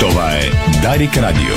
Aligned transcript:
Това 0.00 0.32
е 0.32 0.50
Дарик 0.82 1.16
Радио. 1.16 1.54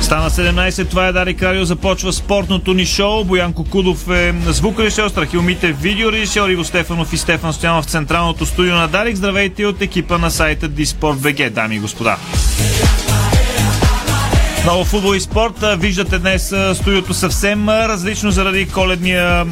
Стана 0.00 0.30
17, 0.30 0.90
това 0.90 1.06
е 1.06 1.12
Дарик 1.12 1.42
Радио, 1.42 1.64
започва 1.64 2.12
спортното 2.12 2.74
ни 2.74 2.86
шоу. 2.86 3.24
Боянко 3.24 3.64
Кудов 3.64 4.08
е 4.10 4.34
звукорежисьор, 4.46 5.08
Страхил 5.08 5.42
Митев 5.42 5.80
видеорежисьор, 5.80 6.48
Иво 6.48 6.64
Стефанов 6.64 7.12
и 7.12 7.18
Стефан 7.18 7.52
Стоянов 7.52 7.84
в 7.84 7.88
централното 7.88 8.46
студио 8.46 8.74
на 8.74 8.88
Дарик. 8.88 9.16
Здравейте 9.16 9.66
от 9.66 9.82
екипа 9.82 10.18
на 10.18 10.30
сайта 10.30 10.68
Диспорт.бг, 10.68 11.50
дами 11.50 11.76
и 11.76 11.78
господа. 11.78 12.16
Много 14.62 14.84
футбол 14.84 15.14
и 15.14 15.20
спорт. 15.20 15.64
Виждате 15.78 16.18
днес 16.18 16.54
студиото 16.74 17.14
съвсем 17.14 17.68
различно 17.68 18.30
заради 18.30 18.68
коледния 18.68 19.46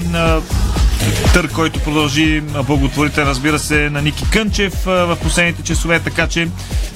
търг, 1.35 1.53
който 1.53 1.81
продължи 1.81 2.41
благотворите, 2.67 3.25
разбира 3.25 3.59
се, 3.59 3.91
на 3.91 4.03
Ники 4.03 4.25
Кънчев 4.31 4.75
в 4.85 5.17
последните 5.23 5.63
часове, 5.63 6.01
така 6.01 6.27
че 6.27 6.49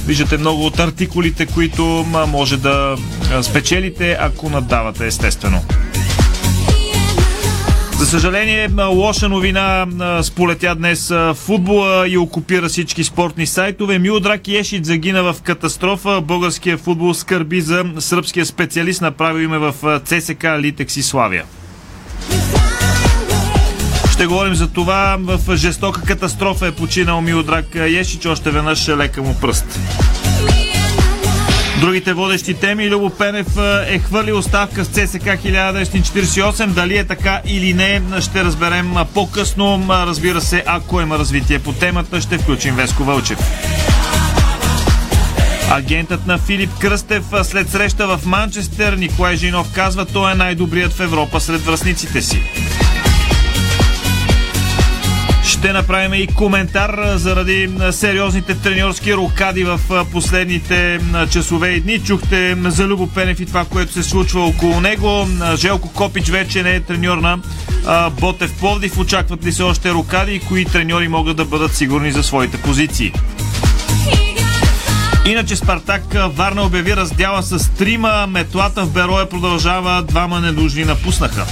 виждате 0.06 0.37
много 0.37 0.67
от 0.67 0.79
артикулите, 0.79 1.47
които 1.47 1.84
може 2.29 2.56
да 2.56 2.97
спечелите, 3.43 4.17
ако 4.20 4.51
надавате, 4.51 5.06
естествено. 5.06 5.65
За 8.02 8.09
съжаление, 8.09 8.69
лоша 8.79 9.29
новина 9.29 9.87
сполетя 10.23 10.74
днес 10.74 11.12
футбола 11.34 12.09
и 12.09 12.19
окупира 12.19 12.69
всички 12.69 13.05
спортни 13.05 13.47
сайтове. 13.47 13.98
Милодрак 13.98 14.48
Ешит 14.48 14.84
загина 14.84 15.23
в 15.23 15.37
катастрофа. 15.42 16.20
Българския 16.20 16.78
футбол 16.78 17.15
скърби 17.15 17.61
за 17.61 17.84
сръбския 17.98 18.47
специалист, 18.47 19.02
направил 19.02 19.45
име 19.45 19.59
в 19.59 20.01
ЦСК 20.05 20.44
Литекс 20.59 20.97
и 20.97 21.03
Славия. 21.03 21.44
Ще 24.12 24.27
говорим 24.27 24.55
за 24.55 24.69
това. 24.69 25.16
В 25.20 25.56
жестока 25.56 26.03
катастрофа 26.03 26.66
е 26.66 26.72
починал 26.72 27.20
Милодрак 27.20 27.75
Ешич. 27.75 28.27
Още 28.27 28.50
веднъж 28.50 28.89
лека 28.89 29.22
му 29.22 29.37
пръст. 29.41 29.78
Другите 31.83 32.12
водещи 32.12 32.55
теми 32.55 32.91
Любо 32.91 33.11
Пенев 33.11 33.47
е 33.86 33.98
хвърлил 33.98 34.38
оставка 34.38 34.84
с 34.84 34.88
ЦСК 34.88 35.25
1948. 35.25 36.66
Дали 36.66 36.97
е 36.97 37.05
така 37.05 37.41
или 37.47 37.75
не, 37.75 38.02
ще 38.20 38.44
разберем 38.44 38.94
по-късно. 39.14 39.86
Разбира 39.88 40.41
се, 40.41 40.64
ако 40.66 41.00
има 41.00 41.19
развитие 41.19 41.58
по 41.58 41.72
темата, 41.72 42.20
ще 42.20 42.38
включим 42.38 42.75
Веско 42.75 43.05
Вълчев. 43.05 43.38
Агентът 45.70 46.27
на 46.27 46.38
Филип 46.38 46.70
Кръстев 46.78 47.25
след 47.42 47.70
среща 47.70 48.06
в 48.06 48.27
Манчестър 48.27 48.92
Николай 48.92 49.36
Жинов 49.36 49.72
казва, 49.75 50.05
той 50.05 50.33
е 50.33 50.34
най-добрият 50.34 50.92
в 50.92 51.00
Европа 51.00 51.41
сред 51.41 51.60
връзниците 51.60 52.22
си. 52.22 52.42
Ще 55.63 55.73
направим 55.73 56.15
и 56.15 56.27
коментар 56.27 56.99
заради 57.15 57.71
сериозните 57.91 58.55
треньорски 58.55 59.15
рокади 59.15 59.65
в 59.65 59.81
последните 60.13 61.01
часове 61.31 61.69
и 61.69 61.81
дни. 61.81 61.99
Чухте 61.99 62.57
за 62.65 62.87
Любо 62.87 63.07
Пенев 63.07 63.41
и 63.41 63.47
това, 63.47 63.65
което 63.65 63.93
се 63.93 64.03
случва 64.03 64.41
около 64.47 64.81
него. 64.81 65.27
Желко 65.57 65.89
Копич 65.89 66.31
вече 66.31 66.63
не 66.63 66.71
е 66.71 66.81
треньор 66.81 67.19
на 67.19 67.39
Ботев 68.21 68.59
Пловдив. 68.59 68.99
Очакват 68.99 69.45
ли 69.45 69.53
се 69.53 69.63
още 69.63 69.93
рокади 69.93 70.35
и 70.35 70.41
кои 70.41 70.65
треньори 70.65 71.09
могат 71.09 71.37
да 71.37 71.45
бъдат 71.45 71.75
сигурни 71.75 72.13
за 72.13 72.23
своите 72.23 72.57
позиции? 72.57 73.13
Иначе 75.27 75.57
Спартак 75.57 76.03
Варна 76.29 76.63
обяви 76.63 76.97
раздяла 76.97 77.43
с 77.43 77.71
трима. 77.71 78.27
Метлата 78.29 78.85
в 78.85 78.91
Бероя 78.91 79.29
продължава. 79.29 80.03
Двама 80.03 80.41
недужни 80.41 80.85
напуснаха. 80.85 81.47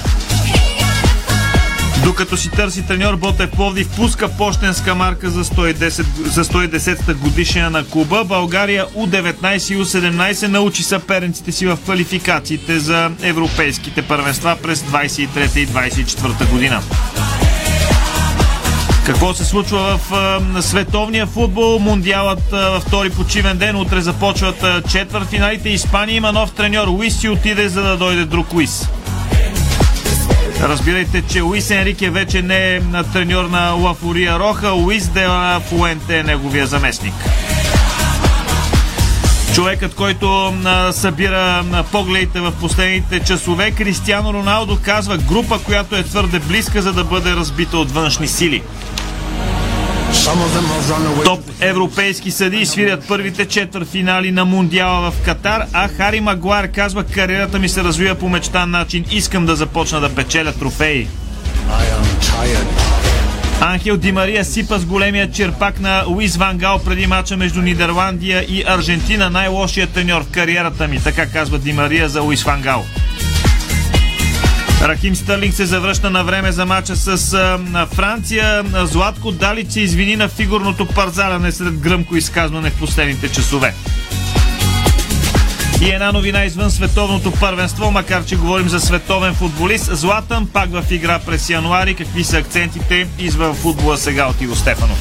Докато 2.05 2.37
си 2.37 2.51
търси 2.51 2.87
треньор, 2.87 3.17
Ботев 3.17 3.51
Пловдив 3.51 3.89
пуска 3.97 4.29
почтенска 4.29 4.95
марка 4.95 5.31
за 5.31 5.45
110, 5.45 5.89
за 6.25 6.45
110-та 6.45 7.15
годишна 7.15 7.71
на 7.71 7.87
клуба. 7.87 8.25
България 8.25 8.87
U19 8.87 9.75
и 9.75 9.85
U17 9.85 10.47
научи 10.47 10.83
съперниците 10.83 11.53
си 11.53 11.67
в 11.67 11.79
квалификациите 11.85 12.79
за 12.79 13.11
европейските 13.23 14.03
първенства 14.03 14.57
през 14.63 14.83
23 14.83 15.59
и 15.59 15.69
24 15.69 16.51
година. 16.51 16.83
Какво 19.07 19.35
се 19.35 19.45
случва 19.45 19.99
в 19.99 20.13
а, 20.13 20.63
световния 20.63 21.27
футбол? 21.27 21.79
Мундиалът 21.79 22.53
а, 22.53 22.71
във 22.71 22.83
втори 22.83 23.11
почивен 23.11 23.59
ден. 23.59 23.77
Утре 23.77 24.01
започват 24.01 24.65
четвъртфиналите. 24.91 25.69
Испания 25.69 26.17
има 26.17 26.33
нов 26.33 26.53
треньор. 26.53 26.89
Луис 26.89 27.21
си 27.21 27.29
отиде, 27.29 27.69
за 27.69 27.83
да 27.83 27.97
дойде 27.97 28.25
друг 28.25 28.53
Луис. 28.53 28.89
Разбирайте, 30.63 31.23
че 31.23 31.41
Луис 31.41 31.71
Енрике 31.71 32.11
вече 32.11 32.43
не 32.43 32.75
е 32.75 32.81
треньор 33.13 33.45
на 33.45 33.71
Лафория 33.71 34.39
Роха, 34.39 34.71
Луис 34.71 35.09
де 35.09 35.27
Фуенте 35.69 36.19
е 36.19 36.23
неговия 36.23 36.67
заместник. 36.67 37.15
Човекът, 39.55 39.95
който 39.95 40.55
събира 40.93 41.65
погледите 41.93 42.41
в 42.41 42.53
последните 42.61 43.21
часове, 43.21 43.71
Кристиано 43.71 44.35
Роналдо 44.35 44.79
казва 44.85 45.19
група, 45.19 45.59
която 45.59 45.97
е 45.97 46.03
твърде 46.03 46.39
близка, 46.39 46.83
за 46.83 46.93
да 46.93 47.05
бъде 47.05 47.31
разбита 47.31 47.79
от 47.79 47.91
външни 47.91 48.29
сили. 48.29 48.63
Топ 51.25 51.41
европейски 51.61 52.31
съди 52.31 52.67
свирят 52.67 53.09
първите 53.09 53.45
четвърфинали 53.45 54.31
на 54.31 54.45
Мундиала 54.45 55.11
в 55.11 55.25
Катар, 55.25 55.63
а 55.73 55.89
Хари 55.89 56.21
Магуар 56.21 56.69
казва 56.69 57.05
кариерата 57.05 57.59
ми 57.59 57.69
се 57.69 57.85
развива 57.85 58.15
по 58.15 58.29
мечтан 58.29 58.71
начин. 58.71 59.05
Искам 59.11 59.47
да 59.47 59.57
започна 59.57 60.01
да 60.01 60.15
печеля 60.15 60.53
трофеи. 60.53 61.09
Анхел 63.61 63.97
Ди 63.97 64.13
Мария 64.13 64.45
сипа 64.45 64.79
с 64.79 64.85
големия 64.85 65.31
черпак 65.31 65.81
на 65.81 66.05
Луис 66.07 66.37
Ван 66.37 66.59
Гал 66.59 66.79
преди 66.79 67.07
мача 67.07 67.37
между 67.37 67.63
Нидерландия 67.63 68.45
и 68.49 68.65
Аржентина. 68.67 69.31
Най-лошият 69.31 69.91
треньор 69.91 70.23
в 70.25 70.31
кариерата 70.31 70.89
ми, 70.89 71.03
така 71.05 71.27
казва 71.27 71.59
Ди 71.59 71.73
Мария 71.73 72.09
за 72.09 72.21
Луис 72.21 72.43
Ван 72.43 72.61
Гал. 72.61 72.85
Рахим 74.83 75.17
Стърлинг 75.17 75.55
се 75.55 75.67
завръща 75.67 76.11
на 76.11 76.25
време 76.25 76.53
за 76.53 76.67
мача 76.67 76.97
с 76.97 77.35
а, 77.35 77.87
Франция. 77.87 78.65
Златко 78.75 79.33
Далиц 79.33 79.73
се 79.73 79.81
извини 79.81 80.17
на 80.17 80.29
фигурното 80.29 80.87
парзаляне 80.87 81.53
след 81.53 81.79
гръмко 81.79 82.17
изказване 82.17 82.71
в 82.71 82.79
последните 82.79 83.29
часове. 83.29 83.75
И 85.81 85.89
една 85.89 86.13
новина 86.13 86.45
извън 86.45 86.71
световното 86.71 87.33
първенство, 87.33 87.91
макар 87.91 88.25
че 88.25 88.37
говорим 88.37 88.69
за 88.69 88.81
световен 88.81 89.35
футболист. 89.35 89.97
Златан 89.97 90.47
пак 90.47 90.71
в 90.71 90.85
игра 90.91 91.19
през 91.19 91.51
януари. 91.51 91.95
Какви 91.95 92.25
са 92.25 92.39
акцентите 92.39 93.07
извън 93.19 93.55
футбола 93.55 93.99
сега 93.99 94.27
от 94.27 94.41
Иво 94.41 94.57
Стефанов? 94.57 94.99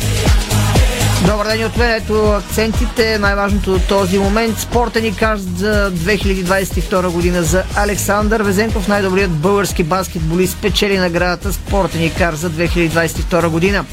Добър 1.26 1.48
ден 1.48 1.66
от 1.66 1.78
мен. 1.78 1.92
Ето 1.92 2.32
акцентите. 2.32 3.20
Най-важното 3.20 3.72
до 3.72 3.80
този 3.80 4.20
момент. 4.20 4.60
Спортен 4.60 5.06
и 5.06 5.16
каш 5.16 5.40
за 5.40 5.92
2022 5.92 7.10
година 7.10 7.44
за 7.44 7.64
Александър 7.76 8.42
Везенков, 8.42 8.88
най-добрият 8.88 9.32
български 9.32 9.84
баскетболист, 9.84 10.58
печели 10.62 10.98
наградата 10.98 11.54
Спортен 11.54 12.04
и 12.04 12.14
кар 12.14 12.34
за 12.34 12.50
2022 12.50 13.48
година. 13.48 13.86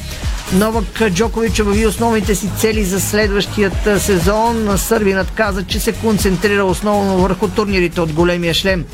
Новак 0.53 1.09
Джокович 1.09 1.59
обяви 1.59 1.87
основните 1.87 2.35
си 2.35 2.49
цели 2.57 2.83
за 2.83 3.01
следващият 3.01 3.87
сезон. 3.99 4.77
Сърбинът 4.77 5.31
каза, 5.31 5.63
че 5.63 5.79
се 5.79 5.91
концентрира 5.91 6.65
основно 6.65 7.17
върху 7.17 7.47
турнирите 7.47 8.01
от 8.01 8.13
големия 8.13 8.53
шлем. 8.53 8.85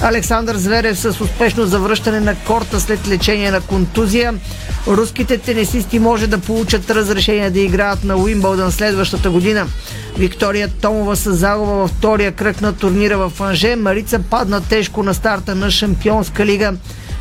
Александър 0.00 0.56
Зверев 0.56 0.98
с 0.98 1.20
успешно 1.20 1.66
завръщане 1.66 2.20
на 2.20 2.34
корта 2.34 2.80
след 2.80 3.08
лечение 3.08 3.50
на 3.50 3.60
контузия. 3.60 4.34
Руските 4.86 5.38
тенисисти 5.38 5.98
може 5.98 6.26
да 6.26 6.38
получат 6.38 6.90
разрешение 6.90 7.50
да 7.50 7.60
играят 7.60 7.73
на 8.04 8.16
Уимбълдън 8.16 8.72
следващата 8.72 9.30
година. 9.30 9.66
Виктория 10.18 10.68
Томова 10.68 11.16
с 11.16 11.34
загуба 11.34 11.72
във 11.72 11.90
втория 11.90 12.32
кръг 12.32 12.60
на 12.60 12.72
турнира 12.72 13.28
в 13.28 13.40
Анже. 13.40 13.76
Марица 13.76 14.18
падна 14.18 14.60
тежко 14.60 15.02
на 15.02 15.14
старта 15.14 15.54
на 15.54 15.70
Шампионска 15.70 16.46
лига. 16.46 16.72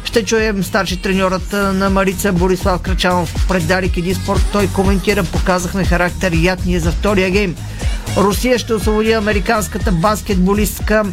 Ще 0.04 0.25
чуем 0.25 0.63
старши 0.63 1.01
треньорът 1.01 1.54
на 1.54 1.89
Марица 1.89 2.31
Борислав 2.31 2.81
Крачанов 2.81 3.45
пред 3.50 3.68
Дарик 3.68 3.98
Иди 3.98 4.13
Спорт. 4.13 4.45
Той 4.51 4.68
коментира, 4.68 5.24
показахме 5.24 5.86
характер 5.86 6.31
яд 6.42 6.60
ние 6.66 6.80
за 6.80 6.92
втория 6.92 7.30
гейм. 7.30 7.56
Русия 8.18 8.60
ще 8.60 8.74
освободи 8.74 9.13
американската 9.13 9.92
баскетболистка 9.92 11.04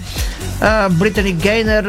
Британи 0.91 1.33
Гейнер 1.33 1.85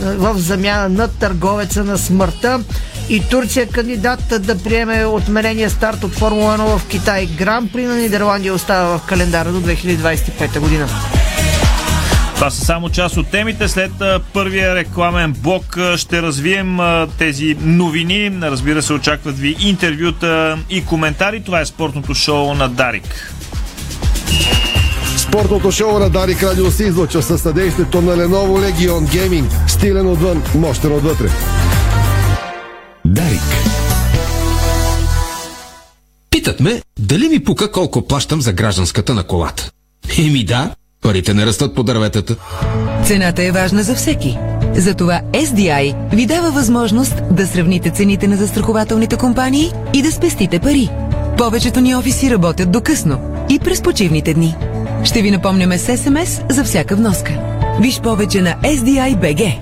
в 0.00 0.34
замяна 0.38 0.88
на 0.88 1.08
търговеца 1.08 1.84
на 1.84 1.98
смъртта. 1.98 2.60
И 3.08 3.22
Турция 3.30 3.68
кандидат 3.68 4.34
да 4.40 4.62
приеме 4.62 5.04
отменения 5.04 5.70
старт 5.70 6.04
от 6.04 6.14
Формула 6.14 6.58
1 6.58 6.78
в 6.78 6.86
Китай. 6.86 7.26
Гран 7.26 7.68
при 7.72 7.86
на 7.86 7.94
Нидерландия 7.94 8.54
остава 8.54 8.98
в 8.98 9.06
календара 9.06 9.52
до 9.52 9.60
2025 9.60 10.60
година. 10.60 10.88
Това 12.34 12.50
са 12.50 12.64
само 12.64 12.90
част 12.90 13.16
от 13.16 13.30
темите. 13.30 13.68
След 13.68 13.92
първия 14.32 14.74
рекламен 14.74 15.32
блок 15.32 15.78
ще 15.96 16.22
развием 16.22 16.78
тези 17.18 17.56
новини. 17.60 18.38
Разбира 18.42 18.82
се, 18.82 18.92
очакват 18.92 19.38
ви 19.38 19.56
интервюта 19.60 20.58
и 20.70 20.84
коментари. 20.84 21.42
Това 21.42 21.60
е 21.60 21.66
спортното 21.66 22.14
шоу 22.14 22.54
на 22.54 22.68
Дарик. 22.68 23.34
Спортното 25.16 25.70
шоу 25.70 25.98
на 25.98 26.10
Дарик 26.10 26.42
Радио 26.42 26.70
се 26.70 26.84
излъчва 26.84 27.22
със 27.22 27.42
съдействието 27.42 28.02
на 28.02 28.16
Lenovo 28.16 28.72
Legion 28.72 29.06
Gaming. 29.06 29.44
Стилен 29.68 30.06
отвън, 30.06 30.42
мощен 30.54 30.92
отвътре. 30.92 31.28
Дарик. 33.04 33.40
Питат 36.30 36.60
ме, 36.60 36.82
дали 36.98 37.28
ми 37.28 37.44
пука 37.44 37.72
колко 37.72 38.06
плащам 38.06 38.40
за 38.40 38.52
гражданската 38.52 39.14
на 39.14 39.22
колата. 39.22 39.70
Еми 40.18 40.44
да, 40.44 40.70
парите 41.02 41.34
не 41.34 41.46
растат 41.46 41.74
по 41.74 41.82
дърветата. 41.82 42.36
Цената 43.04 43.42
е 43.42 43.52
важна 43.52 43.82
за 43.82 43.94
всеки. 43.94 44.38
Затова 44.74 45.20
SDI 45.32 46.14
ви 46.14 46.26
дава 46.26 46.50
възможност 46.50 47.14
да 47.30 47.46
сравните 47.46 47.90
цените 47.90 48.28
на 48.28 48.36
застрахователните 48.36 49.16
компании 49.16 49.72
и 49.94 50.02
да 50.02 50.12
спестите 50.12 50.58
пари. 50.58 50.90
Повечето 51.38 51.80
ни 51.80 51.94
офиси 51.94 52.30
работят 52.30 52.72
до 52.72 52.80
късно 52.80 53.37
и 53.50 53.58
през 53.58 53.82
почивните 53.82 54.34
дни. 54.34 54.54
Ще 55.04 55.22
ви 55.22 55.30
напомняме 55.30 55.78
с 55.78 55.96
СМС 55.96 56.40
за 56.50 56.64
всяка 56.64 56.96
вноска. 56.96 57.32
Виж 57.80 58.00
повече 58.00 58.40
на 58.40 58.56
SDI 58.64 59.16
BG. 59.16 59.58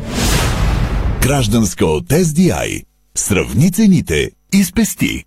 Гражданска 1.23 1.87
от 1.87 2.05
SDI. 2.05 2.83
Сравни 3.15 3.73
цените 3.73 4.31
и 4.55 4.65
спести. 4.65 5.25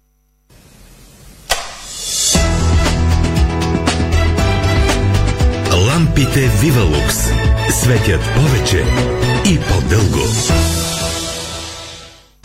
Лампите 5.87 6.47
Вивалукс 6.61 7.15
светят 7.71 8.21
повече 8.35 8.83
и 9.45 9.57
по-дълго. 9.57 10.19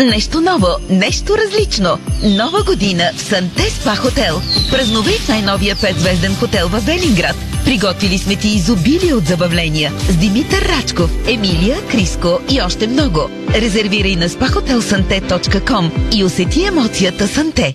Нещо 0.00 0.40
ново, 0.40 0.68
нещо 0.90 1.36
различно. 1.38 1.98
Нова 2.22 2.62
година 2.64 3.10
в 3.16 3.20
Санте 3.20 3.70
Спа 3.70 3.96
Хотел. 3.96 4.40
Празнувай 4.70 5.14
в 5.14 5.28
най-новия 5.28 5.76
петзвезден 5.80 6.34
хотел 6.34 6.68
в 6.68 6.80
Велинград. 6.80 7.36
Приготвили 7.64 8.18
сме 8.18 8.36
ти 8.36 8.48
изобилие 8.48 9.14
от 9.14 9.26
забавления 9.26 9.92
с 10.08 10.16
Димитър 10.16 10.62
Рачков, 10.62 11.10
Емилия, 11.28 11.76
Криско 11.90 12.40
и 12.50 12.60
още 12.62 12.86
много. 12.86 13.20
Резервирай 13.54 14.16
на 14.16 14.28
spahotelsante.com 14.28 15.90
и 16.16 16.24
усети 16.24 16.64
емоцията 16.64 17.28
Санте. 17.28 17.74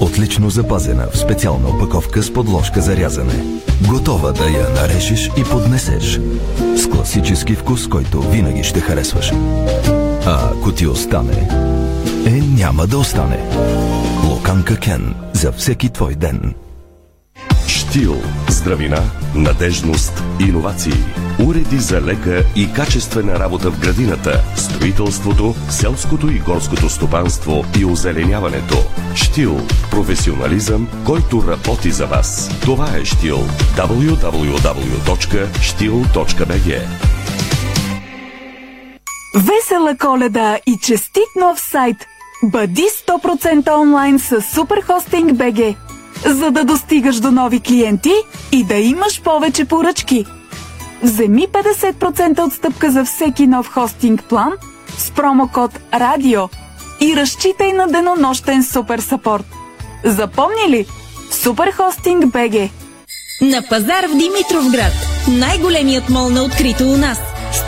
Отлично 0.00 0.50
запазена 0.50 1.08
в 1.12 1.18
специална 1.18 1.68
опаковка 1.68 2.22
с 2.22 2.32
подложка 2.32 2.80
за 2.80 2.96
рязане. 2.96 3.44
Готова 3.88 4.32
да 4.32 4.44
я 4.44 4.68
нарежеш 4.70 5.30
и 5.36 5.44
поднесеш. 5.44 6.20
С 6.76 6.88
класически 6.90 7.54
вкус, 7.54 7.88
който 7.88 8.20
винаги 8.20 8.64
ще 8.64 8.80
харесваш. 8.80 9.32
А 10.26 10.50
ако 10.52 10.72
ти 10.72 10.86
остане, 10.86 11.48
е 12.26 12.30
няма 12.30 12.86
да 12.86 12.98
остане. 12.98 13.38
Луканка 14.30 14.76
Кен 14.76 15.14
за 15.32 15.52
всеки 15.52 15.90
твой 15.90 16.14
ден. 16.14 16.54
Штил. 17.98 18.22
Здравина, 18.48 19.02
надежност, 19.34 20.22
иновации. 20.40 21.04
Уреди 21.46 21.76
за 21.76 22.00
лека 22.00 22.44
и 22.56 22.72
качествена 22.72 23.38
работа 23.38 23.70
в 23.70 23.80
градината, 23.80 24.44
строителството, 24.56 25.54
селското 25.70 26.30
и 26.30 26.38
горското 26.38 26.88
стопанство 26.88 27.64
и 27.80 27.84
озеленяването. 27.84 28.76
Штил. 29.14 29.60
Професионализъм, 29.90 30.88
който 31.06 31.44
работи 31.48 31.90
за 31.90 32.06
вас. 32.06 32.50
Това 32.64 32.88
е 32.96 33.04
Штил. 33.04 33.38
www.stil.bg 33.76 34.48
Весела 39.34 39.96
коледа 39.96 40.58
и 40.66 40.78
честит 40.82 41.28
нов 41.36 41.60
сайт! 41.60 41.96
Бъди 42.42 42.82
100% 42.82 43.78
онлайн 43.78 44.18
с 44.18 44.40
Superhosting 44.40 45.32
BG, 45.32 45.76
за 46.26 46.50
да 46.50 46.64
достигаш 46.64 47.16
до 47.16 47.30
нови 47.30 47.60
клиенти 47.60 48.14
и 48.52 48.64
да 48.64 48.74
имаш 48.74 49.22
повече 49.22 49.64
поръчки. 49.64 50.24
Вземи 51.02 51.48
50% 51.48 52.46
отстъпка 52.46 52.90
за 52.90 53.04
всеки 53.04 53.46
нов 53.46 53.68
хостинг 53.68 54.24
план 54.24 54.52
с 54.98 55.10
промокод 55.10 55.70
RADIO 55.92 56.48
и 57.00 57.16
разчитай 57.16 57.72
на 57.72 57.86
денонощен 57.86 58.64
супер 58.64 58.98
сапорт. 58.98 59.46
Запомни 60.04 60.68
ли? 60.68 60.86
Superhosting 61.30 62.24
BG. 62.24 62.70
На 63.40 63.62
пазар 63.68 64.06
в 64.08 64.16
Димитровград. 64.16 64.92
Най-големият 65.28 66.08
мол 66.08 66.30
на 66.30 66.42
открито 66.42 66.84
у 66.84 66.96
нас. 66.96 67.18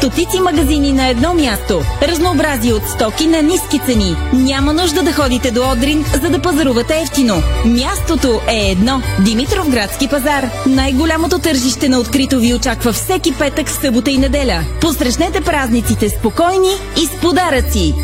Стотици 0.00 0.40
магазини 0.40 0.92
на 0.92 1.08
едно 1.08 1.34
място. 1.34 1.82
Разнообразие 2.02 2.72
от 2.72 2.82
стоки 2.88 3.26
на 3.26 3.42
ниски 3.42 3.78
цени. 3.86 4.16
Няма 4.32 4.72
нужда 4.72 5.02
да 5.02 5.12
ходите 5.12 5.50
до 5.50 5.70
Одрин, 5.72 6.04
за 6.22 6.30
да 6.30 6.42
пазарувате 6.42 7.00
ефтино. 7.02 7.42
Мястото 7.64 8.40
е 8.48 8.70
едно. 8.70 9.02
Димитровградски 9.24 10.08
пазар. 10.08 10.50
Най-голямото 10.66 11.38
тържище 11.38 11.88
на 11.88 11.98
открито 11.98 12.38
ви 12.38 12.54
очаква 12.54 12.92
всеки 12.92 13.34
петък, 13.34 13.68
събота 13.68 14.10
и 14.10 14.18
неделя. 14.18 14.64
Посрещнете 14.80 15.40
празниците 15.40 16.08
спокойни 16.08 16.72
и 17.02 17.06
с 17.06 17.20
подаръци. 17.22 17.94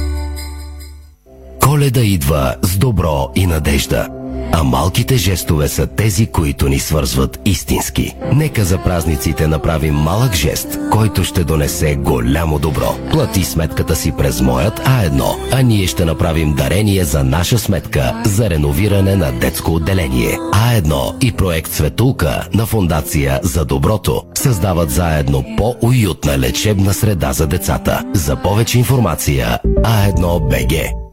Коледа 1.63 2.01
идва 2.01 2.55
с 2.63 2.77
добро 2.77 3.29
и 3.35 3.47
надежда. 3.47 4.09
А 4.53 4.63
малките 4.63 5.17
жестове 5.17 5.69
са 5.69 5.87
тези, 5.87 6.27
които 6.27 6.69
ни 6.69 6.79
свързват 6.79 7.41
истински. 7.45 8.15
Нека 8.33 8.65
за 8.65 8.79
празниците 8.79 9.47
направим 9.47 9.95
малък 9.95 10.35
жест, 10.35 10.79
който 10.91 11.25
ще 11.25 11.45
донесе 11.45 11.95
голямо 11.95 12.59
добро. 12.59 12.97
Плати 13.11 13.45
сметката 13.45 13.97
си 13.97 14.13
през 14.19 14.41
моят 14.41 14.81
А1, 14.81 15.23
а 15.53 15.63
ние 15.63 15.87
ще 15.87 16.05
направим 16.05 16.55
дарение 16.55 17.05
за 17.05 17.25
наша 17.25 17.59
сметка 17.59 18.23
за 18.25 18.51
реновиране 18.51 19.17
на 19.17 19.33
детско 19.33 19.75
отделение. 19.75 20.39
А1 20.39 21.25
и 21.25 21.33
проект 21.33 21.73
Светулка 21.73 22.49
на 22.55 22.67
Фундация 22.67 23.41
за 23.43 23.65
доброто 23.65 24.23
създават 24.35 24.91
заедно 24.91 25.45
по-уютна 25.57 26.39
лечебна 26.39 26.95
среда 26.95 27.33
за 27.33 27.47
децата. 27.47 28.05
За 28.15 28.37
повече 28.37 28.79
информация 28.79 29.59
А1 29.65 30.49
БГ. 30.49 31.06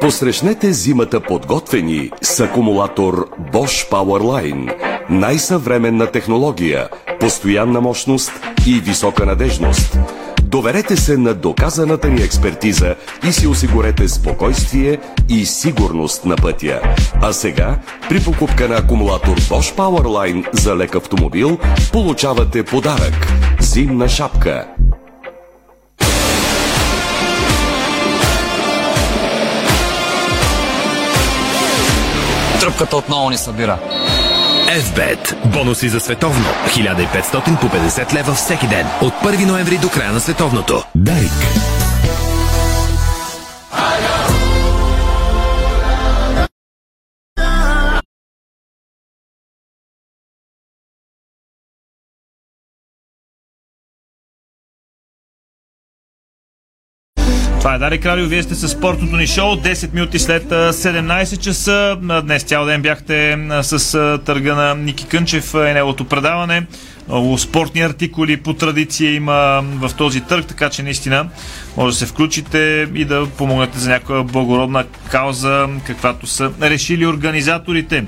Посрещнете 0.00 0.72
зимата 0.72 1.20
подготвени 1.20 2.10
с 2.22 2.40
акумулатор 2.40 3.28
Bosch 3.52 3.90
Powerline. 3.90 4.74
Най-съвременна 5.10 6.06
технология, 6.06 6.88
постоянна 7.20 7.80
мощност 7.80 8.32
и 8.66 8.80
висока 8.80 9.26
надежност. 9.26 9.98
Доверете 10.42 10.96
се 10.96 11.16
на 11.16 11.34
доказаната 11.34 12.08
ни 12.08 12.22
експертиза 12.22 12.94
и 13.28 13.32
си 13.32 13.46
осигурете 13.46 14.08
спокойствие 14.08 14.98
и 15.28 15.46
сигурност 15.46 16.24
на 16.24 16.36
пътя. 16.36 16.80
А 17.22 17.32
сега, 17.32 17.78
при 18.08 18.20
покупка 18.24 18.68
на 18.68 18.76
акумулатор 18.76 19.40
Bosch 19.40 19.76
Powerline 19.76 20.46
за 20.52 20.76
лек 20.76 20.94
автомобил, 20.94 21.58
получавате 21.92 22.62
подарък– 22.62 23.32
зимна 23.60 24.08
шапка– 24.08 24.66
Тръпката 32.60 32.96
отново 32.96 33.30
ни 33.30 33.36
събира. 33.36 33.78
FBET. 34.68 35.46
Бонуси 35.46 35.88
за 35.88 36.00
световно. 36.00 36.46
1500 36.66 37.60
по 37.60 37.66
50 37.66 38.14
лева 38.14 38.34
всеки 38.34 38.66
ден. 38.66 38.86
От 39.00 39.14
1 39.14 39.46
ноември 39.46 39.78
до 39.78 39.88
края 39.88 40.12
на 40.12 40.20
световното. 40.20 40.84
Дарик. 40.94 41.32
Това 57.68 57.76
е 57.76 57.78
Дарик 57.78 58.06
Радио, 58.06 58.26
вие 58.26 58.42
сте 58.42 58.54
с 58.54 58.68
спортното 58.68 59.16
ни 59.16 59.26
шоу, 59.26 59.56
10 59.56 59.94
минути 59.94 60.18
след 60.18 60.44
17 60.48 61.38
часа. 61.38 61.96
Днес 62.24 62.42
цял 62.42 62.64
ден 62.64 62.82
бяхте 62.82 63.38
с 63.62 64.18
търга 64.24 64.54
на 64.54 64.74
Ники 64.74 65.06
Кънчев 65.06 65.54
и 65.54 65.58
неговото 65.58 66.04
предаване. 66.04 66.66
Много 67.08 67.38
спортни 67.38 67.80
артикули 67.80 68.36
по 68.36 68.54
традиция 68.54 69.14
има 69.14 69.64
в 69.64 69.90
този 69.96 70.20
търг, 70.20 70.46
така 70.46 70.70
че 70.70 70.82
наистина 70.82 71.28
може 71.76 71.94
да 71.94 71.98
се 71.98 72.06
включите 72.06 72.88
и 72.94 73.04
да 73.04 73.26
помогнете 73.26 73.78
за 73.78 73.90
някаква 73.90 74.22
благородна 74.22 74.84
кауза, 75.10 75.68
каквато 75.86 76.26
са 76.26 76.50
решили 76.62 77.06
организаторите. 77.06 78.04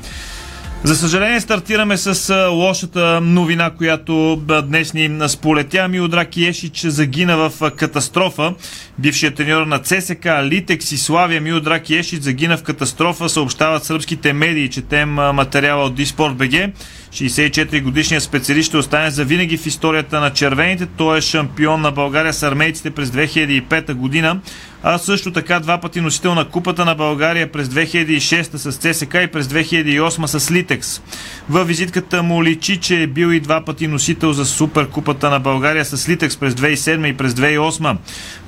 За 0.85 0.97
съжаление 0.97 1.41
стартираме 1.41 1.97
с 1.97 2.35
лошата 2.51 3.21
новина, 3.21 3.71
която 3.71 4.43
днес 4.65 4.95
ни 4.95 5.29
сполетя. 5.29 5.89
Милодрак 5.89 6.37
Ешич 6.37 6.81
загина 6.81 7.37
в 7.37 7.71
катастрофа. 7.71 8.55
Бившият 8.99 9.35
треньор 9.35 9.67
на 9.67 9.79
ЦСК, 9.79 10.27
Литекс 10.43 10.93
и 10.93 10.99
Славия 10.99 11.41
Милодрак 11.41 11.91
Ешич 11.91 12.23
загина 12.23 12.57
в 12.57 12.63
катастрофа, 12.63 13.29
съобщават 13.29 13.85
сръбските 13.85 14.33
медии. 14.33 14.71
Четем 14.71 15.11
материала 15.11 15.85
от 15.85 15.95
Диспорт 15.95 16.35
БГ. 16.35 16.71
64 17.13 17.83
годишният 17.83 18.23
специалист 18.23 18.69
ще 18.69 18.77
остане 18.77 19.11
за 19.11 19.25
винаги 19.25 19.57
в 19.57 19.67
историята 19.67 20.21
на 20.21 20.33
червените. 20.33 20.87
Той 20.87 21.19
е 21.19 21.21
шампион 21.21 21.81
на 21.81 21.91
България 21.91 22.33
с 22.33 22.43
армейците 22.43 22.91
през 22.91 23.11
2005 23.11 23.95
година, 23.95 24.41
а 24.83 24.99
също 24.99 25.33
така 25.33 25.61
два 25.61 25.79
пъти 25.79 26.01
носител 26.01 26.35
на 26.35 26.45
Купата 26.45 26.85
на 26.85 26.95
България 26.95 27.53
през 27.53 27.69
2006 27.69 28.57
с 28.57 28.77
ЦСК 28.77 29.15
и 29.15 29.27
през 29.27 29.47
2008 29.47 30.27
с 30.27 30.51
Литекс. 30.51 31.03
Във 31.49 31.69
визитката 31.69 32.23
му 32.23 32.45
личи, 32.45 32.77
че 32.77 33.03
е 33.03 33.07
бил 33.07 33.33
и 33.33 33.41
два 33.41 33.65
пъти 33.65 33.87
носител 33.87 34.33
за 34.33 34.47
Суперкупата 34.47 35.31
на 35.31 35.41
България 35.41 35.85
с 35.85 36.09
Литекс 36.09 36.37
през 36.37 36.55
2007 36.55 37.07
и 37.07 37.17
през 37.17 37.33
2008. 37.33 37.97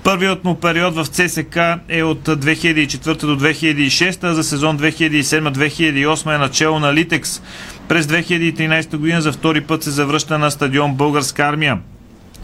Първият 0.04 0.44
му 0.44 0.54
период 0.54 0.94
в 0.94 1.06
ЦСК 1.06 1.58
е 1.88 2.02
от 2.02 2.28
2004 2.28 3.20
до 3.20 3.38
2006, 3.38 4.24
а 4.24 4.34
за 4.34 4.44
сезон 4.44 4.78
2007-2008 4.78 6.34
е 6.34 6.38
начало 6.38 6.78
на 6.78 6.94
Литекс. 6.94 7.42
През 7.88 8.06
2013 8.06 8.96
година 8.96 9.22
за 9.22 9.32
втори 9.32 9.60
път 9.60 9.82
се 9.82 9.90
завръща 9.90 10.38
на 10.38 10.50
стадион 10.50 10.94
Българска 10.94 11.42
армия. 11.42 11.78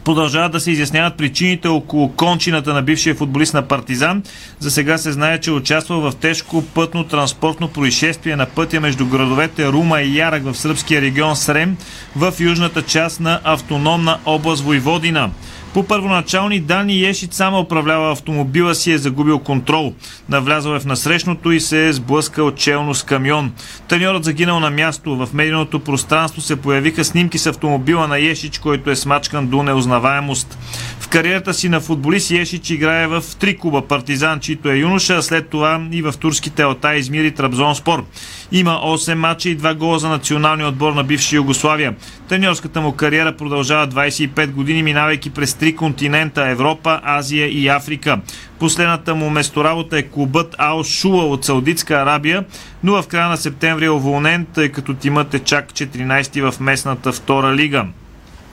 Продължават 0.08 0.52
да 0.52 0.60
се 0.60 0.70
изясняват 0.70 1.16
причините 1.16 1.68
около 1.68 2.12
кончината 2.12 2.74
на 2.74 2.82
бившия 2.82 3.14
футболист 3.14 3.54
на 3.54 3.62
Партизан. 3.62 4.22
За 4.58 4.70
сега 4.70 4.98
се 4.98 5.12
знае, 5.12 5.40
че 5.40 5.52
участва 5.52 6.10
в 6.10 6.16
тежко 6.16 6.64
пътно-транспортно 6.74 7.68
происшествие 7.68 8.36
на 8.36 8.46
пътя 8.46 8.80
между 8.80 9.06
градовете 9.06 9.66
Рума 9.66 10.00
и 10.00 10.18
Ярак 10.18 10.44
в 10.44 10.54
сръбския 10.54 11.00
регион 11.00 11.36
Срем 11.36 11.76
в 12.16 12.34
южната 12.40 12.82
част 12.82 13.20
на 13.20 13.40
автономна 13.44 14.18
област 14.26 14.62
Войводина. 14.62 15.30
По 15.74 15.82
първоначални 15.82 16.60
данни 16.60 17.04
Ешит 17.04 17.34
само 17.34 17.60
управлява 17.60 18.12
автомобила 18.12 18.74
си 18.74 18.92
е 18.92 18.98
загубил 18.98 19.38
контрол. 19.38 19.94
Навлязал 20.28 20.74
е 20.74 20.80
в 20.80 20.84
насрещното 20.84 21.52
и 21.52 21.60
се 21.60 21.86
е 21.86 21.92
сблъскал 21.92 22.50
челно 22.50 22.94
с 22.94 23.02
камион. 23.02 23.52
Треньорът 23.88 24.24
загинал 24.24 24.60
на 24.60 24.70
място. 24.70 25.16
В 25.16 25.28
медийното 25.32 25.80
пространство 25.80 26.40
се 26.40 26.56
появиха 26.56 27.04
снимки 27.04 27.38
с 27.38 27.46
автомобила 27.46 28.08
на 28.08 28.18
Ешич, 28.18 28.58
който 28.58 28.90
е 28.90 28.96
смачкан 28.96 29.46
до 29.46 29.62
неузнаваемост. 29.62 30.58
В 31.00 31.08
кариерата 31.08 31.54
си 31.54 31.68
на 31.68 31.80
футболист 31.80 32.30
Ешич 32.30 32.70
играе 32.70 33.06
в 33.06 33.24
три 33.38 33.58
клуба 33.58 33.82
Партизан, 33.82 34.40
чието 34.40 34.70
е 34.70 34.76
юноша, 34.76 35.16
а 35.16 35.22
след 35.22 35.48
това 35.48 35.80
и 35.92 36.02
в 36.02 36.14
турските 36.20 36.62
Алтай, 36.62 36.96
Измир 36.96 37.24
и 37.24 37.30
Трабзон 37.30 37.74
Спор. 37.74 38.04
Има 38.52 38.70
8 38.70 39.14
мача 39.14 39.48
и 39.48 39.58
2 39.58 39.74
гола 39.74 39.98
за 39.98 40.08
националния 40.08 40.68
отбор 40.68 40.92
на 40.92 41.04
бивша 41.04 41.36
Югославия. 41.36 41.94
Треньорската 42.28 42.80
му 42.80 42.92
кариера 42.92 43.36
продължава 43.36 43.88
25 43.88 44.50
години, 44.50 44.82
минавайки 44.82 45.30
през 45.30 45.54
три 45.54 45.76
континента 45.76 46.48
Европа, 46.48 47.00
Азия 47.04 47.48
и 47.48 47.68
Африка. 47.68 48.20
Последната 48.58 49.14
му 49.14 49.30
месторабота 49.30 49.98
е 49.98 50.02
клубът 50.02 50.54
Ал 50.58 50.84
Шула 50.84 51.24
от 51.24 51.44
Саудитска 51.44 51.94
Арабия, 51.94 52.44
но 52.84 53.02
в 53.02 53.06
края 53.08 53.28
на 53.28 53.36
септември 53.36 53.84
е 53.84 53.90
уволнен, 53.90 54.46
тъй 54.54 54.68
като 54.68 54.94
тимът 54.94 55.34
е 55.34 55.38
чак 55.38 55.72
14 55.72 56.50
в 56.50 56.60
местната 56.60 57.12
втора 57.12 57.54
лига. 57.54 57.86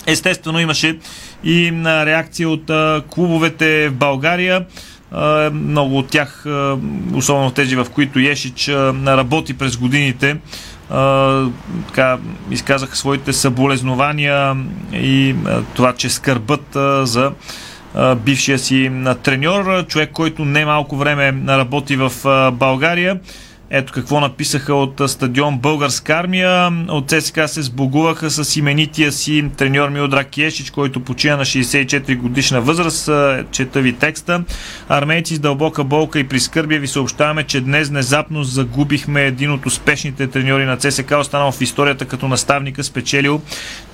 Естествено 0.08 0.60
имаше 0.60 1.00
и 1.44 1.72
реакция 1.86 2.50
от 2.50 2.72
клубовете 3.10 3.90
в 3.90 3.94
България. 3.94 4.66
Много 5.52 5.98
от 5.98 6.08
тях, 6.08 6.46
особено 7.14 7.52
тези, 7.52 7.76
в 7.76 7.88
които 7.94 8.20
Ешич 8.20 8.70
работи 9.08 9.54
през 9.54 9.78
годините, 9.78 10.38
така, 11.88 12.18
изказаха 12.52 12.96
своите 12.96 13.34
съболезнования 13.34 14.56
и 14.94 15.36
това, 15.74 15.94
че 15.94 16.10
скърбът 16.10 16.78
за 17.04 17.32
бившия 18.16 18.60
си 18.60 18.92
треньор, 19.24 19.86
човек, 19.88 20.10
който 20.12 20.46
не 20.46 20.66
малко 20.66 20.98
време 20.98 21.34
работи 21.48 21.96
в 21.96 22.12
България. 22.54 23.20
Ето 23.70 23.94
какво 23.94 24.20
написаха 24.20 24.74
от 24.74 25.02
стадион 25.08 25.58
Българска 25.58 26.14
армия. 26.14 26.72
От 26.90 27.10
ЦСКА 27.10 27.48
се 27.48 27.62
сбогуваха 27.62 28.30
с 28.30 28.56
именития 28.56 29.12
си 29.12 29.46
треньор 29.58 29.90
Милдрак 29.90 30.28
Кешич, 30.30 30.70
който 30.70 31.00
почина 31.00 31.38
на 31.38 31.46
64 31.46 32.18
годишна 32.18 32.62
възраст. 32.62 33.10
Чета 33.52 33.82
ви 33.82 33.94
текста. 33.94 34.44
Армейци 34.90 35.36
с 35.36 35.40
дълбока 35.40 35.84
болка 35.84 36.20
и 36.20 36.28
прискърбие 36.28 36.80
ви 36.80 36.88
съобщаваме, 36.88 37.44
че 37.44 37.62
днес 37.62 37.90
внезапно 37.90 38.44
загубихме 38.44 39.24
един 39.24 39.52
от 39.52 39.66
успешните 39.66 40.28
треньори 40.28 40.66
на 40.66 40.78
ЦСКА, 40.78 41.18
останал 41.18 41.52
в 41.52 41.62
историята 41.62 42.06
като 42.06 42.28
наставника, 42.28 42.84
спечелил 42.84 43.42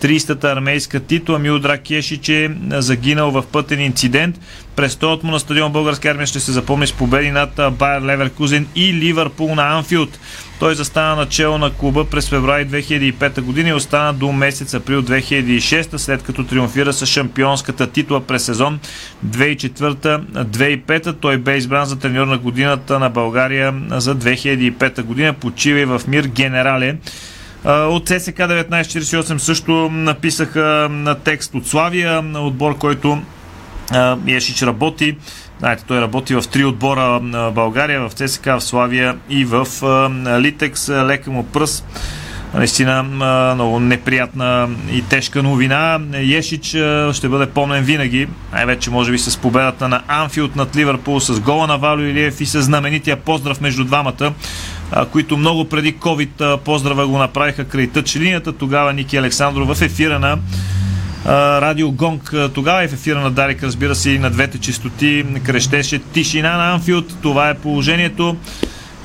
30-та 0.02 0.52
армейска 0.52 1.00
титла. 1.00 1.40
Милдрак 1.40 1.82
Кешич 1.84 2.30
е 2.30 2.50
загинал 2.70 3.32
в 3.32 3.44
пътен 3.52 3.80
инцидент. 3.80 4.40
Престолът 4.76 5.24
му 5.24 5.32
на 5.32 5.40
стадион 5.40 5.72
Българска 5.72 6.10
армия 6.10 6.28
ще 6.28 6.40
се 6.40 6.52
запомни 6.52 6.88
с 6.88 6.94
победи 6.94 7.32
над 7.32 7.60
Байер 7.72 8.02
Леверкузен 8.02 8.68
и 8.76 8.94
Ливърпул 8.94 9.56
на 9.64 9.78
Анфилд. 9.78 10.20
Той 10.60 10.76
застана 10.76 11.16
начало 11.16 11.58
на 11.58 11.74
клуба 11.74 12.06
през 12.06 12.30
февруари 12.30 12.68
2005 12.68 13.42
година 13.42 13.70
и 13.70 13.74
остана 13.74 14.14
до 14.14 14.32
месец 14.32 14.74
април 14.74 15.02
2006, 15.02 15.98
след 15.98 16.24
като 16.24 16.44
триумфира 16.44 16.94
с 16.94 17.06
шампионската 17.06 17.88
титла 17.88 18.22
през 18.22 18.44
сезон 18.44 18.80
2004-2005. 19.28 21.16
Той 21.22 21.38
бе 21.38 21.58
избран 21.58 21.86
за 21.86 22.00
треньор 22.00 22.28
на 22.28 22.38
годината 22.38 23.00
на 23.00 23.10
България 23.10 23.74
за 23.90 24.16
2005 24.16 25.02
година. 25.02 25.34
Почива 25.34 26.00
в 26.00 26.08
мир 26.08 26.24
генерале. 26.24 26.96
От 27.66 28.08
ЦСК 28.08 28.38
1948 28.38 29.38
също 29.38 29.90
написаха 29.92 30.88
на 30.92 31.16
текст 31.16 31.56
от 31.56 31.68
Славия, 31.68 32.24
отбор, 32.36 32.78
който 32.78 33.22
Ешич 34.28 34.62
работи. 34.62 35.16
Знаете, 35.62 35.84
той 35.88 36.02
работи 36.02 36.36
в 36.36 36.44
три 36.52 36.66
отбора 36.66 37.20
в 37.24 37.52
България, 37.52 38.10
в 38.10 38.14
ЦСК, 38.14 38.46
в 38.46 38.62
Славия 38.62 39.18
и 39.30 39.46
в 39.46 39.68
Литекс. 40.40 40.90
Лека 40.90 41.32
му 41.32 41.44
пръст. 41.44 41.86
Наистина 42.54 43.04
много 43.56 43.80
неприятна 43.80 44.70
и 44.92 45.02
тежка 45.02 45.44
новина. 45.44 46.00
Ешич 46.14 46.66
ще 47.16 47.30
бъде 47.30 47.46
помнен 47.46 47.84
винаги, 47.84 48.28
най-вече 48.54 48.92
може 48.92 49.12
би 49.12 49.18
с 49.18 49.38
победата 49.38 49.88
на 49.88 50.02
Анфилд 50.08 50.56
над 50.56 50.76
Ливърпул, 50.76 51.20
с 51.20 51.40
гола 51.40 51.68
на 51.68 51.78
Валю 51.78 52.02
Илиев 52.02 52.42
и 52.42 52.46
с 52.46 52.62
знаменития 52.62 53.18
поздрав 53.18 53.62
между 53.62 53.84
двамата, 53.84 54.34
които 55.12 55.38
много 55.38 55.66
преди 55.66 55.96
COVID 55.96 56.58
поздрава 56.58 57.08
го 57.08 57.18
направиха 57.18 57.66
край 57.66 57.88
тъч 57.88 58.16
линията. 58.16 58.54
Тогава 58.54 58.94
Ники 58.94 59.18
Александров 59.18 59.78
в 59.78 59.82
ефира 59.82 60.20
на 60.20 60.38
Радио 61.26 61.92
Гонг 61.92 62.34
тогава 62.54 62.84
е 62.84 62.88
в 62.88 62.94
ефира 62.94 63.20
на 63.20 63.32
Дарик, 63.32 63.64
разбира 63.64 63.96
се, 63.96 64.10
и 64.10 64.20
на 64.20 64.30
двете 64.30 64.58
чистоти 64.58 65.26
крещеше 65.44 66.00
тишина 66.00 66.58
на 66.58 66.74
Анфилд. 66.74 67.16
Това 67.22 67.50
е 67.50 67.58
положението. 67.58 68.36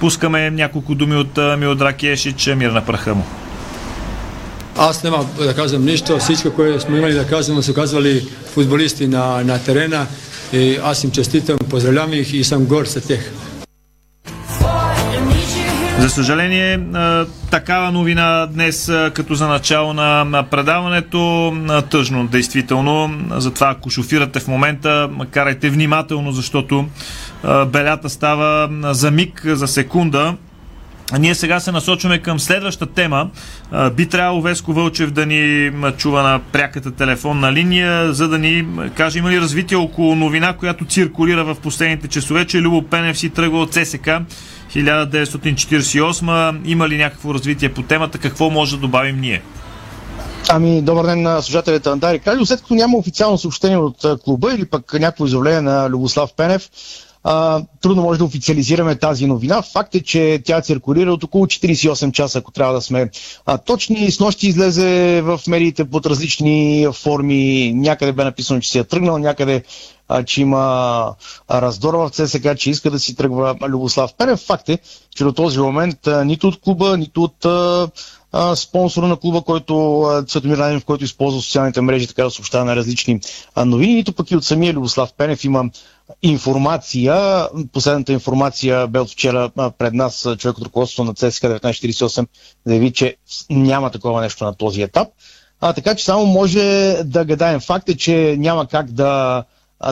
Пускаме 0.00 0.50
няколко 0.50 0.94
думи 0.94 1.16
от 1.16 1.38
Милодрак 1.58 2.02
Ешич, 2.02 2.46
мир 2.56 2.70
на 2.70 2.84
праха 2.84 3.14
му. 3.14 3.24
Аз 4.76 5.02
нема 5.04 5.26
да 5.38 5.54
кажам 5.54 5.84
нищо. 5.84 6.18
Всичко, 6.18 6.50
което 6.50 6.80
сме 6.80 6.98
имали 6.98 7.12
да 7.12 7.26
кажем, 7.26 7.62
са 7.62 7.74
казвали 7.74 8.28
футболисти 8.54 9.06
на, 9.06 9.44
на 9.44 9.58
терена. 9.64 10.06
И 10.52 10.78
аз 10.84 11.04
им 11.04 11.10
честитам, 11.10 11.58
поздравлявам 11.70 12.12
их 12.12 12.32
и 12.32 12.44
съм 12.44 12.64
гор 12.64 12.84
за 12.84 13.00
тях. 13.00 13.20
За 15.98 16.10
съжаление, 16.10 16.80
такава 17.50 17.92
новина 17.92 18.46
днес, 18.46 18.92
като 19.14 19.34
за 19.34 19.48
начало 19.48 19.92
на 19.92 20.44
предаването. 20.50 21.52
Тъжно, 21.90 22.26
действително. 22.26 23.10
Затова, 23.36 23.70
ако 23.70 23.90
шофирате 23.90 24.40
в 24.40 24.48
момента, 24.48 25.10
карайте 25.30 25.70
внимателно, 25.70 26.32
защото 26.32 26.88
белята 27.66 28.10
става 28.10 28.68
за 28.94 29.10
миг, 29.10 29.42
за 29.46 29.66
секунда. 29.66 30.34
Ние 31.18 31.34
сега 31.34 31.60
се 31.60 31.72
насочваме 31.72 32.18
към 32.18 32.40
следваща 32.40 32.86
тема. 32.86 33.30
Би 33.96 34.06
трябвало 34.06 34.42
Веско 34.42 34.72
Вълчев 34.72 35.10
да 35.10 35.26
ни 35.26 35.70
чува 35.96 36.22
на 36.22 36.40
пряката 36.52 36.90
телефонна 36.90 37.52
линия, 37.52 38.12
за 38.12 38.28
да 38.28 38.38
ни 38.38 38.66
каже 38.94 39.18
има 39.18 39.30
ли 39.30 39.40
развитие 39.40 39.76
около 39.76 40.14
новина, 40.14 40.52
която 40.52 40.84
циркулира 40.84 41.44
в 41.44 41.54
последните 41.54 42.08
часове, 42.08 42.44
че 42.44 42.60
Любо 42.60 42.82
Пенев 42.82 43.18
си 43.18 43.30
тръгва 43.30 43.60
от 43.60 43.72
ЦСК 43.72 44.10
1948. 44.76 46.60
Има 46.64 46.88
ли 46.88 46.96
някакво 46.96 47.34
развитие 47.34 47.74
по 47.74 47.82
темата? 47.82 48.18
Какво 48.18 48.50
може 48.50 48.76
да 48.76 48.80
добавим 48.80 49.20
ние? 49.20 49.42
Ами, 50.48 50.82
добър 50.82 51.06
ден 51.06 51.22
на 51.22 51.42
служателите 51.42 51.88
на 51.88 51.96
Дарик 51.96 52.26
Радио. 52.26 52.46
След 52.46 52.60
като 52.60 52.74
няма 52.74 52.98
официално 52.98 53.38
съобщение 53.38 53.76
от 53.76 54.06
клуба 54.24 54.54
или 54.54 54.66
пък 54.66 54.92
някакво 54.92 55.26
изявление 55.26 55.60
на 55.60 55.90
Любослав 55.90 56.30
Пенев, 56.36 56.70
а, 57.28 57.62
трудно 57.80 58.02
може 58.02 58.18
да 58.18 58.24
официализираме 58.24 58.96
тази 58.96 59.26
новина. 59.26 59.62
Факт 59.62 59.94
е, 59.94 60.02
че 60.02 60.42
тя 60.44 60.60
циркулира 60.60 61.12
от 61.12 61.24
около 61.24 61.46
48 61.46 62.12
часа, 62.12 62.38
ако 62.38 62.52
трябва 62.52 62.74
да 62.74 62.80
сме 62.80 63.10
а, 63.46 63.58
точни. 63.58 64.10
С 64.10 64.20
нощи 64.20 64.48
излезе 64.48 65.20
в 65.24 65.40
медиите 65.48 65.84
под 65.84 66.06
различни 66.06 66.88
форми. 66.92 67.72
Някъде 67.74 68.12
бе 68.12 68.24
написано, 68.24 68.60
че 68.60 68.70
си 68.70 68.78
е 68.78 68.84
тръгнал, 68.84 69.18
някъде 69.18 69.62
а, 70.08 70.22
че 70.22 70.40
има 70.40 71.14
раздор 71.50 71.94
в 71.94 72.10
ЦСКА, 72.10 72.54
че 72.54 72.70
иска 72.70 72.90
да 72.90 72.98
си 72.98 73.16
тръгва 73.16 73.56
Любослав 73.68 74.14
Пенев. 74.14 74.40
Факт 74.40 74.68
е, 74.68 74.78
че 75.16 75.24
до 75.24 75.32
този 75.32 75.58
момент 75.58 76.06
а, 76.06 76.24
нито 76.24 76.48
от 76.48 76.60
клуба, 76.60 76.96
нито 76.96 77.22
от 77.22 77.44
а, 77.44 77.88
а, 78.32 78.56
спонсора 78.56 79.06
на 79.06 79.16
клуба, 79.16 79.42
който 79.42 80.04
Цветомир 80.28 80.56
Найденов, 80.56 80.84
който 80.84 81.04
използва 81.04 81.40
социалните 81.40 81.80
мрежи, 81.80 82.06
така 82.06 82.24
да 82.24 82.30
съобщава 82.30 82.64
на 82.64 82.76
различни 82.76 83.20
а, 83.54 83.64
новини, 83.64 83.94
нито 83.94 84.12
пък 84.12 84.30
и 84.30 84.36
от 84.36 84.44
самия 84.44 84.72
Любослав 84.72 85.12
Пенев 85.12 85.44
има 85.44 85.64
информация. 86.22 87.48
Последната 87.72 88.12
информация 88.12 88.86
бе 88.86 88.98
от 88.98 89.10
вчера 89.10 89.50
пред 89.78 89.94
нас 89.94 90.28
човек 90.38 90.58
от 90.58 90.64
ръководството 90.64 91.04
на 91.04 91.14
ЦСКА 91.14 91.60
1948 91.60 92.26
заяви, 92.66 92.92
че 92.92 93.16
няма 93.50 93.90
такова 93.90 94.20
нещо 94.20 94.44
на 94.44 94.54
този 94.54 94.82
етап. 94.82 95.08
А, 95.60 95.72
така 95.72 95.94
че 95.94 96.04
само 96.04 96.26
може 96.26 96.60
да 97.04 97.24
гадаем. 97.24 97.60
Факт 97.60 97.88
е, 97.88 97.96
че 97.96 98.36
няма 98.38 98.66
как 98.66 98.90
да, 98.90 99.44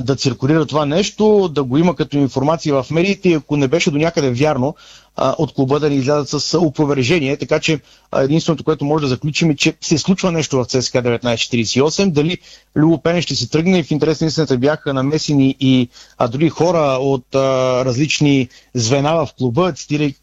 да 0.02 0.16
циркулира 0.16 0.66
това 0.66 0.87
нещо, 0.87 1.49
да 1.49 1.64
го 1.64 1.78
има 1.78 1.97
като 1.97 2.16
информация 2.16 2.83
в 2.83 2.90
медиите 2.90 3.33
ако 3.33 3.56
не 3.56 3.68
беше 3.68 3.90
до 3.90 3.99
някъде 3.99 4.30
вярно, 4.30 4.75
а, 5.16 5.35
от 5.38 5.54
клуба 5.54 5.80
да 5.80 5.90
ни 5.90 5.97
излязат 5.97 6.42
с 6.42 6.59
опровержение. 6.59 7.37
Така 7.37 7.61
че 7.61 7.80
единственото, 8.16 8.64
което 8.64 8.85
може 8.85 9.02
да 9.02 9.09
заключим 9.09 9.50
е, 9.50 9.56
че 9.56 9.75
се 9.80 9.99
случва 9.99 10.33
нещо 10.33 10.59
в 10.59 10.64
ЦСКА 10.64 11.02
1948. 11.02 12.11
Дали 12.11 12.38
Любо 12.76 12.99
Пене 12.99 13.23
ще 13.23 13.35
си 13.35 13.50
тръгне 13.50 13.83
в 13.83 13.90
интерес 13.90 14.21
на 14.21 14.26
истината 14.26 14.59
бяха 14.59 14.94
намесени 14.94 15.56
и 15.61 15.88
а, 16.18 16.28
други 16.28 16.49
хора 16.49 16.99
от 17.00 17.35
а, 17.35 17.38
различни 17.85 18.49
звена 18.75 19.14
в 19.14 19.28
клуба. 19.38 19.73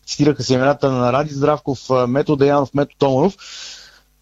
Цитираха 0.05 0.43
се 0.43 0.53
имената 0.53 0.91
на 0.91 1.13
Ради 1.13 1.33
Здравков, 1.33 1.79
Мето 2.07 2.35
Даянов, 2.35 2.69
Мето 2.73 2.95
Томанов 2.97 3.37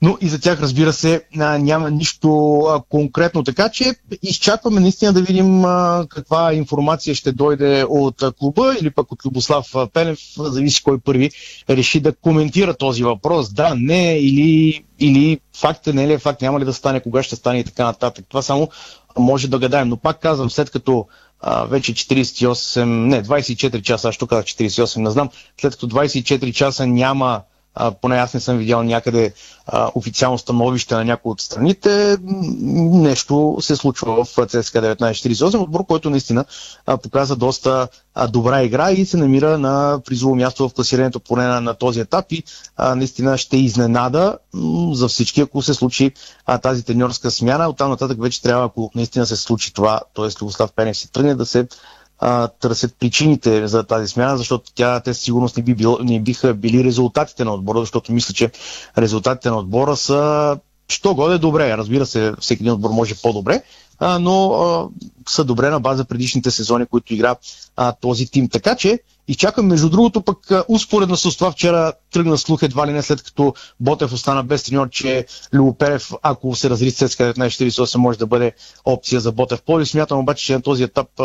но 0.01 0.17
и 0.21 0.29
за 0.29 0.41
тях, 0.41 0.61
разбира 0.61 0.93
се, 0.93 1.23
няма 1.35 1.91
нищо 1.91 2.83
конкретно. 2.89 3.43
Така 3.43 3.69
че 3.69 3.95
изчакваме 4.21 4.79
наистина 4.79 5.13
да 5.13 5.21
видим 5.21 5.63
каква 6.09 6.53
информация 6.53 7.15
ще 7.15 7.31
дойде 7.31 7.85
от 7.89 8.23
клуба 8.39 8.75
или 8.81 8.89
пък 8.89 9.11
от 9.11 9.25
Любослав 9.25 9.73
Пенев, 9.93 10.19
зависи 10.37 10.83
кой 10.83 10.99
първи 10.99 11.31
реши 11.69 11.99
да 11.99 12.15
коментира 12.15 12.73
този 12.73 13.03
въпрос. 13.03 13.53
Да, 13.53 13.75
не, 13.75 14.17
или, 14.17 14.83
или 14.99 15.39
факт 15.57 15.87
е, 15.87 15.93
не 15.93 16.03
е 16.03 16.07
ли 16.07 16.17
факт, 16.17 16.41
няма 16.41 16.59
ли 16.59 16.65
да 16.65 16.73
стане, 16.73 16.99
кога 16.99 17.23
ще 17.23 17.35
стане 17.35 17.59
и 17.59 17.63
така 17.63 17.83
нататък. 17.83 18.25
Това 18.29 18.41
само 18.41 18.69
може 19.17 19.47
да 19.47 19.59
гадаем. 19.59 19.89
Но 19.89 19.97
пак 19.97 20.19
казвам, 20.19 20.49
след 20.49 20.69
като 20.69 21.07
вече 21.67 21.93
48, 21.93 22.83
не, 22.83 23.23
24 23.23 23.81
часа, 23.81 24.09
аз 24.09 24.17
тук 24.17 24.29
казах 24.29 24.45
48, 24.45 24.97
не 24.97 25.11
знам, 25.11 25.29
след 25.61 25.73
като 25.73 25.87
24 25.87 26.53
часа 26.53 26.87
няма 26.87 27.41
а, 27.75 27.91
поне 27.91 28.15
аз 28.15 28.33
не 28.33 28.39
съм 28.39 28.57
видял 28.57 28.83
някъде 28.83 29.33
а, 29.67 29.91
официално 29.95 30.37
становище 30.37 30.95
на 30.95 31.05
някои 31.05 31.31
от 31.31 31.41
страните, 31.41 32.17
нещо 32.23 33.57
се 33.61 33.75
случва 33.75 34.25
в 34.25 34.47
ЦСКА 34.47 34.81
1948, 34.81 35.59
отбор, 35.59 35.85
който 35.85 36.09
наистина 36.09 36.45
а, 36.85 36.97
показа 36.97 37.35
доста 37.35 37.87
а, 38.15 38.27
добра 38.27 38.63
игра 38.63 38.91
и 38.91 39.05
се 39.05 39.17
намира 39.17 39.57
на 39.57 39.99
призово 40.05 40.35
място 40.35 40.69
в 40.69 40.73
класирането 40.73 41.19
поне 41.19 41.43
на, 41.43 41.61
на 41.61 41.73
този 41.73 41.99
етап 41.99 42.25
и 42.31 42.43
а, 42.77 42.95
наистина 42.95 43.37
ще 43.37 43.57
изненада 43.57 44.37
за 44.91 45.07
всички, 45.07 45.41
ако 45.41 45.61
се 45.61 45.73
случи 45.73 46.11
а, 46.45 46.57
тази 46.57 46.83
треньорска 46.83 47.31
смяна. 47.31 47.69
Оттам 47.69 47.89
нататък 47.89 48.21
вече 48.21 48.41
трябва, 48.41 48.65
ако 48.65 48.91
наистина 48.95 49.25
се 49.25 49.35
случи 49.35 49.73
това, 49.73 50.01
т.е. 50.15 50.29
Любослав 50.41 50.71
Пенев 50.71 50.97
си 50.97 51.11
тръгне 51.11 51.35
да 51.35 51.45
се 51.45 51.67
а, 52.19 52.47
търсят 52.47 52.95
причините 52.99 53.67
за 53.67 53.83
тази 53.83 54.07
смяна, 54.07 54.37
защото 54.37 54.71
тя, 54.75 54.99
те 54.99 55.13
сигурност 55.13 55.57
не, 55.57 55.63
би 55.63 55.75
било, 55.75 55.97
не 56.01 56.19
биха 56.19 56.53
били 56.53 56.83
резултатите 56.83 57.45
на 57.45 57.53
отбора, 57.53 57.79
защото 57.79 58.11
мисля, 58.13 58.33
че 58.33 58.51
резултатите 58.97 59.49
на 59.49 59.57
отбора 59.57 59.95
са 59.95 60.57
що 60.89 61.15
годе 61.15 61.37
добре. 61.37 61.77
Разбира 61.77 62.05
се, 62.05 62.33
всеки 62.39 62.63
един 62.63 62.73
отбор 62.73 62.89
може 62.89 63.15
по-добре, 63.15 63.63
а, 63.99 64.19
но 64.19 64.51
а, 64.53 64.87
са 65.29 65.43
добре 65.43 65.69
на 65.69 65.79
база 65.79 66.05
предишните 66.05 66.51
сезони, 66.51 66.85
които 66.85 67.13
игра 67.13 67.35
а, 67.75 67.91
този 67.91 68.27
тим. 68.27 68.49
Така 68.49 68.75
че 68.75 68.99
изчакам, 69.27 69.67
между 69.67 69.89
другото, 69.89 70.21
пък 70.21 70.37
успоредно 70.67 71.17
с 71.17 71.37
това 71.37 71.51
вчера 71.51 71.93
тръгна 72.11 72.37
слух 72.37 72.63
едва 72.63 72.87
ли 72.87 72.91
не 72.91 73.01
след 73.01 73.23
като 73.23 73.53
Ботев 73.79 74.13
остана 74.13 74.43
без 74.43 74.63
треньор, 74.63 74.89
че 74.89 75.25
Любоперев, 75.53 76.11
ако 76.21 76.55
се 76.55 76.69
разри 76.69 76.91
ССК 76.91 77.19
1948, 77.19 77.95
може 77.97 78.19
да 78.19 78.27
бъде 78.27 78.53
опция 78.85 79.19
за 79.19 79.31
Ботев 79.31 79.61
Поли. 79.61 79.85
Смятам 79.85 80.19
обаче, 80.19 80.45
че 80.45 80.53
на 80.53 80.61
този 80.61 80.83
етап 80.83 81.19
а, 81.19 81.23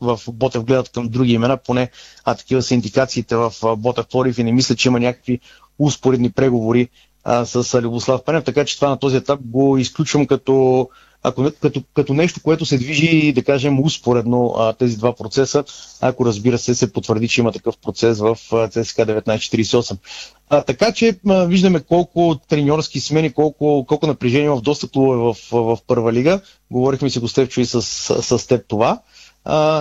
в 0.00 0.20
Ботев 0.32 0.64
гледат 0.64 0.88
към 0.88 1.08
други 1.08 1.32
имена, 1.32 1.56
поне 1.56 1.90
а 2.24 2.34
такива 2.34 2.62
са 2.62 2.74
индикациите 2.74 3.36
в 3.36 3.52
Ботев 3.76 4.06
Полив 4.06 4.38
и 4.38 4.44
не 4.44 4.52
мисля, 4.52 4.74
че 4.74 4.88
има 4.88 5.00
някакви 5.00 5.40
успоредни 5.78 6.30
преговори 6.30 6.88
а, 7.28 7.44
с 7.46 7.82
Любослав 7.82 8.24
Пенев, 8.24 8.44
така 8.44 8.64
че 8.64 8.76
това 8.76 8.88
на 8.88 8.98
този 8.98 9.16
етап 9.16 9.40
го 9.44 9.78
изключвам 9.78 10.26
като 10.26 10.88
ако, 11.22 11.50
като, 11.60 11.82
като 11.94 12.14
нещо, 12.14 12.40
което 12.42 12.66
се 12.66 12.78
движи, 12.78 13.32
да 13.32 13.44
кажем, 13.44 13.80
успоредно 13.80 14.54
а, 14.58 14.72
тези 14.72 14.96
два 14.96 15.14
процеса, 15.14 15.64
ако 16.00 16.26
разбира 16.26 16.58
се 16.58 16.74
се 16.74 16.92
потвърди, 16.92 17.28
че 17.28 17.40
има 17.40 17.52
такъв 17.52 17.78
процес 17.78 18.18
в 18.18 18.36
ЦСК 18.70 18.96
1948. 18.96 19.96
А, 20.50 20.62
така 20.62 20.92
че 20.92 21.18
а, 21.28 21.44
виждаме 21.44 21.80
колко 21.80 22.36
треньорски 22.48 23.00
смени, 23.00 23.32
колко, 23.32 23.84
колко 23.88 24.06
напрежение 24.06 24.50
в 24.50 24.60
доста 24.60 24.88
клубове 24.88 25.16
в, 25.16 25.34
в, 25.52 25.76
в 25.76 25.78
първа 25.86 26.12
лига. 26.12 26.40
Говорихме 26.70 27.10
си, 27.10 27.20
Гостевчо, 27.20 27.60
и 27.60 27.66
с, 27.66 27.82
с, 27.82 28.38
с 28.38 28.46
теб 28.46 28.68
това. 28.68 29.00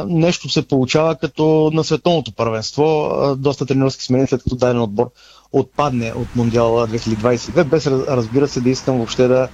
Нещо 0.08 0.49
се 0.49 0.67
получава 0.67 1.15
като 1.15 1.71
на 1.73 1.84
световното 1.84 2.32
първенство. 2.32 3.12
Доста 3.38 3.65
тренерски 3.65 4.04
смени, 4.04 4.28
след 4.28 4.43
като 4.43 4.56
даден 4.56 4.82
отбор 4.82 5.10
отпадне 5.54 6.13
от 6.15 6.36
Мондиала 6.36 6.88
2022, 6.88 7.63
без 7.63 7.88
разбира 7.88 8.47
се 8.47 8.62
да 8.62 8.69
искам 8.69 8.97
въобще 8.97 9.28
да 9.28 9.47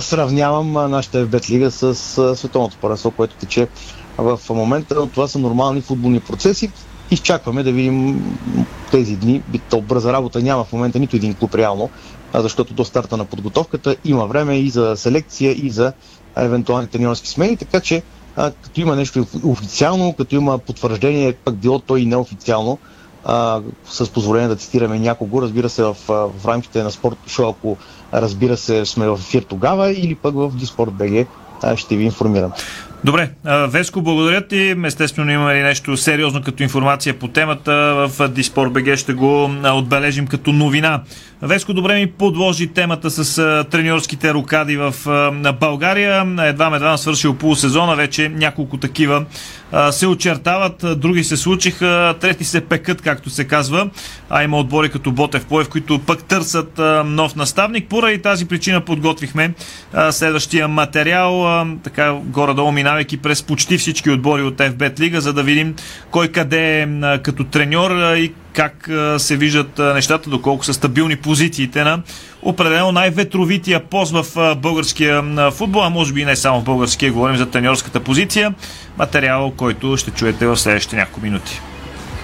сравнявам 0.00 0.72
нашата 0.72 1.26
FBET 1.26 1.50
лига 1.50 1.70
с 1.70 1.94
световното 2.36 2.76
първенство, 2.80 3.10
което 3.10 3.34
тече 3.34 3.68
в 4.18 4.40
момента. 4.50 5.08
Това 5.10 5.28
са 5.28 5.38
нормални 5.38 5.80
футболни 5.80 6.20
процеси. 6.20 6.70
Изчакваме 7.10 7.62
да 7.62 7.72
видим 7.72 8.22
тези 8.90 9.16
дни. 9.16 9.42
То 9.70 9.80
бърза 9.80 10.12
работа 10.12 10.42
няма 10.42 10.64
в 10.64 10.72
момента 10.72 10.98
нито 10.98 11.16
един 11.16 11.34
клуб 11.34 11.54
реално, 11.54 11.90
защото 12.34 12.74
до 12.74 12.84
старта 12.84 13.16
на 13.16 13.24
подготовката 13.24 13.96
има 14.04 14.26
време 14.26 14.58
и 14.58 14.70
за 14.70 14.96
селекция, 14.96 15.52
и 15.52 15.70
за 15.70 15.92
евентуални 16.36 16.86
тренерски 16.86 17.28
смени, 17.28 17.56
така 17.56 17.80
че 17.80 18.02
като 18.38 18.80
има 18.80 18.96
нещо 18.96 19.26
официално, 19.44 20.12
като 20.12 20.34
има 20.34 20.58
потвърждение, 20.58 21.32
пък 21.32 21.56
било 21.56 21.78
то 21.78 21.96
и 21.96 22.06
неофициално, 22.06 22.78
а, 23.24 23.60
с 23.84 24.10
позволение 24.10 24.48
да 24.48 24.56
цитираме 24.56 24.98
някого, 24.98 25.42
разбира 25.42 25.68
се, 25.68 25.82
в, 25.82 25.96
в 26.08 26.46
рамките 26.46 26.82
на 26.82 26.90
спорт 26.90 27.16
шоу, 27.26 27.48
ако 27.50 27.76
разбира 28.14 28.56
се 28.56 28.86
сме 28.86 29.08
в 29.08 29.18
ефир 29.20 29.42
тогава 29.42 29.90
или 29.90 30.14
пък 30.14 30.34
в 30.34 30.56
Диспорт 30.56 30.92
БГ 30.92 31.26
ще 31.76 31.96
ви 31.96 32.04
информирам. 32.04 32.52
Добре, 33.04 33.30
Веско, 33.44 34.02
благодаря 34.02 34.46
ти. 34.46 34.74
Естествено 34.84 35.30
има 35.30 35.54
и 35.54 35.62
нещо 35.62 35.96
сериозно 35.96 36.42
като 36.42 36.62
информация 36.62 37.18
по 37.18 37.28
темата. 37.28 37.72
В 38.08 38.28
Диспорт 38.28 38.72
БГ 38.72 38.96
ще 38.96 39.12
го 39.12 39.50
отбележим 39.64 40.26
като 40.26 40.52
новина. 40.52 41.02
Веско 41.42 41.72
добре 41.72 41.94
ми 41.94 42.06
подложи 42.06 42.66
темата 42.66 43.10
с 43.10 43.64
треньорските 43.70 44.34
рукади 44.34 44.76
в 44.76 44.94
България. 45.60 46.26
Едва 46.40 46.76
едва 46.76 46.96
свършил 46.96 47.34
полусезона, 47.34 47.96
вече 47.96 48.28
няколко 48.28 48.76
такива 48.76 49.24
се 49.90 50.06
очертават, 50.06 50.84
други 50.96 51.24
се 51.24 51.36
случиха, 51.36 52.14
трети 52.20 52.44
се 52.44 52.60
пекат, 52.60 53.02
както 53.02 53.30
се 53.30 53.44
казва. 53.44 53.90
А 54.30 54.44
има 54.44 54.58
отбори 54.58 54.88
като 54.88 55.12
Ботев 55.12 55.44
Поев, 55.44 55.68
които 55.68 55.98
пък 55.98 56.24
търсят 56.24 56.80
нов 57.04 57.36
наставник. 57.36 57.88
Поради 57.88 58.22
тази 58.22 58.48
причина 58.48 58.80
подготвихме 58.80 59.54
следващия 60.10 60.68
материал, 60.68 61.64
така 61.84 62.12
горе-долу 62.12 62.72
минавайки 62.88 63.16
през 63.16 63.42
почти 63.42 63.78
всички 63.78 64.10
отбори 64.10 64.42
от 64.42 64.56
FBET 64.56 65.00
Лига, 65.00 65.20
за 65.20 65.32
да 65.32 65.42
видим 65.42 65.74
кой 66.10 66.28
къде 66.28 66.82
е 66.82 66.88
като 67.22 67.44
треньор 67.44 68.14
и 68.16 68.32
как 68.52 68.90
се 69.18 69.36
виждат 69.36 69.78
нещата, 69.78 70.30
доколко 70.30 70.64
са 70.64 70.74
стабилни 70.74 71.16
позициите 71.16 71.84
на 71.84 72.02
определено 72.42 72.92
най-ветровития 72.92 73.80
пост 73.80 74.12
в 74.12 74.54
българския 74.56 75.22
футбол, 75.50 75.84
а 75.84 75.90
може 75.90 76.12
би 76.12 76.24
не 76.24 76.36
само 76.36 76.60
в 76.60 76.64
българския, 76.64 77.12
говорим 77.12 77.36
за 77.36 77.46
треньорската 77.46 78.00
позиция. 78.00 78.54
Материал, 78.98 79.52
който 79.56 79.96
ще 79.96 80.10
чуете 80.10 80.46
в 80.46 80.56
следващите 80.56 80.96
няколко 80.96 81.20
минути. 81.20 81.60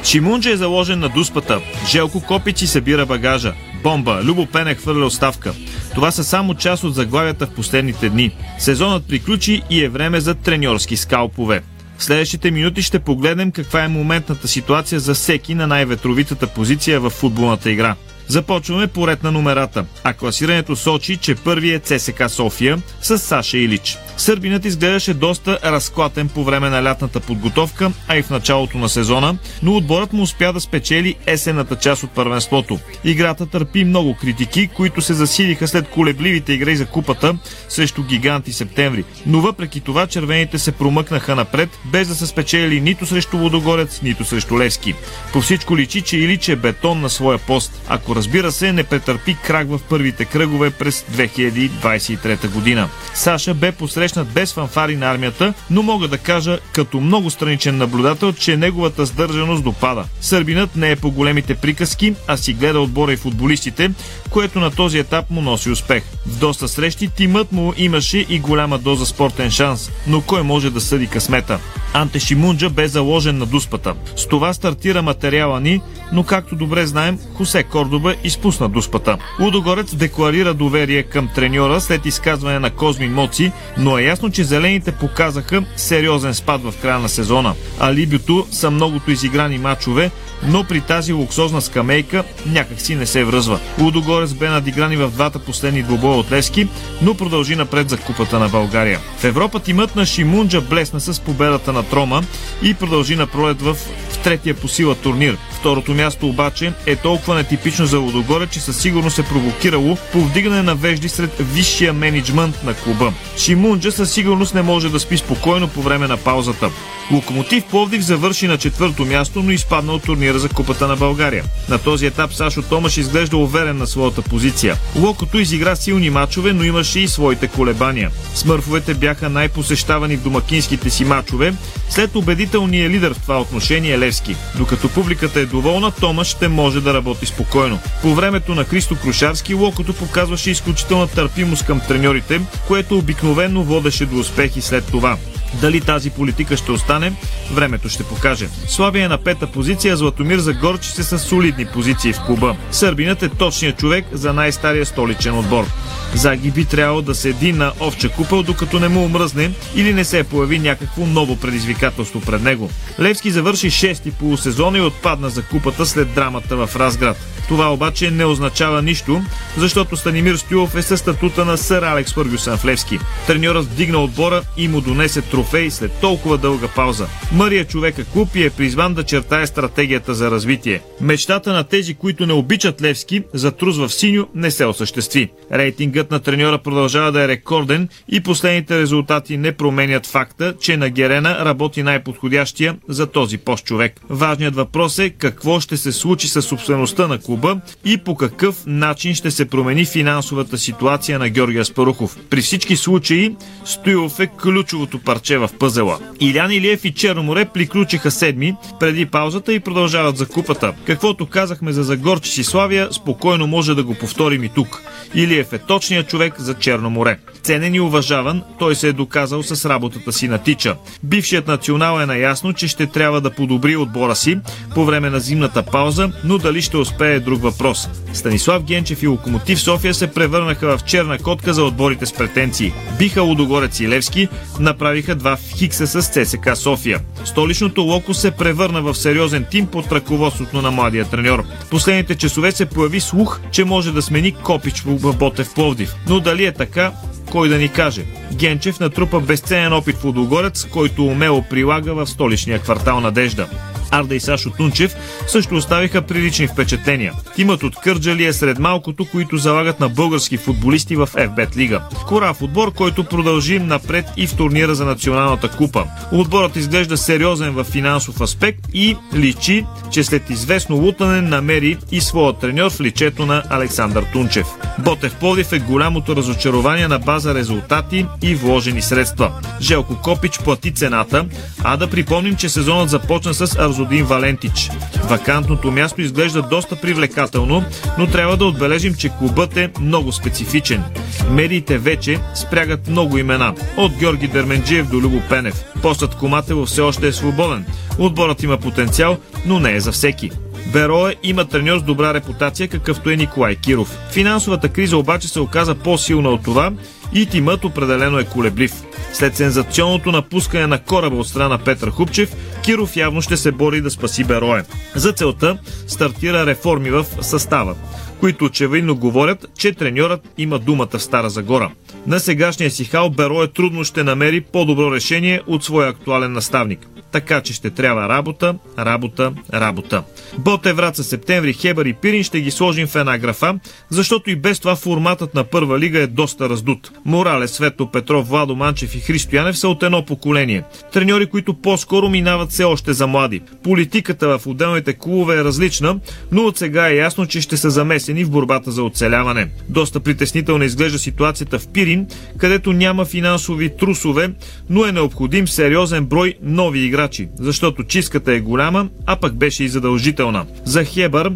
Шимунджа 0.05 0.51
е 0.51 0.57
заложен 0.57 0.99
на 0.99 1.09
дуспата. 1.09 1.61
Желко 1.89 2.21
Копичи 2.21 2.67
събира 2.67 3.07
багажа. 3.07 3.53
Бомба. 3.85 4.21
Любо 4.25 4.47
Пене 4.47 4.75
хвърля 4.75 5.07
оставка. 5.07 5.53
Това 5.95 6.11
са 6.11 6.25
само 6.25 6.55
част 6.55 6.85
от 6.85 6.95
заглавията 6.95 7.47
в 7.47 7.51
последните 7.51 8.09
дни. 8.09 8.37
Сезонът 8.59 9.09
приключи 9.09 9.63
и 9.71 9.85
е 9.85 9.89
време 9.89 10.21
за 10.21 10.35
треньорски 10.35 10.97
скалпове. 10.97 11.63
В 11.99 12.05
следващите 12.05 12.51
минути 12.51 12.83
ще 12.83 12.99
погледнем 12.99 13.53
каква 13.53 13.85
е 13.85 13.89
моментната 13.89 14.49
ситуация 14.49 15.01
за 15.01 15.15
всеки 15.15 15.55
на 15.55 15.67
най-ветровитата 15.67 16.47
позиция 16.47 17.01
в 17.01 17.11
футболната 17.11 17.71
игра. 17.71 17.95
Започваме 18.29 18.87
поред 18.87 19.23
на 19.23 19.33
номерата, 19.33 19.85
а 20.05 20.13
класирането 20.13 20.77
сочи, 20.77 21.17
че 21.17 21.35
първи 21.35 21.75
е 21.75 21.79
ЦСК 21.79 22.23
София 22.29 22.79
с 23.03 23.19
Саша 23.19 23.59
Илич. 23.59 23.99
Сърбинът 24.17 24.65
изглеждаше 24.65 25.15
доста 25.15 25.59
разклатен 25.65 26.29
по 26.29 26.45
време 26.45 26.71
на 26.71 26.83
лятната 26.83 27.21
подготовка, 27.21 27.93
а 28.09 28.17
и 28.17 28.23
в 28.23 28.31
началото 28.31 28.79
на 28.79 28.89
сезона, 28.89 29.37
но 29.63 29.77
отборът 29.77 30.13
му 30.13 30.23
успя 30.23 30.53
да 30.53 30.61
спечели 30.61 31.15
есената 31.27 31.77
част 31.77 32.03
от 32.03 32.11
първенството. 32.11 32.79
Играта 33.05 33.47
търпи 33.47 33.85
много 33.85 34.17
критики, 34.21 34.69
които 34.75 35.03
се 35.03 35.15
засилиха 35.15 35.69
след 35.69 35.89
колебливите 35.89 36.53
игри 36.53 36.77
за 36.77 36.87
купата 36.87 37.35
срещу 37.69 38.03
гиганти 38.03 38.53
септември. 38.53 39.05
Но 39.27 39.41
въпреки 39.41 39.81
това 39.81 40.07
червените 40.07 40.59
се 40.59 40.73
промъкнаха 40.73 41.37
напред, 41.37 41.69
без 41.85 42.09
да 42.09 42.15
са 42.15 42.27
спечели 42.27 42.81
нито 42.81 43.07
срещу 43.07 43.39
Водогорец, 43.39 44.03
нито 44.03 44.25
срещу 44.25 44.59
Левски. 44.59 44.95
По 45.33 45.41
всичко 45.41 45.77
личи, 45.77 46.01
че 46.01 46.17
Илич 46.17 46.49
е 46.49 46.57
бетон 46.57 47.01
на 47.01 47.11
своя 47.11 47.39
пост, 47.39 47.83
ако 47.89 48.14
разбира 48.17 48.53
се 48.53 48.73
не 48.73 48.85
претърпи 48.85 49.37
крак 49.45 49.69
в 49.69 49.81
първите 49.89 50.25
кръгове 50.25 50.71
през 50.71 51.05
2023 51.13 52.49
година. 52.49 52.89
Саша 53.15 53.55
бе 53.55 53.73
посрещнат 53.73 54.29
без 54.29 54.53
фанфари 54.53 54.97
на 54.97 55.11
армията, 55.11 55.55
но 55.71 55.83
мога 55.83 56.09
да 56.09 56.19
кажа 56.19 56.59
като 56.73 57.01
много 57.01 57.31
страничен 57.31 57.77
наблюдател, 57.77 58.33
че 58.33 58.57
неговата 58.57 59.07
сдържаност 59.07 59.65
допада. 59.65 60.05
Сърбинът 60.21 60.77
не 60.77 60.91
е 60.91 60.97
по 60.97 61.11
големите 61.11 61.55
приказки, 61.55 62.15
а 62.27 62.37
си 62.37 62.53
гледа 62.53 62.81
отбора 62.81 63.13
и 63.13 63.17
футболистите, 63.17 63.91
което 64.31 64.61
на 64.61 64.71
този 64.71 64.99
етап 64.99 65.31
му 65.31 65.41
носи 65.41 65.71
успех. 65.71 66.03
В 66.27 66.39
доста 66.39 66.69
срещи 66.69 67.09
тимът 67.09 67.53
му 67.53 67.73
имаше 67.77 68.27
и 68.29 68.39
голяма 68.39 68.79
доза 68.79 69.07
спортен 69.07 69.51
шанс, 69.51 69.91
но 70.07 70.21
кой 70.21 70.43
може 70.43 70.71
да 70.71 70.81
съди 70.81 71.07
късмета? 71.07 71.59
Анте 71.93 72.21
Шимунджа 72.21 72.71
бе 72.71 72.89
заложен 72.89 73.39
на 73.39 73.47
дуспата. 73.47 73.95
С 74.17 74.27
това 74.27 74.53
стартира 74.53 75.03
материала 75.03 75.61
ни, 75.61 75.81
но 76.13 76.25
както 76.25 76.57
добре 76.57 76.87
знаем, 76.87 77.19
Хосе 77.35 77.63
Кордоба 77.63 78.04
изпусна 78.25 78.69
дуспата. 78.69 79.19
Лудогорец 79.41 79.95
декларира 79.95 80.55
доверие 80.55 81.03
към 81.03 81.29
треньора 81.35 81.81
след 81.81 82.07
изказване 82.07 82.59
на 82.59 82.71
Козми 82.71 83.09
Моци, 83.09 83.53
но 83.79 83.99
е 83.99 84.03
ясно, 84.03 84.31
че 84.31 84.45
зелените 84.45 84.93
показаха 84.93 85.65
сериозен 85.77 86.35
спад 86.35 86.63
в 86.63 86.75
края 86.83 86.99
на 86.99 87.09
сезона. 87.09 87.55
Алибито 87.81 88.47
са 88.51 88.71
многото 88.71 89.11
изиграни 89.11 89.59
матчове, 89.59 90.11
но 90.49 90.65
при 90.65 90.81
тази 90.81 91.13
луксозна 91.13 91.61
скамейка 91.61 92.25
някак 92.47 92.81
си 92.81 92.95
не 92.95 93.07
се 93.07 93.25
връзва. 93.25 93.61
Лудогорец 93.81 94.33
бе 94.33 94.49
надигран 94.49 94.93
и 94.93 94.97
в 94.97 95.09
двата 95.09 95.39
последни 95.39 95.83
двобоя 95.83 96.17
от 96.17 96.33
Лески, 96.33 96.69
но 97.03 97.15
продължи 97.15 97.57
напред 97.57 97.91
за 97.91 97.97
Купата 97.97 98.39
на 98.39 98.49
България. 98.49 99.01
В 99.19 99.25
Европа 99.25 99.61
тимът 99.61 99.97
на 99.97 100.07
Шимунджа 100.07 100.61
блесна 100.61 101.01
с 101.01 101.21
победата 101.21 101.73
на 101.73 101.83
Трома 101.83 102.23
и 102.63 102.75
продължи 102.75 103.17
на 103.17 103.27
пролет 103.27 103.63
в 103.63 103.77
третия 104.25 104.55
по 104.55 104.69
сила 104.69 104.95
турнир. 104.95 105.37
Второто 105.65 105.95
място 105.95 106.29
обаче 106.29 106.73
е 106.87 106.97
толкова 106.97 107.35
нетипично 107.35 107.87
за 107.87 107.99
Лудогорец, 107.99 108.51
че 108.51 108.61
със 108.61 108.77
сигурност 108.77 109.19
е 109.19 109.23
провокирало 109.23 109.97
повдигане 110.13 110.63
на 110.63 110.75
вежди 110.75 111.09
сред 111.09 111.37
висшия 111.41 111.93
менеджмент 111.93 112.65
на 112.65 112.75
клуба. 112.75 113.13
Шимунджа 113.37 113.93
със 113.93 114.13
сигурност 114.13 114.55
не 114.55 114.63
може 114.63 114.89
да 114.89 115.01
спи 115.01 115.17
спокойно 115.17 115.69
по 115.69 115.83
време 115.83 116.07
на 116.07 116.17
паузата. 116.17 116.71
Локомотив 117.13 117.65
Пловдив 117.65 118.03
завърши 118.03 118.47
на 118.47 118.59
четвърто 118.59 119.05
място, 119.05 119.43
но 119.43 119.51
изпадна 119.51 119.93
от 119.93 120.03
турнира 120.03 120.39
за 120.39 120.49
Купата 120.49 120.89
на 120.89 120.97
България. 120.97 121.45
На 121.69 121.79
този 121.79 122.07
етап 122.07 122.35
Сашо 122.35 122.63
Томаш 122.63 122.97
изглежда 122.97 123.37
уверен 123.37 123.77
на 123.77 123.87
своята 123.87 124.23
позиция. 124.23 124.77
Локото 124.97 125.39
изигра 125.39 125.77
силни 125.77 126.11
мачове, 126.11 126.53
но 126.53 126.65
имаше 126.65 127.01
и 127.01 127.09
своите 127.09 127.49
колебания. 127.49 128.11
Смърфовете 128.35 128.95
бяха 128.95 129.29
най-посещавани 129.29 130.17
в 130.17 130.23
домакинските 130.23 130.91
си 130.91 131.05
мачове, 131.05 131.55
след 131.89 132.17
убедителния 132.17 132.91
лидер 132.91 133.15
в 133.15 133.21
това 133.21 133.41
отношение 133.41 133.99
Левски. 133.99 134.37
Докато 134.57 134.89
публиката 134.89 135.41
е 135.41 135.47
доволна, 135.55 135.91
Томаш 135.91 136.29
ще 136.29 136.49
може 136.49 136.81
да 136.81 136.95
работи 136.95 137.27
спокойно. 137.27 137.79
По 138.03 138.15
времето 138.15 138.55
на 138.55 138.65
Христо 138.65 138.97
Крушарски 138.97 139.55
Локото 139.55 139.93
показваше 139.93 140.51
изключителна 140.51 141.07
търпимост 141.07 141.67
към 141.67 141.81
треньорите, 141.81 142.41
което 142.67 142.99
обикновено 142.99 143.63
водеше 143.63 144.07
до 144.07 144.17
успехи 144.17 144.61
след 144.61 144.87
това. 144.91 145.17
Дали 145.61 145.81
тази 145.81 146.11
политика 146.11 146.57
ще 146.57 146.73
остане, 146.73 147.13
времето 147.53 147.89
ще 147.89 148.05
покаже. 148.05 148.49
Славия 148.69 149.05
е 149.05 149.09
на 149.09 149.19
пета 149.19 149.47
позиция, 149.47 149.97
Златомир 149.97 150.39
Загорчи 150.39 150.91
се 150.91 151.03
с 151.03 151.19
солидни 151.19 151.67
позиции 151.67 152.13
в 152.13 152.21
клуба. 152.27 152.57
Сърбинът 152.71 153.23
е 153.23 153.29
точният 153.29 153.79
човек 153.79 154.05
за 154.13 154.33
най-стария 154.33 154.87
столичен 154.87 155.39
отбор. 155.39 155.67
Заги 156.15 156.51
би 156.51 156.65
трябвало 156.65 157.03
да 157.03 157.15
седи 157.15 157.53
на 157.53 157.73
овча 157.81 158.09
купел, 158.09 158.43
докато 158.43 158.81
не 158.81 158.89
му 158.89 159.05
омръзне 159.05 159.51
или 159.75 159.95
не 159.95 160.05
се 160.05 160.25
появи 160.25 160.59
някакво 160.59 161.07
ново 161.07 161.37
предизвикателство 161.37 162.21
пред 162.21 162.43
него. 162.43 162.71
Левски 163.01 163.31
завърши 163.31 163.71
6-ти 163.71 164.11
полусезон 164.11 164.77
и 164.77 164.81
отпадна 164.81 165.31
за 165.31 165.43
купата 165.51 165.87
след 165.87 166.15
драмата 166.15 166.57
в 166.57 166.77
Разград. 166.77 167.17
Това 167.49 167.73
обаче 167.73 168.11
не 168.11 168.25
означава 168.25 168.83
нищо, 168.83 169.23
защото 169.57 169.97
Станимир 169.97 170.37
Стюлов 170.37 170.75
е 170.75 170.83
със 170.83 171.01
статута 171.01 171.45
на 171.45 171.59
сър 171.59 171.83
Алекс 171.83 172.13
Фъргюсън 172.13 172.57
в 172.59 172.65
Левски. 172.65 172.99
Треньорът 173.27 173.65
вдигна 173.65 173.99
отбора 173.99 174.43
и 174.57 174.69
му 174.69 174.81
донесе 174.81 175.23
трофей 175.23 175.71
след 175.71 175.93
толкова 176.01 176.39
дълга 176.39 176.69
пауза. 176.69 177.07
Мария 177.33 177.65
човека 177.65 178.05
клуб 178.05 178.29
е 178.37 178.51
призван 178.51 178.95
да 178.95 179.05
чертае 179.05 179.47
стратегията 179.47 180.15
за 180.15 180.31
развитие. 180.31 180.81
Мечтата 181.01 181.53
на 181.53 181.65
тези, 181.65 181.95
които 181.95 182.27
не 182.27 182.33
обичат 182.33 182.83
Левски, 182.83 183.23
за 183.35 183.51
труз 183.51 183.79
в 183.79 183.89
синьо 183.89 184.29
не 184.35 184.51
се 184.51 184.65
осъществи. 184.65 185.31
Рейтингът 185.53 186.11
на 186.11 186.21
треньора 186.21 186.59
продължава 186.59 187.13
да 187.13 187.23
е 187.23 187.29
рекорден 187.29 187.89
и 188.09 188.21
последните 188.21 188.79
резултати 188.79 189.37
не 189.37 189.53
променят 189.53 190.07
факта, 190.07 190.55
че 190.61 190.77
на 190.77 190.89
Герена 190.91 191.45
работи 191.45 191.83
най-подходящия 191.83 192.77
за 192.89 193.07
този 193.07 193.39
пост 193.39 193.65
човек. 193.65 194.01
Важният 194.11 194.57
въпрос 194.57 194.99
е 194.99 195.11
какво 195.25 195.61
ще 195.61 195.77
се 195.77 195.93
случи 195.93 196.29
с 196.29 196.43
собствеността 196.43 197.07
на 197.07 197.19
клуба 197.19 197.57
и 197.85 197.99
по 197.99 198.17
какъв 198.17 198.63
начин 198.67 199.15
ще 199.15 199.31
се 199.31 199.45
промени 199.45 199.85
финансовата 199.85 200.59
ситуация 200.59 201.19
на 201.19 201.29
Георгия 201.29 201.65
Спарухов. 201.65 202.17
При 202.31 202.41
всички 202.41 202.77
случаи 202.77 203.37
Стоилов 203.65 204.21
е 204.21 204.27
ключовото 204.27 204.99
парче 204.99 205.39
в 205.39 205.51
пъзела. 205.59 205.99
Илян 206.21 206.53
Илиев 206.53 206.85
и 206.85 206.95
Черноморе 206.95 207.45
приключиха 207.45 208.11
седми 208.11 208.55
преди 208.81 209.07
паузата 209.07 209.53
и 209.53 209.61
продължават 209.61 210.17
за 210.17 210.27
купата. 210.27 210.75
Каквото 210.87 211.27
казахме 211.27 211.73
за 211.73 211.83
Загорче 211.83 212.41
и 212.41 212.45
Славия, 212.45 212.89
спокойно 212.93 213.47
може 213.47 213.75
да 213.75 213.85
го 213.85 213.95
повторим 213.95 214.45
и 214.45 214.49
тук. 214.49 214.83
Илиев 215.15 215.53
е 215.53 215.59
точният 215.59 216.09
човек 216.09 216.35
за 216.39 216.55
Черно 216.55 216.91
море. 216.91 217.19
Ценен 217.43 217.75
и 217.75 217.81
уважаван, 217.81 218.43
той 218.59 218.75
се 218.75 218.89
е 218.89 218.93
доказал 218.93 219.43
с 219.43 219.69
работата 219.69 220.13
си 220.13 220.29
на 220.29 220.39
тича. 220.39 220.77
Бившият 221.03 221.47
национал 221.47 222.01
е 222.01 222.07
наясно, 222.07 222.53
че 222.53 222.69
ще 222.69 222.87
трябва 222.87 223.21
да 223.21 223.31
подобри 223.31 223.77
отбора 223.77 224.17
си 224.17 224.39
по 224.75 224.85
време 224.85 225.11
на 225.15 225.21
зимната 225.21 225.63
пауза, 225.63 226.11
но 226.25 226.39
дали 226.39 226.63
ще 226.63 226.77
успее 226.77 227.15
е 227.15 227.21
друг 227.21 227.43
въпрос. 227.43 227.89
Станислав 228.13 228.65
Генчев 228.65 229.03
и 229.03 229.07
Локомотив 229.07 229.61
София 229.61 229.95
се 229.95 230.07
превърнаха 230.07 230.79
в 230.79 230.85
черна 230.85 231.19
котка 231.19 231.55
за 231.55 231.65
отборите 231.65 232.07
с 232.07 232.13
претенции. 232.13 232.73
Биха 232.99 233.23
Лудогорец 233.23 233.81
и 233.81 233.89
Левски, 233.89 234.29
направиха 234.61 235.15
два 235.15 235.37
хикса 235.37 235.87
с 235.87 236.09
ЦСК 236.09 236.57
София. 236.57 237.01
Столичното 237.25 237.83
Локо 237.83 238.15
се 238.15 238.31
превърна 238.31 238.83
в 238.83 238.95
сериозен 238.95 239.47
тим 239.51 239.67
под 239.67 239.93
ръководството 239.93 240.63
на 240.63 240.71
младия 240.71 241.05
треньор. 241.05 241.45
Последните 241.71 242.15
часове 242.15 242.53
се 242.53 242.67
появи 242.67 243.01
слух, 243.01 243.41
че 243.51 243.65
може 243.65 243.93
да 243.93 244.03
смени 244.03 244.33
Копич 244.33 244.81
в 244.81 245.17
Ботев 245.17 245.55
Пловдив. 245.55 245.95
Но 246.09 246.21
дали 246.21 246.45
е 246.45 246.53
така, 246.53 246.93
кой 247.31 247.49
да 247.49 247.59
ни 247.59 247.69
каже. 247.69 248.03
Генчев 248.33 248.81
натрупа 248.81 249.21
безценен 249.21 249.73
опит 249.73 249.97
в 249.97 250.05
Лудогорец, 250.05 250.65
който 250.65 251.07
умело 251.07 251.45
прилага 251.51 251.93
в 251.93 252.07
столичния 252.07 252.59
квартал 252.59 253.01
Надежда. 253.01 253.47
Арда 253.95 254.15
и 254.15 254.21
Сашо 254.21 254.51
Тунчев 254.51 254.97
също 255.27 255.55
оставиха 255.55 256.03
прилични 256.03 256.47
впечатления. 256.47 257.13
Тимът 257.35 257.63
от 257.63 257.77
Кърджали 257.77 258.25
е 258.25 258.33
сред 258.33 258.59
малкото, 258.59 259.05
които 259.05 259.37
залагат 259.37 259.81
на 259.81 259.89
български 259.89 260.37
футболисти 260.37 260.97
в 260.97 261.07
FBET 261.07 261.57
лига. 261.57 261.83
Корав 262.07 262.43
отбор, 262.43 262.73
който 262.73 263.05
продължи 263.05 263.59
напред 263.59 264.05
и 264.17 264.27
в 264.27 264.37
турнира 264.37 264.75
за 264.75 264.85
националната 264.85 265.49
купа. 265.49 265.85
Отборът 266.13 266.57
изглежда 266.57 266.97
сериозен 266.97 267.51
в 267.51 267.65
финансов 267.65 268.21
аспект 268.21 268.61
и 268.73 268.97
личи, 269.15 269.67
че 269.91 270.05
след 270.05 270.31
известно 270.31 270.77
лутане 270.77 271.21
намери 271.21 271.77
и 271.91 272.01
своя 272.01 272.33
треньор 272.33 272.71
в 272.71 272.81
личето 272.81 273.27
на 273.27 273.43
Александър 273.51 274.05
Тунчев. 274.13 274.47
Ботев 274.79 275.15
Плодив 275.15 275.53
е 275.53 275.59
голямото 275.59 276.17
разочарование 276.17 276.89
на 276.89 276.99
база 276.99 277.35
резултати 277.35 278.07
и 278.23 278.35
вложени 278.35 278.83
средства. 278.83 279.33
Желко 279.61 279.97
Копич 280.03 280.39
плати 280.39 280.75
цената, 280.75 281.27
а 281.65 281.77
да 281.77 281.91
припомним, 281.91 282.37
че 282.37 282.49
сезонът 282.49 282.91
започна 282.91 283.35
с 283.35 283.57
Арзодин 283.85 284.05
Валентич. 284.05 284.71
Вакантното 285.09 285.71
място 285.71 286.01
изглежда 286.01 286.43
доста 286.43 286.77
привлекателно, 286.77 287.65
но 287.99 288.07
трябва 288.07 288.37
да 288.37 288.45
отбележим, 288.45 288.95
че 288.95 289.09
клубът 289.09 289.57
е 289.57 289.71
много 289.81 290.13
специфичен. 290.13 290.83
Медиите 291.31 291.79
вече 291.79 292.21
спрягат 292.35 292.89
много 292.89 293.19
имена. 293.19 293.55
От 293.77 293.93
Георги 293.93 294.29
Дерменджиев 294.29 294.89
до 294.91 294.97
Любо 294.97 295.23
Пенев. 295.29 295.65
Постът 295.83 296.15
Коматело 296.15 296.67
все 296.67 296.81
още 296.81 297.09
е 297.09 297.13
свободен. 297.13 297.65
Отборът 297.99 298.43
има 298.43 298.57
потенциал, 298.57 299.19
но 299.47 299.61
не 299.61 299.73
е 299.75 299.81
за 299.81 299.93
всеки. 299.93 300.31
Берое 300.73 301.15
има 301.23 301.45
треньор 301.45 301.79
с 301.79 301.83
добра 301.83 302.15
репутация, 302.15 302.69
какъвто 302.69 303.11
е 303.11 303.17
Николай 303.17 303.57
Киров. 303.57 303.99
Финансовата 304.11 304.69
криза 304.69 304.97
обаче 304.97 305.29
се 305.29 305.41
оказа 305.41 305.75
по-силна 305.75 306.29
от 306.29 306.43
това 306.43 306.73
и 307.13 307.27
тимът 307.27 307.65
определено 307.65 308.19
е 308.19 308.25
колеблив. 308.25 308.73
След 309.13 309.37
сензационното 309.37 310.13
напускане 310.13 310.67
на 310.67 310.79
кораба 310.79 311.17
от 311.17 311.29
страна 311.29 311.59
Петър 311.59 311.91
Хупчев, 311.91 312.37
Киров 312.65 312.97
явно 312.97 313.23
ще 313.23 313.37
се 313.37 313.53
бори 313.53 313.81
да 313.81 313.91
спаси 313.91 314.25
Берое. 314.25 314.65
За 314.95 315.13
целта 315.13 315.59
стартира 315.87 316.47
реформи 316.47 316.91
в 316.91 317.07
състава, 317.21 317.75
които 318.21 318.45
очевидно 318.45 318.97
говорят, 318.97 319.47
че 319.59 319.73
треньорът 319.73 320.21
има 320.39 320.59
думата 320.59 320.89
в 320.99 321.03
Стара 321.03 321.31
Загора. 321.31 321.71
На 322.07 322.21
сегашния 322.21 322.71
си 322.71 322.85
хал 322.85 323.11
Берое 323.11 323.49
трудно 323.49 323.85
ще 323.85 324.03
намери 324.03 324.41
по-добро 324.41 324.93
решение 324.93 325.41
от 325.47 325.65
своя 325.65 325.89
актуален 325.89 326.33
наставник 326.33 326.89
така 327.15 327.41
че 327.41 327.53
ще 327.53 327.71
трябва 327.71 328.09
работа, 328.09 328.55
работа, 328.79 329.33
работа. 329.53 330.03
Боте 330.39 330.73
Враца, 330.73 331.05
Септември, 331.05 331.53
Хебър 331.53 331.87
и 331.87 331.93
Пирин 331.93 332.25
ще 332.25 332.41
ги 332.41 332.51
сложим 332.51 332.87
в 332.87 332.97
една 332.97 333.19
графа, 333.19 333.59
защото 333.89 334.31
и 334.31 334.37
без 334.37 334.61
това 334.61 334.77
форматът 334.77 335.35
на 335.35 335.45
първа 335.45 335.79
лига 335.79 335.99
е 335.99 336.07
доста 336.07 336.49
раздут. 336.49 336.91
Морале, 337.05 337.49
Свето 337.49 337.91
Петров, 337.91 338.29
Владо 338.29 338.57
Манчев 338.57 338.94
и 338.95 339.01
Христо 339.01 339.37
Янев 339.37 339.59
са 339.59 339.69
от 339.69 339.83
едно 339.83 340.05
поколение. 340.05 340.63
Треньори, 340.93 341.27
които 341.27 341.55
по-скоро 341.55 342.09
минават 342.09 342.51
все 342.51 342.65
още 342.65 342.93
за 342.93 343.07
млади. 343.07 343.43
Политиката 343.63 344.39
в 344.39 344.47
отделните 344.47 344.93
клубове 344.93 345.41
е 345.41 345.45
различна, 345.45 345.99
но 346.33 346.43
от 346.43 346.59
сега 346.59 346.89
е 346.89 346.97
ясно, 346.97 347.27
че 347.27 347.41
ще 347.41 347.57
са 347.57 347.71
замесени 347.71 348.25
в 348.25 348.31
борбата 348.31 348.71
за 348.71 348.83
оцеляване. 348.83 349.49
Доста 349.69 350.01
притеснително 350.01 350.65
изглежда 350.65 350.99
ситуацията 350.99 351.59
в 351.59 351.69
Пирин, 351.69 352.07
където 352.39 352.73
няма 352.73 353.05
финансови 353.05 353.77
трусове, 353.77 354.31
но 354.71 354.85
е 354.85 354.93
необходим 354.93 355.49
сериозен 355.49 356.05
брой 356.05 356.35
нови 356.43 356.81
играчи, 356.81 357.29
защото 357.39 357.85
чистката 357.85 358.33
е 358.33 358.41
голяма, 358.41 358.89
а 359.07 359.17
пък 359.17 359.35
беше 359.35 359.65
и 359.65 359.69
задължителна. 359.69 360.47
За 360.65 360.85
Хебър 360.85 361.33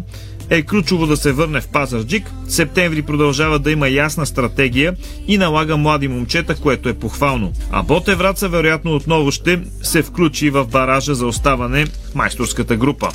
е 0.49 0.61
ключово 0.61 1.07
да 1.07 1.17
се 1.17 1.31
върне 1.31 1.61
в 1.61 1.67
Пазарджик. 1.67 2.31
Септември 2.47 3.01
продължава 3.01 3.59
да 3.59 3.71
има 3.71 3.89
ясна 3.89 4.25
стратегия 4.25 4.95
и 5.27 5.37
налага 5.37 5.77
млади 5.77 6.07
момчета, 6.07 6.55
което 6.55 6.89
е 6.89 6.93
похвално. 6.93 7.53
А 7.71 7.83
Боте 7.83 8.15
Враца 8.15 8.49
вероятно 8.49 8.95
отново 8.95 9.31
ще 9.31 9.59
се 9.83 10.01
включи 10.03 10.49
в 10.49 10.65
баража 10.65 11.15
за 11.15 11.27
оставане 11.27 11.85
в 11.85 12.15
майсторската 12.15 12.75
група. 12.75 13.09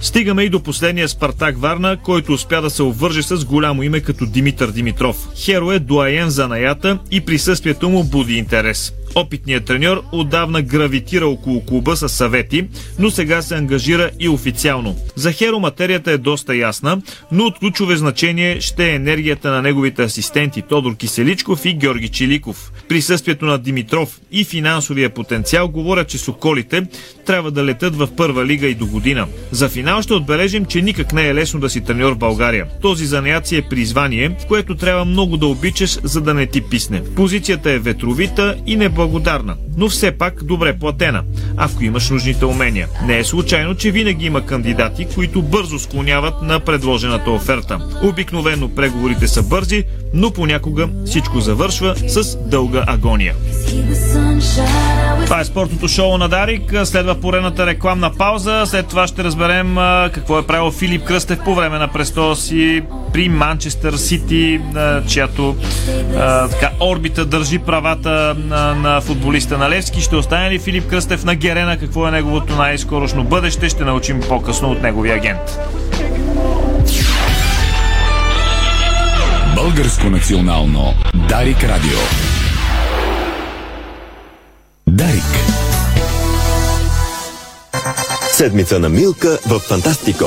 Стигаме 0.00 0.42
и 0.42 0.48
до 0.48 0.62
последния 0.62 1.08
Спартак 1.08 1.58
Варна, 1.58 1.96
който 2.02 2.32
успя 2.32 2.62
да 2.62 2.70
се 2.70 2.82
обвърже 2.82 3.22
с 3.22 3.44
голямо 3.44 3.82
име 3.82 4.00
като 4.00 4.26
Димитър 4.26 4.70
Димитров. 4.70 5.28
Херо 5.36 5.72
е 5.72 5.78
дуаен 5.78 6.30
за 6.30 6.48
наята 6.48 6.98
и 7.10 7.20
присъствието 7.20 7.88
му 7.88 8.04
буди 8.04 8.34
интерес. 8.34 8.92
Опитният 9.18 9.64
треньор 9.64 10.02
отдавна 10.12 10.62
гравитира 10.62 11.26
около 11.26 11.64
клуба 11.64 11.96
с 11.96 12.08
съвети, 12.08 12.68
но 12.98 13.10
сега 13.10 13.42
се 13.42 13.54
ангажира 13.54 14.10
и 14.20 14.28
официално. 14.28 14.96
За 15.16 15.32
Херо 15.32 15.60
материята 15.60 16.12
е 16.12 16.18
доста 16.18 16.56
ясна, 16.56 17.02
но 17.32 17.44
от 17.44 17.58
ключове 17.58 17.96
значение 17.96 18.60
ще 18.60 18.90
е 18.90 18.94
енергията 18.94 19.50
на 19.50 19.62
неговите 19.62 20.02
асистенти 20.02 20.62
Тодор 20.62 20.96
Киселичков 20.96 21.64
и 21.64 21.74
Георги 21.74 22.08
Чиликов. 22.08 22.72
Присъствието 22.88 23.44
на 23.44 23.58
Димитров 23.58 24.20
и 24.32 24.44
финансовия 24.44 25.10
потенциал 25.10 25.68
говорят, 25.68 26.08
че 26.08 26.18
Соколите 26.18 26.86
трябва 27.28 27.50
да 27.50 27.64
летат 27.64 27.96
в 27.96 28.08
първа 28.16 28.46
лига 28.46 28.66
и 28.66 28.74
до 28.74 28.86
година. 28.86 29.26
За 29.50 29.68
финал 29.68 30.02
ще 30.02 30.14
отбележим, 30.14 30.64
че 30.64 30.82
никак 30.82 31.12
не 31.12 31.28
е 31.28 31.34
лесно 31.34 31.60
да 31.60 31.70
си 31.70 31.80
треньор 31.80 32.12
в 32.12 32.18
България. 32.18 32.66
Този 32.82 33.06
занаят 33.06 33.46
си 33.46 33.56
е 33.56 33.62
призвание, 33.62 34.36
което 34.48 34.74
трябва 34.74 35.04
много 35.04 35.36
да 35.36 35.46
обичаш, 35.46 35.98
за 36.02 36.20
да 36.20 36.34
не 36.34 36.46
ти 36.46 36.60
писне. 36.60 37.02
Позицията 37.16 37.70
е 37.70 37.78
ветровита 37.78 38.56
и 38.66 38.76
неблагодарна, 38.76 39.56
но 39.76 39.88
все 39.88 40.12
пак 40.12 40.44
добре 40.44 40.78
платена, 40.78 41.22
ако 41.56 41.84
имаш 41.84 42.10
нужните 42.10 42.44
умения. 42.44 42.88
Не 43.06 43.18
е 43.18 43.24
случайно, 43.24 43.74
че 43.74 43.90
винаги 43.90 44.26
има 44.26 44.46
кандидати, 44.46 45.06
които 45.14 45.42
бързо 45.42 45.78
склоняват 45.78 46.42
на 46.42 46.60
предложената 46.60 47.30
оферта. 47.30 47.78
Обикновено 48.02 48.74
преговорите 48.74 49.28
са 49.28 49.42
бързи, 49.42 49.84
но 50.14 50.30
понякога 50.30 50.88
всичко 51.06 51.40
завършва 51.40 51.94
с 52.08 52.38
дълга 52.38 52.84
агония. 52.86 53.34
Това 55.24 55.40
е 55.40 55.44
спортното 55.44 55.88
шоу 55.88 56.18
на 56.18 56.28
Дарик. 56.28 56.72
Следва 56.84 57.17
поредната 57.20 57.66
рекламна 57.66 58.10
пауза. 58.18 58.62
След 58.66 58.86
това 58.86 59.06
ще 59.06 59.24
разберем 59.24 59.76
какво 60.12 60.38
е 60.38 60.46
правил 60.46 60.70
Филип 60.70 61.04
Кръстев 61.04 61.38
по 61.44 61.54
време 61.54 61.78
на 61.78 61.88
престола 61.88 62.36
си 62.36 62.82
при 63.12 63.28
Манчестър 63.28 63.92
Сити, 63.92 64.60
чиято 65.08 65.56
така, 66.50 66.70
орбита 66.80 67.24
държи 67.24 67.58
правата 67.58 68.36
на, 68.38 68.74
на 68.74 69.00
футболиста 69.00 69.58
на 69.58 69.70
Левски. 69.70 70.00
Ще 70.00 70.16
остане 70.16 70.50
ли 70.50 70.58
Филип 70.58 70.86
Кръстев 70.86 71.24
на 71.24 71.34
Герена? 71.34 71.78
Какво 71.78 72.08
е 72.08 72.10
неговото 72.10 72.56
най-скорошно 72.56 73.24
бъдеще? 73.24 73.68
Ще 73.68 73.84
научим 73.84 74.20
по-късно 74.28 74.70
от 74.70 74.82
неговия 74.82 75.16
агент. 75.16 75.58
Българско 79.54 80.10
национално 80.10 80.94
Дарик 81.28 81.64
Радио. 81.64 81.98
Дарик. 84.86 85.67
Седмица 88.38 88.78
на 88.78 88.88
Милка 88.88 89.38
в 89.46 89.58
Фантастико. 89.58 90.24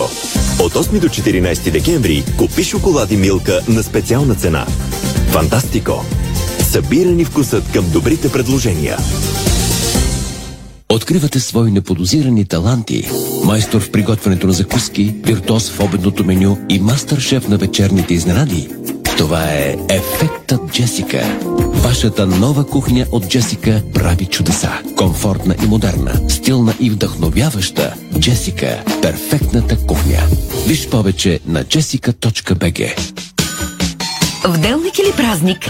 От 0.59 0.73
8 0.73 0.99
до 0.99 1.07
14 1.07 1.71
декември 1.71 2.23
купи 2.37 2.63
шоколади 2.63 3.17
Милка 3.17 3.59
на 3.67 3.83
специална 3.83 4.35
цена. 4.35 4.65
Фантастико. 5.27 6.05
Събирани 6.59 7.25
вкусът 7.25 7.71
към 7.71 7.89
добрите 7.89 8.31
предложения. 8.31 8.97
Откривате 10.89 11.39
свои 11.39 11.71
неподозирани 11.71 12.45
таланти. 12.45 13.09
Майстор 13.43 13.81
в 13.81 13.91
приготвянето 13.91 14.47
на 14.47 14.53
закуски, 14.53 15.15
виртуоз 15.25 15.69
в 15.69 15.79
обедното 15.79 16.25
меню 16.25 16.57
и 16.69 16.79
мастър-шеф 16.79 17.47
на 17.47 17.57
вечерните 17.57 18.13
изненади. 18.13 18.69
Това 19.17 19.43
е 19.43 19.75
Ефектът 20.51 20.71
Джесика. 20.73 21.39
Вашата 21.57 22.25
нова 22.25 22.67
кухня 22.67 23.05
от 23.11 23.27
Джесика 23.27 23.81
прави 23.93 24.25
чудеса. 24.25 24.71
Комфортна 24.97 25.55
и 25.63 25.65
модерна, 25.65 26.29
стилна 26.29 26.73
и 26.79 26.89
вдъхновяваща. 26.89 27.93
Джесика– 28.19 28.83
перфектната 29.01 29.77
кухня. 29.87 30.19
Виж 30.67 30.89
повече 30.89 31.39
на 31.45 31.63
jessica.bg 31.63 33.11
В 34.45 34.57
делник 34.57 34.99
или 34.99 35.15
празник, 35.17 35.69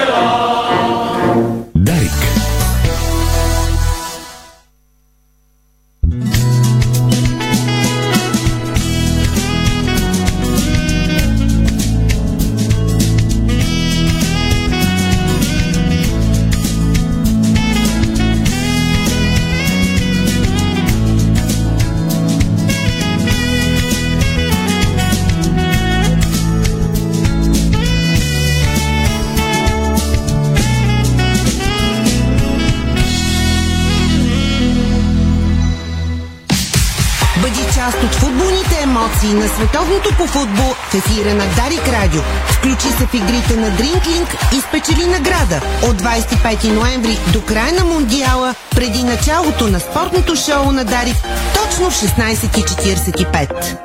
Емоции 39.01 39.33
на 39.33 39.47
световното 39.47 40.09
по 40.17 40.27
футбол 40.27 40.73
в 40.73 40.93
ефира 40.95 41.33
на 41.35 41.45
Дарик 41.55 41.87
Радио. 41.87 42.21
Включи 42.45 42.87
се 42.87 43.05
в 43.05 43.13
игрите 43.13 43.55
на 43.55 43.69
Дринклинг 43.69 44.35
и 44.57 44.61
спечели 44.61 45.07
награда 45.07 45.61
от 45.83 46.01
25 46.01 46.73
ноември 46.73 47.17
до 47.33 47.41
края 47.41 47.73
на 47.73 47.85
Мондиала, 47.85 48.55
преди 48.75 49.03
началото 49.03 49.67
на 49.67 49.79
спортното 49.79 50.35
шоу 50.35 50.71
на 50.71 50.85
Дарик, 50.85 51.15
точно 51.55 51.89
в 51.89 51.93
16.45. 51.93 53.77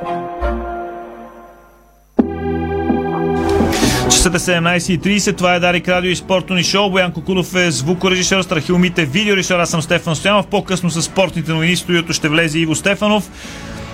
Часът 4.11 4.35
е 4.35 4.38
17.30, 4.38 5.37
това 5.37 5.55
е 5.55 5.61
Дарик 5.61 5.88
Радио 5.88 6.11
и 6.11 6.16
спортно 6.16 6.57
ни 6.57 6.64
шоу. 6.64 6.90
Боян 6.90 7.12
Кокудов 7.12 7.55
е 7.55 7.70
звукорежисьор, 7.70 8.42
Страхил 8.42 8.79
Мите 8.79 9.05
видеорежисьор, 9.05 9.59
аз 9.59 9.70
съм 9.70 9.83
Стефан 9.83 10.16
Стоянов. 10.16 10.46
По-късно 10.46 10.90
с 10.90 11.02
спортните 11.02 11.52
новини 11.52 11.76
в 11.76 11.79
студиото 11.79 12.12
ще 12.12 12.29
влезе 12.29 12.59
Иво 12.59 12.74
Стефанов. 12.74 13.31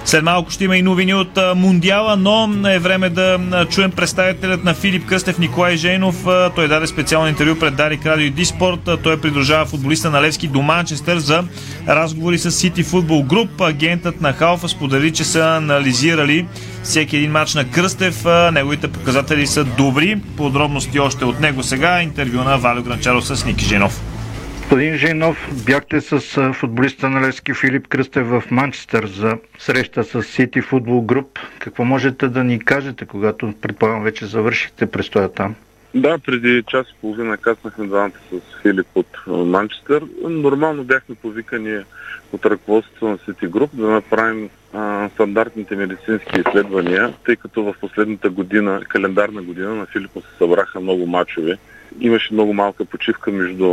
След 0.04 0.24
малко 0.24 0.50
ще 0.50 0.64
има 0.64 0.76
и 0.76 0.82
новини 0.82 1.14
от 1.14 1.38
Мундиала, 1.56 2.16
но 2.16 2.68
е 2.68 2.78
време 2.78 3.08
да 3.08 3.38
чуем 3.70 3.90
представителят 3.90 4.64
на 4.64 4.74
Филип 4.74 5.06
Кръстев 5.06 5.38
Николай 5.38 5.76
Жейнов. 5.76 6.26
Той 6.56 6.68
даде 6.68 6.86
специално 6.86 7.28
интервю 7.28 7.58
пред 7.58 7.76
Дарик 7.76 8.06
Радио 8.06 8.26
и 8.26 8.30
Диспорт. 8.30 8.88
Той 9.02 9.20
придружава 9.20 9.66
футболиста 9.66 10.10
на 10.10 10.22
Левски 10.22 10.48
до 10.48 10.62
Манчестър 10.62 11.18
за 11.18 11.44
разговори 11.88 12.38
с 12.38 12.50
Сити 12.50 12.82
Футбол 12.82 13.22
Груп. 13.22 13.60
Агентът 13.60 14.20
на 14.20 14.32
Халфа 14.32 14.68
сподели, 14.68 15.12
че 15.12 15.24
са 15.24 15.56
анализирали 15.56 16.46
всеки 16.82 17.16
един 17.16 17.30
матч 17.30 17.54
на 17.54 17.64
Кръстев. 17.64 18.24
Неговите 18.52 18.88
показатели 18.88 19.46
са 19.46 19.64
добри. 19.64 20.20
Подробности 20.36 20.98
още 20.98 21.24
от 21.24 21.40
него 21.40 21.62
сега. 21.62 22.02
Интервю 22.02 22.44
на 22.44 22.58
Валю 22.58 22.82
Гранчаров 22.82 23.26
с 23.26 23.44
Ники 23.44 23.64
Женов. 23.64 24.00
Господин 24.72 24.96
Жейнов, 24.96 25.64
бяхте 25.66 26.00
с 26.00 26.20
футболиста 26.52 27.08
на 27.08 27.20
Левски 27.20 27.54
Филип 27.54 27.88
Кръстев 27.88 28.26
в 28.26 28.42
Манчестър 28.50 29.06
за 29.06 29.38
среща 29.58 30.04
с 30.04 30.22
Сити 30.22 30.61
Футбол 30.61 31.00
Груп. 31.00 31.38
Какво 31.58 31.85
можете 31.85 32.28
да 32.28 32.44
ни 32.44 32.64
кажете, 32.64 33.06
когато 33.06 33.54
предполагам 33.61 34.02
вече 34.02 34.26
завършихте 34.26 34.87
престоя 34.87 35.32
там? 35.32 35.54
Да, 35.94 36.18
преди 36.18 36.62
час 36.66 36.87
и 36.90 36.94
половина 37.00 37.37
каснахме 37.37 37.87
двамата 37.87 38.12
с 38.30 38.62
Филип 38.62 38.87
от 38.94 39.06
Манчестър. 39.26 40.04
Нормално 40.22 40.85
бяхме 40.85 41.14
повикани 41.14 41.85
от 42.32 42.46
ръководството 42.46 43.08
на 43.08 43.18
Сити 43.18 43.46
Груп 43.46 43.70
да 43.74 43.90
направим 43.90 44.48
а, 44.72 45.08
стандартните 45.14 45.76
медицински 45.76 46.40
изследвания, 46.46 47.14
тъй 47.26 47.37
като 47.37 47.62
в 47.62 47.74
последната 47.80 48.30
година, 48.30 48.80
календарна 48.88 49.42
година 49.42 49.74
на 49.74 49.87
Филип 49.87 50.11
се 50.14 50.38
събраха 50.38 50.80
много 50.80 51.06
мачове. 51.06 51.58
Имаше 52.00 52.35
много 52.35 52.54
малка 52.54 52.85
почивка 52.85 53.30
между 53.30 53.68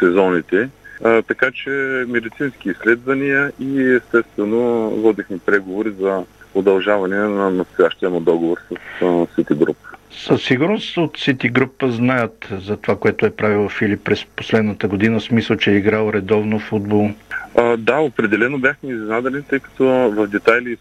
сезоните. 0.00 0.68
А, 1.04 1.22
така 1.22 1.50
че 1.50 1.70
медицински 2.08 2.68
изследвания 2.68 3.52
и 3.60 3.82
естествено 3.82 4.90
водихме 4.90 5.38
преговори 5.46 5.90
за 6.00 6.24
удължаване 6.54 7.16
на 7.16 7.50
настоящия 7.50 8.10
му 8.10 8.20
договор 8.20 8.58
с 8.68 9.00
City 9.02 9.54
Group. 9.54 9.76
Със 10.10 10.42
сигурност 10.42 10.96
от 10.96 11.18
City 11.18 11.52
Group 11.52 11.90
знаят 11.90 12.48
за 12.66 12.76
това, 12.76 12.96
което 12.96 13.26
е 13.26 13.30
правил 13.30 13.68
Филип 13.68 14.04
през 14.04 14.24
последната 14.24 14.88
година, 14.88 15.18
в 15.18 15.22
смисъл, 15.22 15.56
че 15.56 15.70
е 15.70 15.76
играл 15.76 16.10
редовно 16.14 16.58
в 16.58 16.62
футбол. 16.62 17.10
А, 17.56 17.76
да, 17.76 17.98
определено 17.98 18.58
бяхме 18.58 18.92
изненадани, 18.92 19.42
тъй 19.42 19.58
като 19.58 19.84
в 19.84 20.26
детайли 20.26 20.76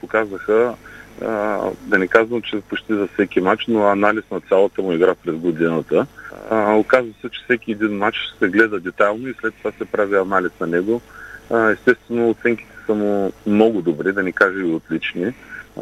показаха 0.00 0.74
да 1.20 1.98
не 1.98 2.08
казвам, 2.08 2.42
че 2.42 2.60
почти 2.60 2.94
за 2.94 3.06
всеки 3.06 3.40
матч, 3.40 3.64
но 3.68 3.86
анализ 3.86 4.24
на 4.30 4.40
цялата 4.40 4.82
му 4.82 4.92
игра 4.92 5.14
през 5.14 5.34
годината. 5.34 6.06
А, 6.50 6.74
оказва 6.74 7.12
се, 7.20 7.28
че 7.28 7.40
всеки 7.44 7.72
един 7.72 7.96
матч 7.96 8.16
се 8.38 8.48
гледа 8.48 8.80
детайлно 8.80 9.28
и 9.28 9.34
след 9.40 9.54
това 9.54 9.72
се 9.78 9.84
прави 9.84 10.16
анализ 10.16 10.50
на 10.60 10.66
него. 10.66 11.00
А, 11.50 11.70
естествено, 11.70 12.30
оценките 12.30 12.72
са 12.86 12.94
му 12.94 13.32
много 13.46 13.82
добри, 13.82 14.12
да 14.12 14.22
не 14.22 14.32
кажа 14.32 14.60
и 14.60 14.74
отлични. 14.74 15.32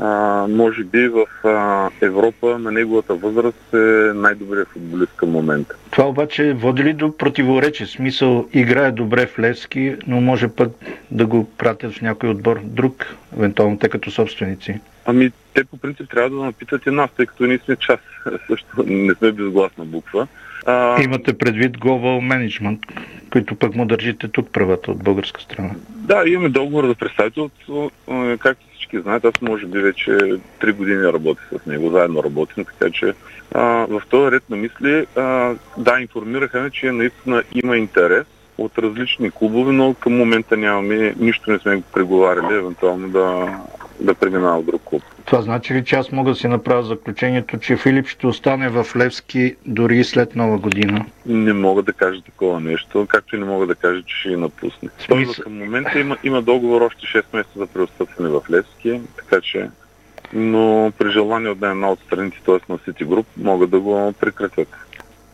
А, 0.01 0.47
може 0.49 0.85
би 0.85 1.09
в 1.09 1.27
а, 1.45 1.91
Европа 2.01 2.59
на 2.59 2.73
неговата 2.73 3.15
възраст 3.15 3.75
е 3.75 3.77
най-добрият 4.15 4.69
футболист 4.69 5.13
към 5.17 5.31
момента. 5.31 5.75
Това 5.91 6.05
обаче 6.05 6.53
води 6.53 6.85
ли 6.85 6.93
до 6.93 7.17
противоречие? 7.17 7.87
Смисъл, 7.87 8.49
играе 8.53 8.91
добре 8.93 9.27
в 9.27 9.39
Левски, 9.39 9.97
но 10.07 10.21
може 10.21 10.49
пък 10.49 10.73
да 11.11 11.27
го 11.27 11.51
пратят 11.51 11.93
в 11.93 12.03
някой 12.03 12.29
отбор 12.29 12.61
друг, 12.65 13.07
евентуално 13.37 13.79
те 13.79 13.89
като 13.89 14.11
собственици. 14.11 14.81
Ами, 15.05 15.31
те 15.55 15.65
по 15.65 15.77
принцип 15.77 16.11
трябва 16.11 16.31
да 16.31 16.37
напитат 16.37 16.87
и 16.87 16.91
нас, 16.91 17.11
тъй 17.17 17.27
като 17.27 17.45
ние 17.45 17.59
сме 17.59 17.77
част. 17.77 18.03
Също 18.47 18.85
не 18.87 19.15
сме 19.15 19.33
безгласна 19.33 19.85
буква. 19.85 20.27
А... 20.67 21.03
Имате 21.03 21.39
предвид 21.39 21.79
Global 21.79 22.35
Management, 22.35 22.79
които 23.31 23.55
пък 23.55 23.75
му 23.75 23.87
държите 23.87 24.29
тук 24.29 24.53
правата 24.53 24.91
от 24.91 25.03
българска 25.03 25.41
страна. 25.41 25.71
Да, 25.91 26.23
имаме 26.27 26.49
договор 26.49 26.87
за 26.87 26.95
представителство. 26.95 27.91
Както 28.39 28.65
всички 28.93 29.03
знаят, 29.03 29.25
аз 29.25 29.41
може 29.43 29.67
би 29.67 29.79
вече 29.79 30.11
3 30.11 30.73
години 30.73 31.05
работя 31.05 31.43
с 31.53 31.67
него, 31.67 31.91
заедно 31.91 32.25
работим, 32.25 32.65
така 32.65 32.91
че 32.93 33.15
а, 33.53 33.63
в 33.89 34.03
този 34.11 34.31
ред 34.31 34.51
на 34.51 34.57
мисли, 34.57 35.07
а, 35.17 35.55
да, 35.77 36.01
информираха 36.01 36.61
ме, 36.61 36.71
че 36.71 36.93
наистина 36.93 37.43
има 37.65 37.77
интерес 37.77 38.27
от 38.59 38.79
различни 38.79 39.31
клубове, 39.31 39.73
но 39.73 39.95
към 39.95 40.17
момента 40.17 40.57
нямаме, 40.57 41.15
нищо 41.19 41.51
не 41.51 41.59
сме 41.59 41.83
преговаряли, 41.93 42.55
евентуално 42.55 43.09
да, 43.09 43.59
да 44.03 44.15
преминава 44.15 44.63
в 44.63 44.65
друг 44.65 44.83
клуб. 44.85 45.03
Това 45.25 45.43
значи 45.43 45.75
ли, 45.75 45.85
че 45.85 45.97
аз 45.97 46.13
мога 46.13 46.31
да 46.31 46.37
си 46.37 46.49
направя 46.49 46.83
заключението, 46.83 47.59
че 47.59 47.77
Филип 47.77 48.07
ще 48.07 48.27
остане 48.27 48.69
в 48.69 48.87
Левски 48.97 49.57
дори 49.67 49.99
и 49.99 50.05
след 50.05 50.37
нова 50.37 50.59
година? 50.59 51.07
Не 51.27 51.53
мога 51.53 51.83
да 51.83 51.93
кажа 51.93 52.23
такова 52.23 52.61
нещо, 52.61 53.07
както 53.09 53.37
и 53.37 53.39
не 53.39 53.45
мога 53.45 53.67
да 53.67 53.75
кажа, 53.75 54.03
че 54.03 54.17
ще 54.17 54.29
я 54.29 54.39
напусне. 54.39 54.89
Смис... 54.99 55.39
Към 55.39 55.59
момента 55.59 55.99
има, 55.99 56.17
има 56.25 56.43
договор 56.43 56.81
още 56.81 57.07
6 57.07 57.25
месеца 57.33 57.59
за 57.59 57.67
преотстъпване 57.67 58.31
в 58.31 58.43
Левски, 58.51 59.01
така 59.17 59.41
че 59.41 59.69
но 60.33 60.93
при 60.99 61.11
желание 61.11 61.51
от 61.51 61.63
една 61.63 61.91
от 61.91 62.01
страните, 62.01 62.41
т.е. 62.47 62.73
на 62.73 62.79
City 62.79 63.07
Group, 63.07 63.27
могат 63.37 63.71
да 63.71 63.81
го 63.81 64.13
прекратят. 64.21 64.69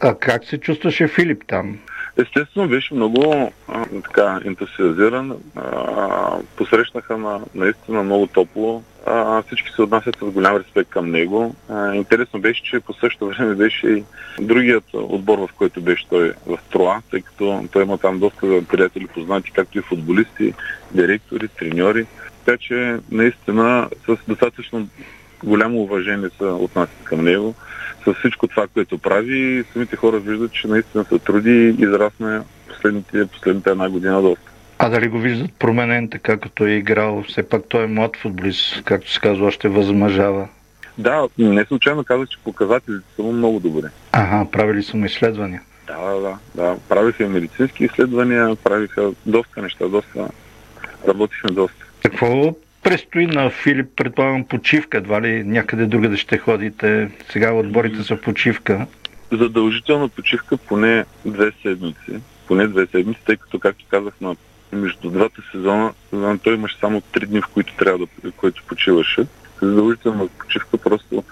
А 0.00 0.14
как 0.14 0.44
се 0.44 0.60
чувстваше 0.60 1.08
Филип 1.08 1.44
там? 1.46 1.78
Естествено 2.18 2.68
беше 2.68 2.94
много 2.94 3.52
а, 3.68 3.84
така 4.04 4.40
ентусиазиран. 4.44 5.36
А, 5.56 6.38
посрещнаха 6.56 7.18
на, 7.18 7.40
наистина 7.54 8.02
много 8.02 8.26
топло. 8.26 8.82
А, 9.06 9.42
всички 9.42 9.70
се 9.70 9.82
отнасят 9.82 10.16
с 10.20 10.24
голям 10.24 10.56
респект 10.56 10.90
към 10.90 11.10
него. 11.10 11.54
А, 11.68 11.94
интересно 11.94 12.40
беше, 12.40 12.62
че 12.62 12.80
по 12.80 12.92
същото 12.92 13.26
време 13.26 13.54
беше 13.54 13.86
и 13.88 14.04
другият 14.40 14.84
отбор, 14.92 15.38
в 15.38 15.48
който 15.58 15.80
беше 15.80 16.08
той 16.08 16.32
в 16.46 16.58
Троа, 16.72 17.02
тъй 17.10 17.22
като 17.22 17.64
той 17.72 17.82
има 17.82 17.98
там 17.98 18.18
доста 18.18 18.62
приятели 18.68 19.06
познати, 19.06 19.50
както 19.50 19.78
и 19.78 19.82
футболисти, 19.82 20.54
директори, 20.94 21.48
треньори. 21.48 22.06
Така 22.44 22.58
че 22.58 22.96
наистина 23.10 23.88
с 24.06 24.16
достатъчно 24.28 24.88
голямо 25.44 25.82
уважение 25.82 26.28
се 26.38 26.44
отнасят 26.44 27.04
към 27.04 27.24
него 27.24 27.54
с 28.06 28.14
всичко 28.14 28.46
това, 28.46 28.66
което 28.66 28.98
прави, 28.98 29.64
самите 29.72 29.96
хора 29.96 30.18
виждат, 30.18 30.52
че 30.52 30.68
наистина 30.68 31.04
се 31.04 31.18
труди 31.18 31.50
и 31.50 31.82
израсне 31.82 32.40
последните, 32.68 33.26
последните 33.26 33.70
една 33.70 33.88
година 33.88 34.22
доста. 34.22 34.50
А 34.78 34.88
дали 34.88 35.08
го 35.08 35.18
виждат 35.18 35.50
променен 35.58 36.08
така, 36.08 36.36
като 36.36 36.66
е 36.66 36.70
играл? 36.70 37.24
Все 37.28 37.48
пак 37.48 37.62
той 37.68 37.84
е 37.84 37.86
млад 37.86 38.16
футболист, 38.16 38.84
както 38.84 39.12
се 39.12 39.20
казва, 39.20 39.46
още 39.46 39.68
възмъжава. 39.68 40.48
Да, 40.98 41.28
не 41.38 41.64
случайно 41.64 42.04
казах, 42.04 42.28
че 42.28 42.38
показателите 42.44 43.06
са 43.16 43.22
му 43.22 43.32
много 43.32 43.60
добри. 43.60 43.88
Ага, 44.12 44.50
правили 44.50 44.82
са 44.82 44.96
му 44.96 45.04
изследвания. 45.04 45.62
Да, 45.86 46.20
да. 46.20 46.38
да. 46.54 46.76
Правиха 46.88 47.28
медицински 47.28 47.84
изследвания, 47.84 48.56
правиха 48.56 49.10
доста 49.26 49.62
неща, 49.62 49.88
доста. 49.88 50.28
Работихме 51.08 51.50
доста. 51.50 51.84
Какво 52.02 52.54
Престои 52.82 53.26
на 53.26 53.50
Филип, 53.50 53.86
предполагам, 53.96 54.44
почивка, 54.44 54.98
едва 54.98 55.22
ли 55.22 55.44
някъде 55.44 55.86
друга 55.86 56.08
да 56.08 56.16
ще 56.16 56.38
ходите. 56.38 57.10
Сега 57.30 57.52
отборите 57.52 58.02
са 58.02 58.16
почивка. 58.16 58.86
Задължителна 59.32 60.08
почивка 60.08 60.56
поне 60.56 61.04
две 61.26 61.52
седмици. 61.62 62.20
Поне 62.46 62.66
две 62.66 62.86
седмици, 62.86 63.20
тъй 63.26 63.36
като, 63.36 63.58
както 63.58 63.84
казах, 63.90 64.14
на 64.20 64.36
между 64.72 65.10
двата 65.10 65.42
сезона, 65.52 65.92
той 66.42 66.54
имаше 66.54 66.78
само 66.80 67.00
три 67.00 67.26
дни, 67.26 67.40
в 67.40 67.46
които 67.46 67.76
трябва 67.76 68.06
да, 68.24 68.32
които 68.32 68.62
почиваше. 68.66 69.26
Задължителна 69.62 70.28
почивка 70.28 70.78
просто 70.78 71.24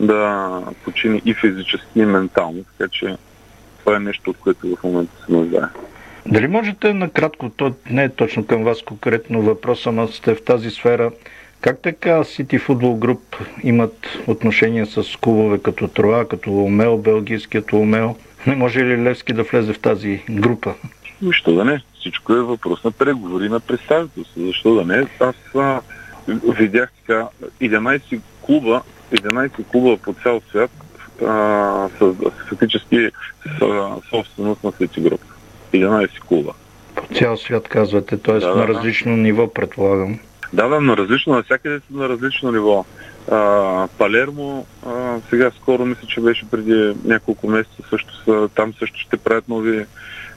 да 0.00 0.50
почини 0.84 1.22
и 1.24 1.34
физически, 1.34 1.86
и 1.96 2.04
ментално, 2.04 2.64
така 2.78 2.90
че 2.90 3.16
това 3.78 3.96
е 3.96 4.00
нещо, 4.00 4.30
от 4.30 4.36
което 4.36 4.76
в 4.76 4.82
момента 4.82 5.12
се 5.26 5.32
нуждае. 5.32 5.68
Дали 6.26 6.48
можете 6.48 6.94
накратко, 6.94 7.50
то 7.50 7.74
не 7.90 8.04
е 8.04 8.08
точно 8.08 8.46
към 8.46 8.64
вас 8.64 8.82
конкретно 8.82 9.42
въпроса, 9.42 9.92
но 9.92 10.08
сте 10.08 10.34
в 10.34 10.44
тази 10.44 10.70
сфера, 10.70 11.10
как 11.60 11.78
така 11.82 12.10
City 12.10 12.66
Football 12.66 12.98
Group 12.98 13.46
имат 13.62 14.08
отношения 14.26 14.86
с 14.86 15.02
клубове 15.20 15.58
като 15.58 15.88
Троа, 15.88 16.28
като 16.28 16.64
Омел, 16.64 16.98
белгийският 16.98 17.72
Омел? 17.72 18.16
Не 18.46 18.56
може 18.56 18.84
ли 18.84 19.02
Левски 19.02 19.32
да 19.32 19.42
влезе 19.42 19.72
в 19.72 19.80
тази 19.80 20.22
група? 20.30 20.74
Защо 21.22 21.54
да 21.54 21.64
не? 21.64 21.82
Всичко 22.00 22.32
е 22.32 22.42
въпрос 22.42 22.84
на 22.84 22.92
преговори 22.92 23.48
на 23.48 23.60
представителство. 23.60 24.46
Защо 24.46 24.74
да 24.74 24.84
не? 24.84 25.06
Аз 25.20 25.36
а, 25.54 25.80
видях 26.58 26.92
така 27.06 27.28
11 27.60 28.20
клуба, 28.42 28.82
11 29.12 29.50
клуба 29.70 29.96
по 29.96 30.14
цял 30.22 30.40
свят 30.50 30.70
а, 31.26 31.88
с, 31.98 32.14
фактически 32.48 33.08
собственост 34.10 34.64
на 34.64 34.72
City 34.72 35.00
Group. 35.00 35.20
11 35.72 36.20
клуба. 36.20 36.52
По 36.94 37.14
цял 37.14 37.36
свят 37.36 37.68
казвате, 37.68 38.16
т.е. 38.16 38.38
Да, 38.38 38.54
на 38.54 38.68
различно 38.68 39.12
да. 39.12 39.22
ниво, 39.22 39.48
предполагам. 39.48 40.18
Да, 40.52 40.68
да, 40.68 40.80
но 40.80 40.96
различно, 40.96 41.34
навсякъде 41.34 41.80
са 41.80 41.96
на 41.96 42.08
различно 42.08 42.52
ниво. 42.52 42.84
А, 43.30 43.88
Палермо, 43.98 44.66
а, 44.86 45.16
сега 45.30 45.50
скоро 45.60 45.84
мисля, 45.84 46.06
че 46.08 46.20
беше 46.20 46.50
преди 46.50 46.94
няколко 47.04 47.48
месеца, 47.48 47.82
също 47.90 48.24
са, 48.24 48.48
там 48.54 48.72
също 48.78 48.98
ще 48.98 49.16
правят 49.16 49.48
нови, 49.48 49.84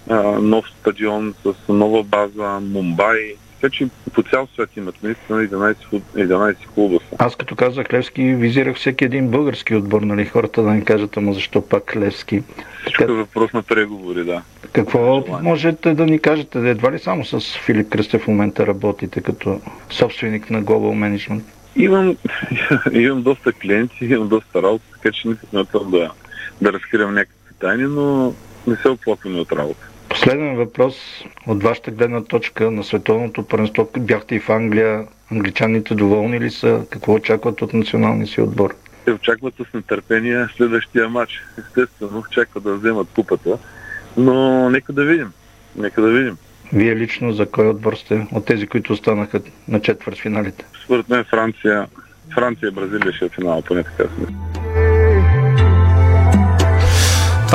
а, 0.09 0.22
нов 0.24 0.66
стадион 0.80 1.34
с 1.43 1.53
нова 1.70 2.03
база, 2.03 2.59
Мумбай. 2.62 3.36
Така 3.62 3.74
че 3.74 3.88
по 4.14 4.24
цял 4.24 4.47
свят 4.53 4.70
имат 4.78 5.03
наистина 5.03 5.47
11, 5.47 5.76
11 6.16 6.56
клуба 6.76 6.99
са. 7.10 7.16
Аз 7.20 7.36
като 7.36 7.56
казах 7.56 7.93
Левски, 7.93 8.24
визирах 8.24 8.76
всеки 8.76 9.06
един 9.06 9.30
български 9.30 9.76
отбор, 9.76 10.01
нали? 10.01 10.26
Хората 10.26 10.64
да 10.64 10.70
ни 10.74 10.86
кажат, 10.86 11.18
ама 11.18 11.34
защо 11.34 11.62
пак 11.62 11.95
Левски? 11.95 12.43
Всичко 12.82 13.03
е 13.03 13.08
въпрос 13.08 13.53
на 13.53 13.64
преговори, 13.64 14.24
да. 14.24 14.41
Какво 14.72 15.24
можете 15.41 15.93
да 15.93 16.06
ни 16.06 16.20
кажете? 16.20 16.70
Едва 16.70 16.91
ли 16.91 16.99
само 16.99 17.26
с 17.26 17.58
Филип 17.58 17.89
Кръстев 17.89 18.22
в 18.22 18.28
момента 18.28 18.68
работите 18.68 19.22
като 19.22 19.62
собственик 19.89 20.49
на 20.49 20.64
Global 20.64 21.18
Management? 21.18 21.41
Имам, 21.76 22.18
имам 22.91 23.22
доста 23.22 23.53
клиенти, 23.53 24.06
имам 24.06 24.28
доста 24.28 24.62
работа, 24.62 24.84
така 24.93 25.12
че 25.12 25.28
не 25.28 25.36
смятам 25.49 25.91
да, 25.91 26.12
да 26.62 26.74
разкривам 26.74 27.14
някакви 27.14 27.53
тайни, 27.60 27.84
но 27.84 28.34
не 28.68 28.76
се 28.76 28.89
оплакваме 28.89 29.39
от 29.39 29.51
работа. 29.51 29.88
Последен 30.16 30.55
въпрос 30.55 31.24
от 31.47 31.63
вашата 31.63 31.91
гледна 31.91 32.24
точка 32.24 32.72
на 32.72 32.84
световното 32.84 33.43
първенство. 33.43 33.89
Бяхте 33.99 34.36
и 34.36 34.39
в 34.39 34.49
Англия. 34.49 35.07
Англичаните 35.32 35.95
доволни 35.95 36.39
ли 36.39 36.51
са? 36.51 36.86
Какво 36.89 37.13
очакват 37.13 37.61
от 37.61 37.74
националния 37.74 38.28
си 38.28 38.41
отбор? 38.41 38.76
Те 39.05 39.11
очакват 39.11 39.53
с 39.55 39.74
нетърпение 39.74 40.47
следващия 40.57 41.09
матч. 41.09 41.43
Естествено, 41.59 42.20
очакват 42.20 42.63
да 42.63 42.76
вземат 42.76 43.07
купата, 43.16 43.57
но 44.18 44.70
нека 44.70 44.93
да 44.93 45.05
видим. 45.05 45.32
Нека 45.76 46.01
да 46.01 46.09
видим. 46.09 46.38
Вие 46.74 46.95
лично 46.95 47.34
за 47.34 47.45
кой 47.45 47.68
отбор 47.68 47.93
сте 47.95 48.28
от 48.32 48.45
тези, 48.45 48.68
които 48.68 48.93
останаха 48.93 49.41
на 49.68 49.82
четвърт 49.82 50.18
финалите? 50.18 50.66
Според 50.84 51.09
мен 51.09 51.24
Франция, 51.24 51.88
Франция 52.36 52.70
и 52.70 52.72
Бразилия 52.72 53.13
ще 53.13 53.26
е 53.26 53.30
финал, 53.30 53.61
поне 53.61 53.84
така 53.84 54.03
сме. 54.03 54.28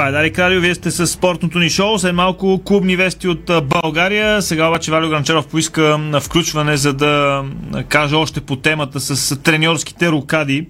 Това 0.00 0.08
е 0.08 0.12
Дарик 0.12 0.38
Радио, 0.38 0.60
вие 0.60 0.74
сте 0.74 0.90
с 0.90 1.06
спортното 1.06 1.58
ни 1.58 1.70
шоу. 1.70 1.98
След 1.98 2.14
малко 2.14 2.60
клубни 2.64 2.96
вести 2.96 3.28
от 3.28 3.50
България. 3.64 4.42
Сега 4.42 4.68
обаче 4.68 4.90
Валио 4.90 5.08
Гранчаров 5.08 5.46
поиска 5.46 6.00
включване, 6.22 6.76
за 6.76 6.92
да 6.92 7.44
каже 7.88 8.14
още 8.14 8.40
по 8.40 8.56
темата 8.56 9.00
с 9.00 9.36
треньорските 9.36 10.10
рукади. 10.10 10.68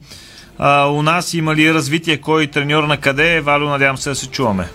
А, 0.58 0.86
у 0.86 1.02
нас 1.02 1.34
има 1.34 1.54
ли 1.54 1.74
развитие 1.74 2.16
кой 2.16 2.46
треньор 2.46 2.84
на 2.84 2.96
къде? 2.96 3.36
е? 3.36 3.40
Валио, 3.40 3.68
надявам 3.68 3.96
се 3.96 4.08
да 4.08 4.14
се 4.14 4.26
чуваме. 4.26 4.68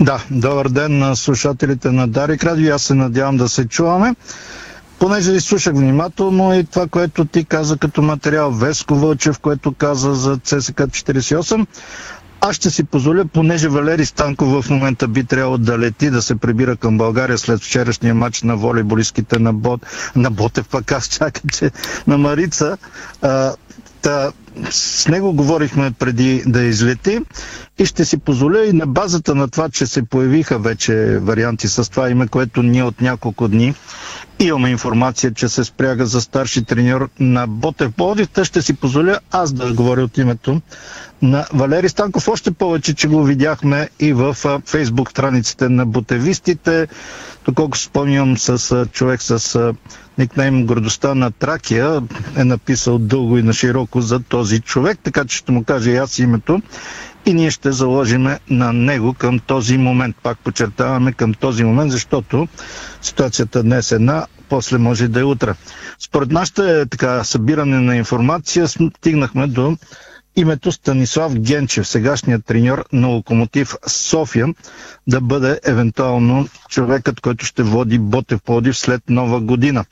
Да, 0.00 0.24
добър 0.30 0.68
ден 0.68 0.98
на 0.98 1.16
слушателите 1.16 1.90
на 1.90 2.08
Дарик 2.08 2.44
Радио. 2.44 2.74
Аз 2.74 2.82
се 2.82 2.94
надявам 2.94 3.36
да 3.36 3.48
се 3.48 3.68
чуваме. 3.68 4.14
Понеже 4.98 5.40
слушах 5.40 5.74
внимателно 5.74 6.54
и 6.54 6.64
това, 6.64 6.86
което 6.86 7.24
ти 7.24 7.44
каза 7.44 7.76
като 7.76 8.02
материал 8.02 8.50
Веско 8.50 8.94
Вълчев, 8.94 9.38
което 9.38 9.72
каза 9.72 10.14
за 10.14 10.36
ЦСК 10.36 10.80
48, 10.80 11.66
аз 12.44 12.56
ще 12.56 12.70
си 12.70 12.84
позволя, 12.84 13.24
понеже 13.24 13.68
Валери 13.68 14.06
Станков 14.06 14.64
в 14.64 14.70
момента 14.70 15.08
би 15.08 15.24
трябвало 15.24 15.58
да 15.58 15.78
лети, 15.78 16.10
да 16.10 16.22
се 16.22 16.36
прибира 16.36 16.76
към 16.76 16.98
България 16.98 17.38
след 17.38 17.60
вчерашния 17.60 18.14
матч 18.14 18.42
на 18.42 18.56
волейболистките 18.56 19.38
на, 19.38 19.52
Бот, 19.52 19.86
на 20.16 20.30
Ботев, 20.30 20.68
пък 20.68 20.92
аз 20.92 21.08
чакам, 21.08 21.50
че 21.50 21.70
на 22.06 22.18
Марица. 22.18 22.78
А, 23.22 23.54
та, 24.02 24.32
с 24.70 25.08
него 25.08 25.32
говорихме 25.32 25.90
преди 25.90 26.42
да 26.46 26.62
излети 26.62 27.18
и 27.78 27.86
ще 27.86 28.04
си 28.04 28.16
позволя 28.18 28.64
и 28.64 28.72
на 28.72 28.86
базата 28.86 29.34
на 29.34 29.48
това, 29.48 29.68
че 29.68 29.86
се 29.86 30.02
появиха 30.02 30.58
вече 30.58 31.18
варианти 31.18 31.68
с 31.68 31.90
това 31.90 32.10
име, 32.10 32.28
което 32.28 32.62
ние 32.62 32.82
от 32.82 33.00
няколко 33.00 33.48
дни 33.48 33.74
имаме 34.38 34.70
информация, 34.70 35.34
че 35.34 35.48
се 35.48 35.64
спряга 35.64 36.06
за 36.06 36.20
старши 36.20 36.64
треньор 36.64 37.08
на 37.20 37.46
Ботев 37.46 37.92
Пловдив. 37.92 38.28
Та 38.28 38.44
ще 38.44 38.62
си 38.62 38.74
позволя 38.74 39.18
аз 39.30 39.52
да 39.52 39.72
говоря 39.72 40.02
от 40.02 40.18
името 40.18 40.60
на 41.22 41.46
Валери 41.52 41.88
Станков. 41.88 42.28
Още 42.28 42.50
повече, 42.50 42.94
че 42.94 43.08
го 43.08 43.24
видяхме 43.24 43.88
и 44.00 44.12
в 44.12 44.36
фейсбук 44.66 45.10
страниците 45.10 45.68
на 45.68 45.86
ботевистите. 45.86 46.88
Доколко 47.44 47.78
спомням 47.78 48.38
с 48.38 48.86
човек 48.92 49.22
с 49.22 49.72
никнейм 50.18 50.66
Гордостта 50.66 51.14
на 51.14 51.30
Тракия 51.30 52.02
е 52.36 52.44
написал 52.44 52.98
дълго 52.98 53.38
и 53.38 53.42
на 53.42 53.52
широко 53.52 54.00
за 54.00 54.20
този 54.20 54.41
човек, 54.60 54.98
така 55.02 55.24
че 55.24 55.36
ще 55.36 55.52
му 55.52 55.64
кажа 55.64 55.90
и 55.90 55.96
аз 55.96 56.18
името 56.18 56.62
и 57.26 57.34
ние 57.34 57.50
ще 57.50 57.72
заложиме 57.72 58.38
на 58.50 58.72
него 58.72 59.14
към 59.14 59.38
този 59.38 59.78
момент. 59.78 60.16
Пак 60.22 60.38
подчертаваме 60.38 61.12
към 61.12 61.34
този 61.34 61.64
момент, 61.64 61.92
защото 61.92 62.48
ситуацията 63.02 63.62
днес 63.62 63.92
е 63.92 63.94
една, 63.94 64.26
после 64.48 64.78
може 64.78 65.08
да 65.08 65.20
е 65.20 65.24
утре. 65.24 65.54
Според 65.98 66.30
нашата 66.30 66.86
така, 66.86 67.24
събиране 67.24 67.80
на 67.80 67.96
информация 67.96 68.68
стигнахме 68.68 69.46
до 69.46 69.76
името 70.36 70.72
Станислав 70.72 71.34
Генчев, 71.34 71.88
сегашният 71.88 72.44
треньор 72.44 72.84
на 72.92 73.08
Локомотив 73.08 73.74
София, 73.86 74.46
да 75.06 75.20
бъде 75.20 75.60
евентуално 75.64 76.48
човекът, 76.68 77.20
който 77.20 77.46
ще 77.46 77.62
води 77.62 77.98
Ботев 77.98 78.42
Плодив 78.42 78.76
след 78.78 79.02
нова 79.08 79.40
година. 79.40 79.84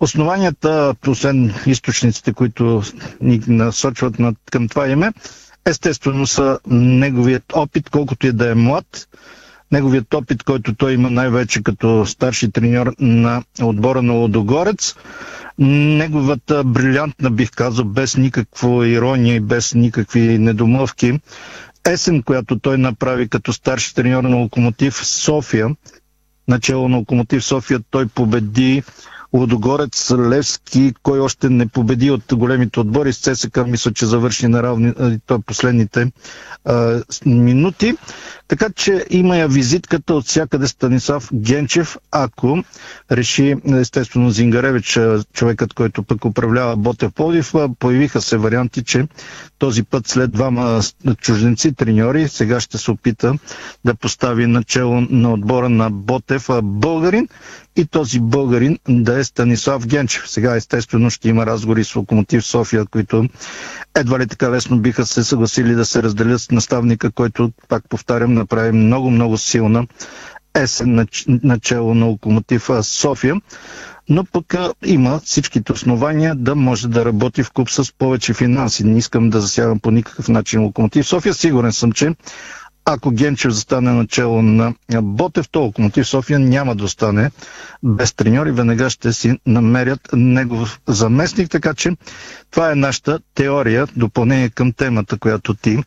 Основанията, 0.00 0.94
освен 1.06 1.54
източниците, 1.66 2.32
които 2.32 2.82
ни 3.20 3.40
насочват 3.46 4.18
над, 4.18 4.36
към 4.50 4.68
това 4.68 4.88
име, 4.88 5.12
естествено 5.66 6.26
са 6.26 6.58
неговият 6.66 7.44
опит, 7.52 7.90
колкото 7.90 8.26
и 8.26 8.32
да 8.32 8.50
е 8.50 8.54
млад, 8.54 9.08
неговият 9.72 10.14
опит, 10.14 10.42
който 10.42 10.74
той 10.74 10.92
има 10.92 11.10
най-вече 11.10 11.62
като 11.62 12.06
старши 12.06 12.52
треньор 12.52 12.94
на 12.98 13.42
отбора 13.62 14.02
на 14.02 14.12
Лодогорец, 14.12 14.94
неговата 15.58 16.64
брилянтна, 16.64 17.30
бих 17.30 17.50
казал, 17.50 17.84
без 17.84 18.16
никаква 18.16 18.88
ирония 18.88 19.34
и 19.34 19.40
без 19.40 19.74
никакви 19.74 20.38
недомовки, 20.38 21.20
есен, 21.84 22.22
която 22.22 22.58
той 22.58 22.78
направи 22.78 23.28
като 23.28 23.52
старши 23.52 23.94
треньор 23.94 24.24
на 24.24 24.36
Локомотив 24.36 25.06
София, 25.06 25.68
начало 26.48 26.88
на 26.88 26.96
Локомотив 26.96 27.44
София, 27.44 27.80
той 27.90 28.06
победи 28.06 28.82
Лодогорец, 29.34 30.10
Левски, 30.10 30.94
кой 31.02 31.20
още 31.20 31.48
не 31.48 31.68
победи 31.68 32.10
от 32.10 32.22
големите 32.34 32.80
отбори. 32.80 33.12
С 33.12 33.18
ЦСК 33.20 33.66
мисля, 33.66 33.92
че 33.92 34.06
завърши 34.06 34.48
на 34.48 34.62
равни, 34.62 34.92
последните 35.46 36.12
а, 36.64 37.02
минути. 37.26 37.94
Така 38.48 38.70
че 38.70 39.04
има 39.10 39.36
я 39.36 39.48
визитката 39.48 40.14
от 40.14 40.24
всякъде 40.26 40.68
Станислав 40.68 41.28
Генчев, 41.34 41.96
ако 42.10 42.64
реши, 43.12 43.56
естествено, 43.74 44.30
Зингаревич, 44.30 44.98
човекът, 45.32 45.74
който 45.74 46.02
пък 46.02 46.24
управлява 46.24 46.76
Ботев 46.76 47.12
Плодив, 47.12 47.52
появиха 47.78 48.20
се 48.20 48.36
варианти, 48.36 48.84
че 48.84 49.06
този 49.58 49.82
път 49.82 50.08
след 50.08 50.32
двама 50.32 50.80
чужденци 51.20 51.74
треньори 51.74 52.28
сега 52.28 52.60
ще 52.60 52.78
се 52.78 52.90
опита 52.90 53.34
да 53.84 53.94
постави 53.94 54.46
начало 54.46 55.00
на 55.00 55.32
отбора 55.32 55.68
на 55.68 55.90
Ботев 55.90 56.48
българин 56.62 57.28
и 57.76 57.86
този 57.86 58.20
българин 58.20 58.78
да 58.88 59.18
е 59.18 59.24
Станислав 59.24 59.86
Генчев. 59.86 60.28
Сега 60.28 60.56
естествено 60.56 61.10
ще 61.10 61.28
има 61.28 61.46
разговори 61.46 61.84
с 61.84 61.96
Локомотив 61.96 62.44
София, 62.46 62.86
които 62.86 63.28
едва 63.96 64.18
ли 64.18 64.26
така 64.26 64.50
лесно 64.50 64.78
биха 64.78 65.06
се 65.06 65.24
съгласили 65.24 65.74
да 65.74 65.84
се 65.84 66.02
разделят 66.02 66.40
с 66.40 66.50
наставника, 66.50 67.10
който, 67.10 67.52
пак 67.68 67.88
повтарям, 67.88 68.33
направи 68.34 68.72
много-много 68.72 69.38
силна 69.38 69.86
есен 70.54 71.06
начало 71.28 71.94
на 71.94 72.06
Локомотив 72.06 72.68
София 72.82 73.34
но 74.08 74.24
пък 74.24 74.54
има 74.84 75.20
всичките 75.20 75.72
основания 75.72 76.34
да 76.34 76.54
може 76.54 76.88
да 76.88 77.04
работи 77.04 77.42
в 77.42 77.50
клуб 77.50 77.70
с 77.70 77.92
повече 77.92 78.34
финанси. 78.34 78.84
Не 78.84 78.98
искам 78.98 79.30
да 79.30 79.40
засягам 79.40 79.80
по 79.80 79.90
никакъв 79.90 80.28
начин 80.28 80.62
Локомотив 80.62 81.06
София. 81.06 81.34
Сигурен 81.34 81.72
съм, 81.72 81.92
че 81.92 82.14
ако 82.84 83.10
Генчев 83.10 83.52
застане 83.52 83.92
начало 83.92 84.42
на 84.42 84.74
Ботев, 85.02 85.48
то 85.48 85.60
Локомотив 85.60 86.08
София 86.08 86.38
няма 86.38 86.74
да 86.74 86.84
остане 86.84 87.30
без 87.82 88.12
треньор 88.12 88.46
и 88.46 88.50
веднага 88.50 88.90
ще 88.90 89.12
си 89.12 89.38
намерят 89.46 90.08
негов 90.12 90.80
заместник, 90.86 91.50
така 91.50 91.74
че 91.74 91.90
това 92.50 92.72
е 92.72 92.74
нашата 92.74 93.18
теория, 93.34 93.86
допълнение 93.96 94.48
към 94.48 94.72
темата, 94.72 95.18
която 95.18 95.54
ти 95.54 95.78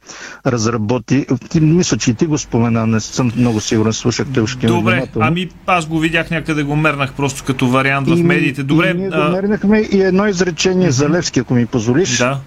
разработи. 0.45 1.25
Ти, 1.49 1.59
мисля, 1.61 1.97
че 1.97 2.11
и 2.11 2.13
ти 2.13 2.25
го 2.25 2.37
спомена, 2.37 2.87
не 2.87 2.99
съм 2.99 3.31
много 3.35 3.59
сигурен, 3.59 3.93
слушахте 3.93 4.41
ушки. 4.41 4.67
Добре, 4.67 5.07
ами 5.19 5.49
аз 5.65 5.85
го 5.85 5.99
видях 5.99 6.31
някъде, 6.31 6.63
го 6.63 6.75
мернах 6.75 7.13
просто 7.13 7.43
като 7.43 7.67
вариант 7.67 8.07
и, 8.07 8.11
в 8.11 8.23
медиите. 8.23 8.63
Добре, 8.63 8.89
и 8.89 8.93
ние 8.93 9.09
а... 9.13 9.25
го 9.25 9.31
мернахме 9.31 9.79
и 9.79 10.01
едно 10.01 10.27
изречение 10.27 10.87
mm-hmm. 10.87 10.91
за 10.91 11.09
Левски, 11.09 11.39
ако 11.39 11.53
ми 11.53 11.65
позволиш. 11.65 12.17
Да 12.17 12.39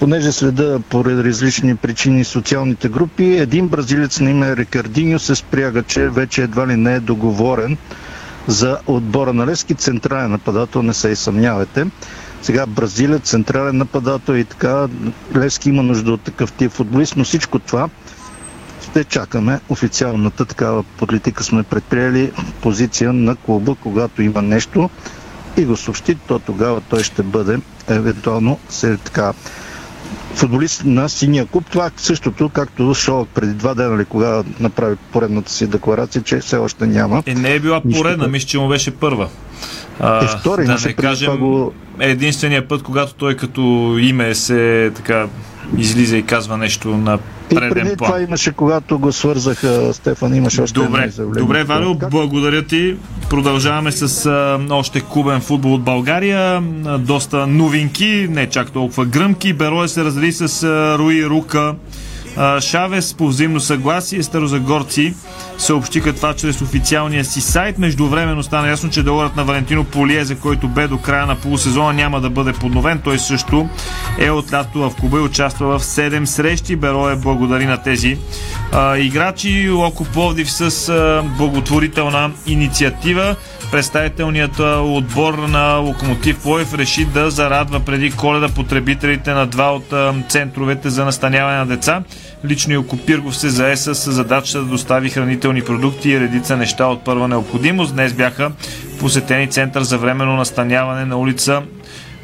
понеже 0.00 0.32
следа 0.32 0.80
по 0.90 1.04
различни 1.04 1.76
причини 1.76 2.24
социалните 2.24 2.88
групи, 2.88 3.24
един 3.24 3.68
бразилец 3.68 4.20
на 4.20 4.30
име 4.30 4.56
Рикардиньо 4.56 5.18
се 5.18 5.34
спряга, 5.34 5.82
че 5.82 6.08
вече 6.08 6.42
едва 6.42 6.66
ли 6.66 6.76
не 6.76 6.94
е 6.94 7.00
договорен 7.00 7.76
за 8.46 8.78
отбора 8.86 9.32
на 9.32 9.46
Левски. 9.46 9.74
Централен 9.74 10.30
нападател, 10.30 10.82
не 10.82 10.94
се 10.94 11.08
и 11.08 11.16
съмнявайте. 11.16 11.86
Сега 12.42 12.66
бразилец, 12.66 13.22
централен 13.22 13.76
нападател 13.76 14.32
и 14.32 14.44
така. 14.44 14.88
Левски 15.36 15.68
има 15.68 15.82
нужда 15.82 16.12
от 16.12 16.20
такъв 16.20 16.52
тип 16.52 16.72
футболист, 16.72 17.16
но 17.16 17.24
всичко 17.24 17.58
това 17.58 17.88
ще 18.82 19.04
чакаме 19.04 19.60
официалната 19.68 20.44
такава 20.44 20.82
политика 20.82 21.44
сме 21.44 21.62
предприели 21.62 22.32
позиция 22.62 23.12
на 23.12 23.36
клуба, 23.36 23.74
когато 23.74 24.22
има 24.22 24.42
нещо 24.42 24.90
и 25.56 25.64
го 25.64 25.76
съобщи, 25.76 26.14
то 26.14 26.38
тогава 26.38 26.80
той 26.80 27.02
ще 27.02 27.22
бъде 27.22 27.58
евентуално 27.88 28.58
след 28.68 29.00
така 29.00 29.32
футболист 30.38 30.84
на 30.84 31.08
синия 31.08 31.46
клуб. 31.46 31.64
Това 31.70 31.86
е 31.86 31.90
същото, 31.96 32.48
както 32.48 32.94
Шолак 32.94 33.28
преди 33.28 33.54
два 33.54 33.74
дена, 33.74 33.98
ли, 33.98 34.04
кога 34.04 34.42
направи 34.60 34.96
поредната 35.12 35.52
си 35.52 35.66
декларация, 35.66 36.22
че 36.22 36.38
все 36.38 36.56
още 36.56 36.86
няма. 36.86 37.22
Е, 37.26 37.34
не 37.34 37.54
е 37.54 37.60
била 37.60 37.80
поредна, 37.80 38.28
мисля, 38.28 38.46
че 38.46 38.58
му 38.58 38.68
беше 38.68 38.90
първа. 38.90 39.28
А, 40.00 40.24
е, 40.24 40.28
втори, 40.28 40.64
да 40.64 40.76
не 40.86 40.92
кажем, 40.92 41.36
го... 41.36 41.72
единствения 41.98 42.68
път, 42.68 42.82
когато 42.82 43.14
той 43.14 43.36
като 43.36 43.96
име 44.00 44.34
се 44.34 44.92
така 44.96 45.26
излиза 45.76 46.16
и 46.16 46.22
казва 46.22 46.56
нещо 46.56 46.88
на 46.88 47.18
преден 47.50 47.68
и 47.68 47.70
преди 47.70 47.96
план. 47.96 48.10
това 48.10 48.22
имаше, 48.22 48.52
когато 48.52 48.98
го 48.98 49.12
свързаха 49.12 49.94
Стефан, 49.94 50.34
имаше 50.34 50.62
още 50.62 50.80
Добре, 50.80 51.10
добре 51.18 51.64
Валио, 51.64 51.94
благодаря 51.94 52.62
ти. 52.62 52.96
Продължаваме 53.30 53.92
с 53.92 54.26
а, 54.26 54.58
още 54.70 55.00
клубен 55.00 55.40
футбол 55.40 55.74
от 55.74 55.82
България. 55.82 56.62
А, 56.86 56.98
доста 56.98 57.46
новинки, 57.46 58.26
не 58.30 58.48
чак 58.48 58.70
толкова 58.70 59.04
гръмки. 59.04 59.52
Берое 59.52 59.88
се 59.88 60.04
раздели 60.04 60.32
с 60.32 60.62
а, 60.62 60.98
Руи 60.98 61.26
Рука 61.26 61.74
Шавес 62.60 63.14
по 63.14 63.28
взаимно 63.28 63.60
съгласие 63.60 64.22
старозагорци 64.22 65.14
съобщиха 65.58 66.12
това 66.12 66.34
чрез 66.34 66.60
официалния 66.60 67.24
си 67.24 67.40
сайт. 67.40 67.78
Междувременно 67.78 68.42
стана 68.42 68.68
ясно, 68.68 68.90
че 68.90 69.02
договорът 69.02 69.36
на 69.36 69.44
Валентино 69.44 69.84
Полие, 69.84 70.24
за 70.24 70.38
който 70.38 70.68
бе 70.68 70.88
до 70.88 70.98
края 70.98 71.26
на 71.26 71.36
полусезона, 71.36 71.92
няма 71.92 72.20
да 72.20 72.30
бъде 72.30 72.52
подновен. 72.52 73.00
Той 73.04 73.18
също 73.18 73.68
е 74.18 74.30
от 74.30 74.52
лято 74.52 74.90
в 74.90 74.96
клуба 75.00 75.18
и 75.18 75.20
участва 75.20 75.78
в 75.78 75.84
7 75.84 76.24
срещи. 76.24 76.76
Беро 76.76 77.08
е 77.08 77.16
благодари 77.16 77.66
на 77.66 77.82
тези 77.82 78.18
а, 78.72 78.98
играчи. 78.98 79.70
Локо 79.70 80.04
Пловдив 80.04 80.50
с 80.50 80.88
а, 80.88 81.22
благотворителна 81.38 82.30
инициатива. 82.46 83.36
Представителният 83.70 84.60
отбор 84.80 85.34
на 85.34 85.74
Локомотив 85.74 86.38
Плоев 86.42 86.74
реши 86.74 87.04
да 87.04 87.30
зарадва 87.30 87.80
преди 87.80 88.10
коледа 88.10 88.48
потребителите 88.48 89.32
на 89.32 89.46
два 89.46 89.70
от 89.74 89.94
центровете 90.28 90.90
за 90.90 91.04
настаняване 91.04 91.58
на 91.58 91.66
деца. 91.66 92.02
Лично 92.44 92.72
Илко 92.72 92.96
Пиргов 92.96 93.36
се 93.36 93.48
зае 93.48 93.76
с 93.76 94.10
задачата 94.12 94.58
да 94.58 94.64
достави 94.64 95.10
хранителни 95.10 95.62
продукти 95.62 96.10
и 96.10 96.20
редица 96.20 96.56
неща 96.56 96.86
от 96.86 97.04
първа 97.04 97.28
необходимост. 97.28 97.94
Днес 97.94 98.12
бяха 98.12 98.52
посетени 99.00 99.50
център 99.50 99.82
за 99.82 99.98
временно 99.98 100.36
настаняване 100.36 101.04
на 101.04 101.16
улица 101.16 101.62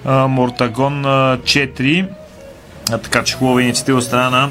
Мортагон 0.05 1.05
4. 1.05 2.09
Така 3.03 3.25
че 3.25 3.35
хубава 3.35 3.63
инициатива 3.63 4.03
страна 4.03 4.31
на 4.31 4.51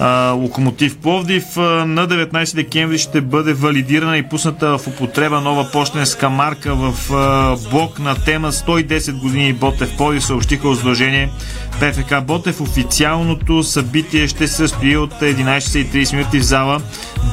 а, 0.00 0.30
Локомотив 0.30 0.96
Пловдив. 0.96 1.56
На 1.56 2.08
19 2.08 2.54
декември 2.54 2.98
ще 2.98 3.20
бъде 3.20 3.52
валидирана 3.52 4.18
и 4.18 4.28
пусната 4.28 4.78
в 4.78 4.86
употреба 4.86 5.40
нова 5.40 5.70
почтенска 5.72 6.30
марка 6.30 6.74
в 6.74 7.14
а, 7.14 7.56
блок 7.70 7.98
на 7.98 8.14
тема 8.14 8.52
110 8.52 9.20
години 9.20 9.52
Ботев 9.52 9.96
Пловдив, 9.96 10.24
съобщиха 10.24 10.68
от 10.68 10.78
сдружение 10.78 11.30
ПФК 11.80 12.14
Ботев. 12.22 12.60
Официалното 12.60 13.62
събитие 13.62 14.28
ще 14.28 14.48
се 14.48 14.54
състои 14.54 14.96
от 14.96 15.12
11.30 15.12 16.16
минути 16.16 16.38
в 16.38 16.44
зала 16.44 16.80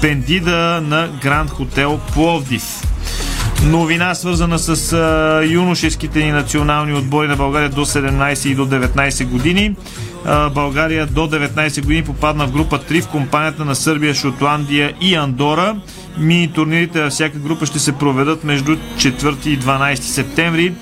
Бендида 0.01 0.81
на 0.83 1.09
Гранд 1.21 1.49
Хотел 1.49 1.99
Пловдив. 2.13 2.63
Новина 3.65 4.15
свързана 4.15 4.59
с 4.59 4.93
а, 4.93 5.43
юношеските 5.45 6.19
ни 6.19 6.31
национални 6.31 6.93
отбори 6.93 7.27
на 7.27 7.35
България 7.35 7.69
до 7.69 7.85
17 7.85 8.47
и 8.49 8.55
до 8.55 8.67
19 8.67 9.25
години. 9.25 9.75
България 10.53 11.05
до 11.05 11.27
19 11.27 11.81
години 11.81 12.03
попадна 12.03 12.47
в 12.47 12.51
група 12.51 12.79
3 12.79 13.01
в 13.01 13.07
компанията 13.07 13.65
на 13.65 13.75
Сърбия, 13.75 14.15
Шотландия 14.15 14.93
и 15.01 15.15
Андора. 15.15 15.75
Мини 16.17 16.53
турнирите 16.53 17.01
във 17.01 17.11
всяка 17.11 17.37
група 17.37 17.65
ще 17.65 17.79
се 17.79 17.91
проведат 17.91 18.43
между 18.43 18.75
4 18.75 19.47
и 19.47 19.59
12 19.59 19.95
септември 19.95 20.73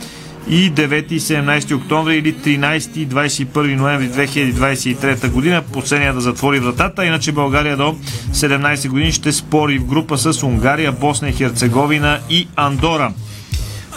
и 0.48 0.72
9 0.72 1.12
и 1.12 1.20
17 1.20 1.76
октомври 1.76 2.18
или 2.18 2.36
13 2.36 2.98
и 2.98 3.08
21 3.08 3.76
ноември 3.76 4.10
2023 4.10 5.30
година. 5.30 5.62
Последния 5.74 6.14
да 6.14 6.22
затвори 6.22 6.60
вратата, 6.60 7.06
иначе 7.06 7.32
България 7.32 7.78
до 7.78 7.96
17 8.32 8.90
години 8.90 9.12
ще 9.12 9.32
спори 9.32 9.78
в 9.78 9.86
група 9.86 10.18
с 10.18 10.44
Унгария, 10.44 10.92
Босна 10.92 11.30
и 11.30 11.34
Херцеговина 11.34 12.20
и 12.30 12.48
Андора 12.56 13.14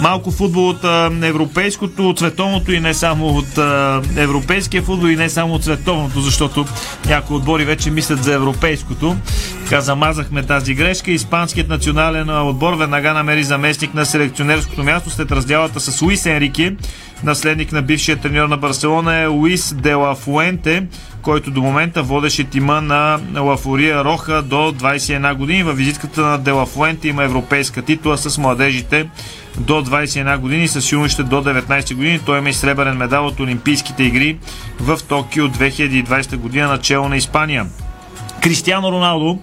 малко 0.01 0.31
футбол 0.31 0.69
от 0.69 0.85
а, 0.85 1.11
европейското, 1.23 2.09
от 2.09 2.19
световното 2.19 2.73
и 2.73 2.81
не 2.81 2.95
само 2.95 3.27
от 3.27 3.59
а, 3.59 4.03
европейския 4.17 4.83
футбол 4.83 5.07
и 5.07 5.17
не 5.17 5.31
само 5.31 5.55
от 5.55 5.65
световното, 5.65 6.21
защото 6.21 6.65
някои 7.07 7.37
отбори 7.37 7.65
вече 7.65 7.91
мислят 7.91 8.25
за 8.25 8.35
европейското. 8.35 9.17
Така 9.65 9.81
замазахме 9.81 10.43
тази 10.43 10.75
грешка. 10.75 11.11
Испанският 11.11 11.69
национален 11.69 12.31
отбор 12.31 12.75
веднага 12.75 13.15
намери 13.15 13.45
заместник 13.45 13.95
на 13.95 14.07
селекционерското 14.07 14.85
място 14.85 15.11
след 15.11 15.33
разделата 15.33 15.81
с 15.81 16.03
Луис 16.03 16.27
Енрике. 16.27 16.77
Наследник 17.25 17.73
на 17.73 17.83
бившия 17.83 18.17
треньор 18.17 18.49
на 18.49 18.57
Барселона 18.57 19.17
е 19.17 19.27
Луис 19.27 19.75
Дела 19.75 20.15
Фуенте, 20.15 20.87
който 21.23 21.51
до 21.51 21.63
момента 21.63 22.03
водеше 22.03 22.45
тима 22.45 22.81
на 22.81 23.21
Лафория 23.37 24.05
Роха 24.05 24.43
до 24.43 24.57
21 24.57 25.35
години. 25.35 25.63
Във 25.63 25.77
визитката 25.77 26.21
на 26.21 26.39
Дела 26.39 26.67
Фуенте 26.67 27.09
има 27.09 27.25
европейска 27.25 27.83
титла 27.83 28.19
с 28.19 28.39
младежите 28.39 29.09
до 29.59 29.85
21 29.85 30.39
години, 30.39 30.69
с 30.69 30.93
юношите 30.93 31.23
до 31.23 31.43
19 31.43 31.95
години. 31.95 32.21
Той 32.27 32.39
има 32.39 32.49
и 32.49 32.53
сребърен 32.53 32.97
медал 32.97 33.27
от 33.27 33.41
Олимпийските 33.41 34.03
игри 34.03 34.39
в 34.81 34.99
Токио 35.09 35.49
2020 35.49 36.37
година 36.37 36.69
начало 36.69 37.09
на 37.09 37.17
Испания. 37.17 37.67
Кристиано 38.43 38.93
Роналдо 38.93 39.39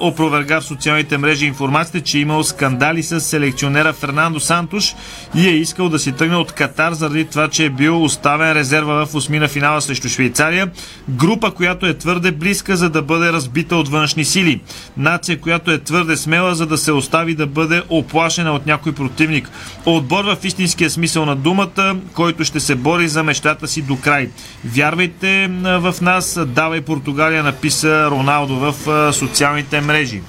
опроверга 0.00 0.60
в 0.60 0.64
социалните 0.64 1.18
мрежи 1.18 1.46
информацията, 1.46 2.00
че 2.00 2.18
е 2.18 2.20
имал 2.20 2.44
скандали 2.44 3.02
с 3.02 3.20
селекционера 3.20 3.92
Фернандо 3.92 4.40
Сантош 4.40 4.94
и 5.34 5.48
е 5.48 5.50
искал 5.50 5.88
да 5.88 5.98
си 5.98 6.12
тръгне 6.12 6.36
от 6.36 6.52
Катар 6.52 6.92
заради 6.92 7.24
това, 7.24 7.48
че 7.48 7.64
е 7.64 7.70
бил 7.70 8.02
оставен 8.02 8.52
резерва 8.52 9.06
в 9.06 9.14
осмина 9.14 9.48
финала 9.48 9.80
срещу 9.80 10.08
Швейцария. 10.08 10.70
Група, 11.08 11.50
която 11.50 11.86
е 11.86 11.98
твърде 11.98 12.32
близка, 12.32 12.76
за 12.76 12.90
да 12.90 13.02
бъде 13.02 13.32
разбита 13.32 13.76
от 13.76 13.88
външни 13.88 14.24
сили. 14.24 14.60
Нация, 14.96 15.40
която 15.40 15.70
е 15.70 15.78
твърде 15.78 16.16
смела, 16.16 16.54
за 16.54 16.66
да 16.66 16.78
се 16.78 16.92
остави 16.92 17.34
да 17.34 17.46
бъде 17.46 17.82
оплашена 17.88 18.52
от 18.52 18.66
някой 18.66 18.92
противник. 18.92 19.50
Отбор 19.86 20.24
в 20.24 20.44
истинския 20.44 20.90
смисъл 20.90 21.26
на 21.26 21.36
думата, 21.36 21.96
който 22.14 22.44
ще 22.44 22.60
се 22.60 22.74
бори 22.74 23.08
за 23.08 23.22
мечтата 23.22 23.68
си 23.68 23.82
до 23.82 23.96
край. 23.96 24.30
Вярвайте 24.64 25.50
в 25.62 25.94
нас, 26.00 26.38
давай 26.46 26.80
Португалия, 26.80 27.42
написа 27.42 28.10
Роналдо 28.10 28.54
в 28.54 28.74
социалните 29.12 29.37
социалните 29.38 29.80
мрежи. 29.80 30.22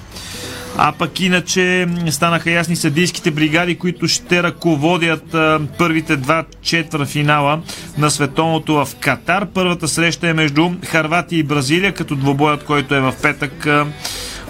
А 0.76 0.92
пък 0.92 1.20
иначе 1.20 1.86
станаха 2.10 2.50
ясни 2.50 2.76
съдийските 2.76 3.30
бригади, 3.30 3.78
които 3.78 4.08
ще 4.08 4.42
ръководят 4.42 5.36
първите 5.78 6.16
два 6.16 6.44
четвър 6.62 7.06
финала 7.06 7.60
на 7.98 8.10
световното 8.10 8.74
в 8.74 8.88
Катар. 9.00 9.46
Първата 9.54 9.88
среща 9.88 10.28
е 10.28 10.32
между 10.32 10.70
Харватия 10.86 11.38
и 11.38 11.42
Бразилия, 11.42 11.92
като 11.94 12.16
двобоят, 12.16 12.64
който 12.64 12.94
е 12.94 13.00
в 13.00 13.14
петък 13.22 13.66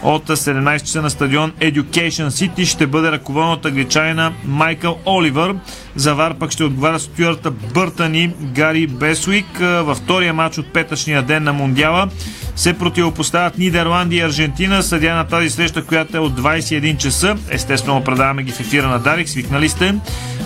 от 0.02 0.28
17 0.28 0.80
часа 0.80 1.02
на 1.02 1.10
стадион 1.10 1.52
Education 1.60 2.28
City 2.28 2.64
ще 2.64 2.86
бъде 2.86 3.12
ръководен 3.12 3.50
от 3.50 3.66
англичанина 3.66 4.32
Майкъл 4.44 4.98
Оливър. 5.06 5.54
За 5.96 6.14
Вар 6.14 6.34
пък 6.34 6.50
ще 6.50 6.64
отговаря 6.64 6.98
Стюарта 6.98 7.50
Бъртън 7.50 8.14
и 8.14 8.30
Гари 8.40 8.86
Бесуик. 8.86 9.58
Във 9.60 9.98
втория 9.98 10.34
матч 10.34 10.58
от 10.58 10.72
петъчния 10.72 11.22
ден 11.22 11.44
на 11.44 11.52
Мундиала 11.52 12.08
се 12.56 12.78
противопоставят 12.78 13.58
Нидерландия 13.58 14.18
и 14.18 14.26
Аржентина. 14.26 14.82
Съдя 14.82 15.14
на 15.14 15.26
тази 15.26 15.50
среща, 15.50 15.84
която 15.84 16.16
е 16.16 16.20
от 16.20 16.40
21 16.40 16.96
часа. 16.96 17.36
Естествено, 17.50 18.04
предаваме 18.04 18.42
ги 18.42 18.52
в 18.52 18.60
ефира 18.60 18.88
на 18.88 18.98
Дарик. 18.98 19.28
Свикнали 19.28 19.68
сте. 19.68 19.94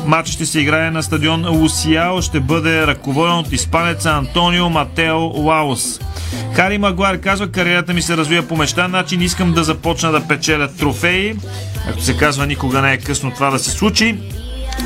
Матч 0.07 0.29
ще 0.29 0.47
се 0.47 0.61
играе 0.61 0.91
на 0.91 1.03
стадион 1.03 1.49
Лусиао. 1.49 2.23
Ще 2.23 2.41
бъде 2.41 2.87
ръководен 2.87 3.35
от 3.35 3.53
испанеца 3.53 4.11
Антонио 4.11 4.71
Матео 4.71 5.19
Лаос. 5.19 6.01
Хари 6.55 6.79
Магуар 6.79 7.21
казва, 7.21 7.49
кариерата 7.49 7.95
ми 7.95 8.03
се 8.03 8.17
развива 8.17 8.47
по 8.47 8.57
мечта, 8.57 8.89
начин 8.89 9.23
искам 9.23 9.53
да 9.53 9.65
започна 9.65 10.13
да 10.13 10.29
печеля 10.29 10.69
трофеи. 10.69 11.35
Както 11.87 12.03
се 12.03 12.17
казва, 12.17 12.47
никога 12.47 12.83
не 12.83 12.93
е 12.93 12.99
късно 12.99 13.31
това 13.31 13.51
да 13.51 13.59
се 13.59 13.71
случи. 13.71 14.17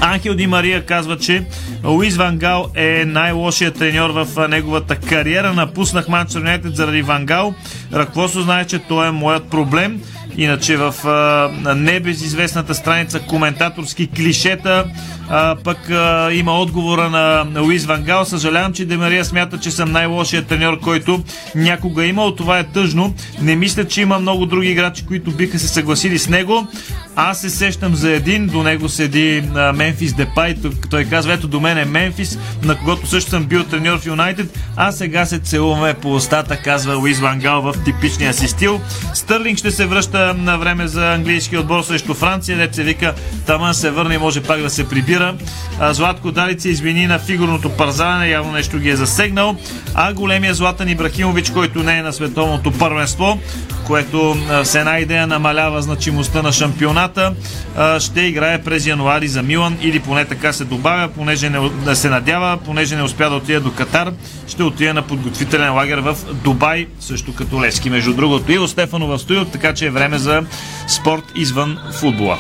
Анхел 0.01 0.35
Ди 0.35 0.47
Мария 0.47 0.87
казва, 0.87 1.19
че 1.19 1.45
Луис 1.85 2.17
Ван 2.17 2.39
Гал 2.39 2.71
е 2.75 3.05
най-лошият 3.07 3.79
треньор 3.79 4.11
в 4.11 4.49
неговата 4.49 4.97
кариера. 4.97 5.53
Напуснах 5.53 6.09
Манчестър 6.09 6.41
Юнайтед 6.41 6.77
заради 6.77 7.03
Ван 7.03 7.27
Гал. 7.27 7.55
Ръководство 7.93 8.41
знае, 8.41 8.65
че 8.65 8.79
той 8.79 9.09
е 9.09 9.11
моят 9.11 9.51
проблем. 9.51 10.01
Иначе 10.37 10.77
в 10.77 10.95
небезизвестната 11.77 12.75
страница 12.75 13.21
коментаторски 13.21 14.07
клишета 14.07 14.85
а, 15.31 15.57
пък 15.65 15.91
а, 15.91 16.33
има 16.33 16.61
отговора 16.61 17.11
на, 17.11 17.45
на 17.45 17.61
Луис 17.61 17.85
Вангал. 17.85 18.25
Съжалявам, 18.25 18.73
че 18.73 18.85
Демария 18.85 19.25
смята, 19.25 19.59
че 19.59 19.71
съм 19.71 19.93
най-лошият 19.93 20.47
треньор, 20.47 20.81
който 20.81 21.23
някога 21.55 22.05
е 22.05 22.09
имал. 22.09 22.35
Това 22.35 22.59
е 22.59 22.65
тъжно. 22.65 23.15
Не 23.41 23.57
мисля, 23.57 23.85
че 23.85 24.01
има 24.01 24.19
много 24.19 24.47
други 24.47 24.69
играчи, 24.69 25.07
които 25.07 25.31
биха 25.31 25.59
се 25.59 25.69
съгласили 25.69 26.19
с 26.19 26.29
него. 26.29 26.67
Аз 27.17 27.41
се 27.41 27.51
сещам 27.51 27.95
за 27.95 28.11
един, 28.11 28.47
до 28.47 28.63
него 28.63 28.89
седи 28.89 29.45
а, 29.55 29.73
Мемфис 29.73 30.15
Депай. 30.15 30.55
Той 30.91 31.05
казва, 31.05 31.33
ето 31.33 31.49
до 31.49 31.61
мен 31.61 31.79
е 31.79 31.85
Мемфис, 31.85 32.39
на 32.63 32.79
когото 32.79 33.07
също 33.07 33.31
съм 33.31 33.45
бил 33.45 33.65
треньор 33.65 33.99
в 33.99 34.07
Юнайтед, 34.07 34.59
а 34.77 34.93
сега 34.93 35.27
се 35.27 35.39
целуваме 35.39 35.95
по 35.95 36.15
устата, 36.15 36.57
казва 36.57 36.95
Луис 36.95 37.21
Вангал 37.21 37.63
в 37.63 37.75
типичния 37.85 38.35
си 38.35 38.49
стил. 38.49 38.81
Стърлинг 39.15 39.59
ще 39.59 39.71
се 39.71 39.87
връща 39.87 40.35
на 40.35 40.59
време 40.59 40.89
за 40.89 41.15
английски 41.15 41.57
отбор 41.57 41.83
срещу 41.83 42.15
Франция, 42.15 42.59
дете 42.59 42.75
се 42.75 42.83
вика, 42.83 43.15
таман 43.47 43.75
се 43.75 43.91
върне 43.91 44.15
и 44.15 44.19
може 44.19 44.43
пак 44.43 44.61
да 44.61 44.71
се 44.71 44.89
прибира 44.89 45.18
дебютира. 45.19 45.35
Златко 45.95 46.33
Далиц 46.33 46.63
се 46.63 46.69
извини 46.69 47.07
на 47.07 47.19
фигурното 47.19 47.71
парзане, 47.71 48.29
явно 48.29 48.53
нещо 48.53 48.79
ги 48.79 48.89
е 48.89 48.97
засегнал. 48.97 49.57
А 49.95 50.13
големия 50.13 50.55
Златан 50.55 50.89
Ибрахимович, 50.89 51.51
който 51.51 51.83
не 51.83 51.99
е 51.99 52.03
на 52.03 52.13
световното 52.13 52.73
първенство, 52.73 53.39
което 53.87 54.37
с 54.63 54.75
една 54.75 54.99
идея 54.99 55.27
намалява 55.27 55.83
значимостта 55.83 56.43
на 56.43 56.53
шампионата, 56.53 57.35
ще 57.99 58.21
играе 58.21 58.63
през 58.63 58.87
януари 58.87 59.29
за 59.29 59.43
Милан 59.43 59.79
или 59.83 60.01
поне 60.01 60.25
така 60.25 60.53
се 60.53 60.65
добавя, 60.65 61.09
понеже 61.09 61.51
не, 61.51 61.95
се 61.95 62.11
надява, 62.11 62.57
понеже 62.57 62.97
не 62.97 63.03
успя 63.03 63.31
да 63.31 63.37
отиде 63.37 63.61
до 63.61 63.73
Катар, 63.73 64.13
ще 64.49 64.63
отиде 64.63 64.93
на 64.93 65.03
подготвителен 65.03 65.75
лагер 65.75 65.99
в 65.99 66.17
Дубай, 66.45 66.87
също 67.01 67.35
като 67.35 67.63
Левски. 67.63 67.91
Между 67.91 68.15
другото, 68.15 68.53
Иво 68.53 68.69
Стефанов 68.69 69.09
в 69.09 69.19
студио, 69.19 69.45
така 69.45 69.75
че 69.75 69.87
е 69.87 69.91
време 69.91 70.19
за 70.19 70.43
спорт 70.89 71.25
извън 71.37 71.79
футбола. 71.93 72.39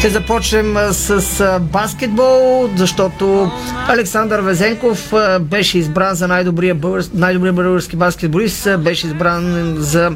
Ще 0.00 0.10
започнем 0.10 0.76
с 0.90 1.60
баскетбол, 1.60 2.68
защото 2.76 3.50
Александър 3.88 4.40
Везенков 4.40 5.12
беше 5.40 5.78
избран 5.78 6.14
за 6.14 6.28
най-добрия, 6.28 6.74
български, 6.74 7.16
най-добрия 7.16 7.52
български 7.52 7.96
баскетболист, 7.96 8.68
беше 8.78 9.06
избран 9.06 9.74
за 9.78 10.12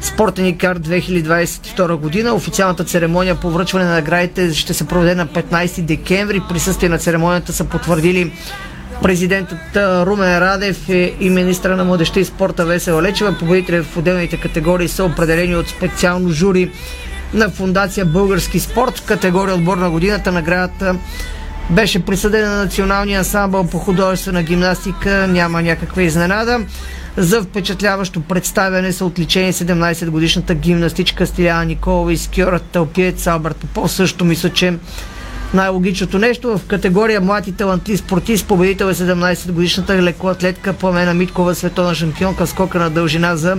спортен 0.00 0.46
икар 0.46 0.78
2022 0.78 1.96
година. 1.96 2.34
Официалната 2.34 2.84
церемония 2.84 3.34
по 3.34 3.50
връчване 3.50 3.84
на 3.84 3.94
наградите 3.94 4.54
ще 4.54 4.74
се 4.74 4.86
проведе 4.86 5.14
на 5.14 5.26
15 5.26 5.82
декември. 5.82 6.42
Присъствие 6.48 6.88
на 6.88 6.98
церемонията 6.98 7.52
са 7.52 7.64
потвърдили 7.64 8.32
президентът 9.02 9.76
Румен 9.76 10.38
Радев 10.38 10.88
и 11.20 11.30
министра 11.30 11.76
на 11.76 11.84
младеща 11.84 12.20
и 12.20 12.24
спорта 12.24 12.64
Весела 12.64 13.02
Лечева. 13.02 13.38
Победителите 13.38 13.82
в 13.82 13.96
отделните 13.96 14.40
категории 14.40 14.88
са 14.88 15.04
определени 15.04 15.56
от 15.56 15.68
специално 15.68 16.30
жури 16.30 16.70
на 17.36 17.50
Фундация 17.50 18.04
Български 18.04 18.60
спорт. 18.60 19.02
Категория 19.06 19.54
отбор 19.54 19.76
на 19.76 19.90
годината 19.90 20.32
наградата 20.32 20.96
беше 21.70 22.04
присъдена 22.04 22.50
на 22.50 22.64
Националния 22.64 23.18
ансамбъл 23.18 23.66
по 23.66 23.78
художествена 23.78 24.42
гимнастика. 24.42 25.26
Няма 25.28 25.62
някаква 25.62 26.02
изненада. 26.02 26.60
За 27.16 27.42
впечатляващо 27.42 28.20
представяне 28.20 28.92
са 28.92 29.04
отличени 29.04 29.52
17-годишната 29.52 30.54
гимнастичка 30.54 31.26
Стиляна 31.26 31.64
Николова 31.64 32.12
и 32.12 32.16
скиорът 32.16 32.62
Тълпиец 32.62 33.26
Алберт 33.26 33.56
Попов. 33.56 33.92
Също 33.92 34.24
мисля, 34.24 34.50
че 34.50 34.74
най-логичното 35.54 36.18
нещо. 36.18 36.58
В 36.58 36.66
категория 36.66 37.20
млад 37.20 37.46
и 37.46 37.52
талантлив 37.52 37.98
спортист 37.98 38.46
победител 38.46 38.84
е 38.84 38.94
17-годишната 38.94 40.02
лекоатлетка 40.02 40.72
Пламена 40.72 41.14
Миткова, 41.14 41.54
световна 41.54 41.94
шампионка 41.94 42.46
скока 42.46 42.78
на 42.78 42.90
дължина 42.90 43.36
за 43.36 43.56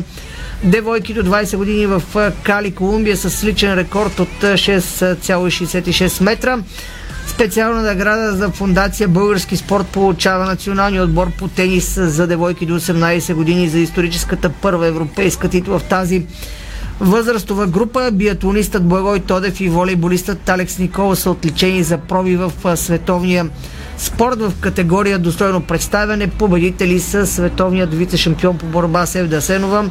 девойки 0.64 1.14
до 1.14 1.24
20 1.24 1.58
години 1.58 1.86
в 1.86 2.04
Кали, 2.44 2.72
Колумбия 2.72 3.18
с 3.18 3.44
личен 3.44 3.74
рекорд 3.74 4.20
от 4.20 4.30
6,66 4.42 6.24
метра. 6.24 6.60
Специална 7.28 7.82
награда 7.82 8.36
за 8.36 8.50
фундация 8.50 9.08
Български 9.08 9.58
спорт 9.58 9.88
получава 9.88 10.46
националния 10.46 11.04
отбор 11.04 11.32
по 11.32 11.48
тенис 11.48 11.94
за 12.00 12.28
девойки 12.28 12.66
до 12.66 12.80
18 12.80 13.34
години 13.34 13.70
за 13.70 13.80
историческата 13.80 14.50
първа 14.50 14.88
европейска 14.88 15.50
титла 15.50 15.80
в 15.80 15.84
тази 15.84 16.26
възрастова 17.00 17.68
група. 17.68 18.12
Биатлонистът 18.12 18.88
Благой 18.88 19.20
Тодев 19.20 19.62
и 19.62 19.70
волейболистът 19.70 20.50
Алекс 20.50 20.80
Никола 20.80 21.16
са 21.16 21.32
отличени 21.32 21.84
за 21.84 21.98
проби 21.98 22.36
в 22.36 22.52
световния 22.76 23.50
спорт 23.98 24.40
в 24.40 24.54
категория 24.60 25.20
достойно 25.20 25.62
представяне. 25.62 26.28
Победители 26.28 27.00
са 27.00 27.28
световният 27.28 27.94
вице-шампион 27.94 28.58
по 28.58 28.66
борба 28.66 29.06
Севда 29.06 29.42
Сенова, 29.42 29.90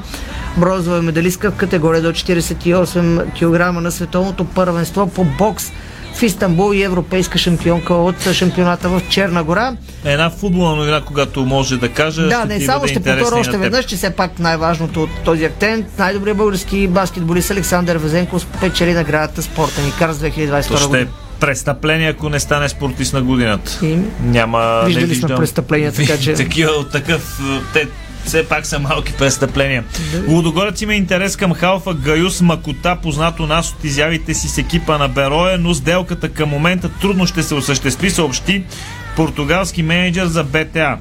бронзова 0.57 1.03
медалистка 1.03 1.51
в 1.51 1.55
категория 1.55 2.03
до 2.03 2.13
48 2.13 3.33
кг 3.39 3.83
на 3.83 3.93
световното 3.93 4.45
първенство 4.45 5.07
по 5.07 5.25
бокс 5.25 5.73
в 6.15 6.23
Истанбул 6.23 6.75
и 6.75 6.83
европейска 6.83 7.39
шампионка 7.39 7.95
от 7.95 8.33
шампионата 8.33 8.89
в 8.89 9.03
Черна 9.09 9.45
гора. 9.45 9.77
Една 10.05 10.31
футболна 10.31 10.77
новина, 10.77 11.01
когато 11.01 11.45
може 11.45 11.77
да 11.77 11.89
кажа. 11.89 12.29
Да, 12.29 12.45
не 12.45 12.61
само 12.61 12.89
ще 12.89 13.03
повторя 13.03 13.37
още 13.41 13.59
веднъж, 13.59 13.85
че 13.85 13.97
все 13.97 14.11
пак 14.11 14.39
най-важното 14.39 15.03
от 15.03 15.11
този 15.25 15.45
акцент, 15.45 15.87
най-добрият 15.99 16.37
български 16.37 16.89
баскетболист 16.89 17.51
Александър 17.51 17.97
Везенко 17.97 18.39
спечели 18.39 18.93
наградата 18.93 19.43
Спортен 19.43 19.89
икар 19.89 20.13
с 20.13 20.19
2022 20.19 20.87
година 20.87 21.07
престъпление, 21.41 22.09
ако 22.09 22.28
не 22.28 22.41
стане 22.41 22.68
спортист 22.68 23.12
на 23.12 23.22
годината. 23.22 23.87
И... 23.87 23.99
Няма. 24.22 24.82
Виждали 24.87 25.07
виждам. 25.07 25.28
сме 25.28 25.37
престъпления, 25.37 25.93
така 25.93 26.18
че. 26.18 26.34
Такива 26.34 26.70
от 26.70 26.93
такъв. 26.93 27.41
Те 27.72 27.89
все 28.24 28.49
пак 28.49 28.66
са 28.66 28.78
малки 28.78 29.12
престъпления. 29.12 29.84
Да. 30.12 30.32
Лудогорец 30.32 30.82
има 30.82 30.95
интерес 30.95 31.37
към 31.37 31.55
халфа 31.55 31.95
Гаюс 31.95 32.41
Макота, 32.41 32.97
познато 33.03 33.47
нас 33.47 33.72
от 33.72 33.84
изявите 33.84 34.34
си 34.34 34.49
с 34.49 34.59
екипа 34.59 34.99
на 34.99 35.09
Бероя, 35.09 35.59
но 35.59 35.74
сделката 35.74 36.28
към 36.28 36.49
момента 36.49 36.89
трудно 37.01 37.26
ще 37.26 37.43
се 37.43 37.55
осъществи, 37.55 38.11
съобщи 38.11 38.64
португалски 39.16 39.82
менеджер 39.82 40.26
за 40.26 40.45
БТА. 40.45 40.97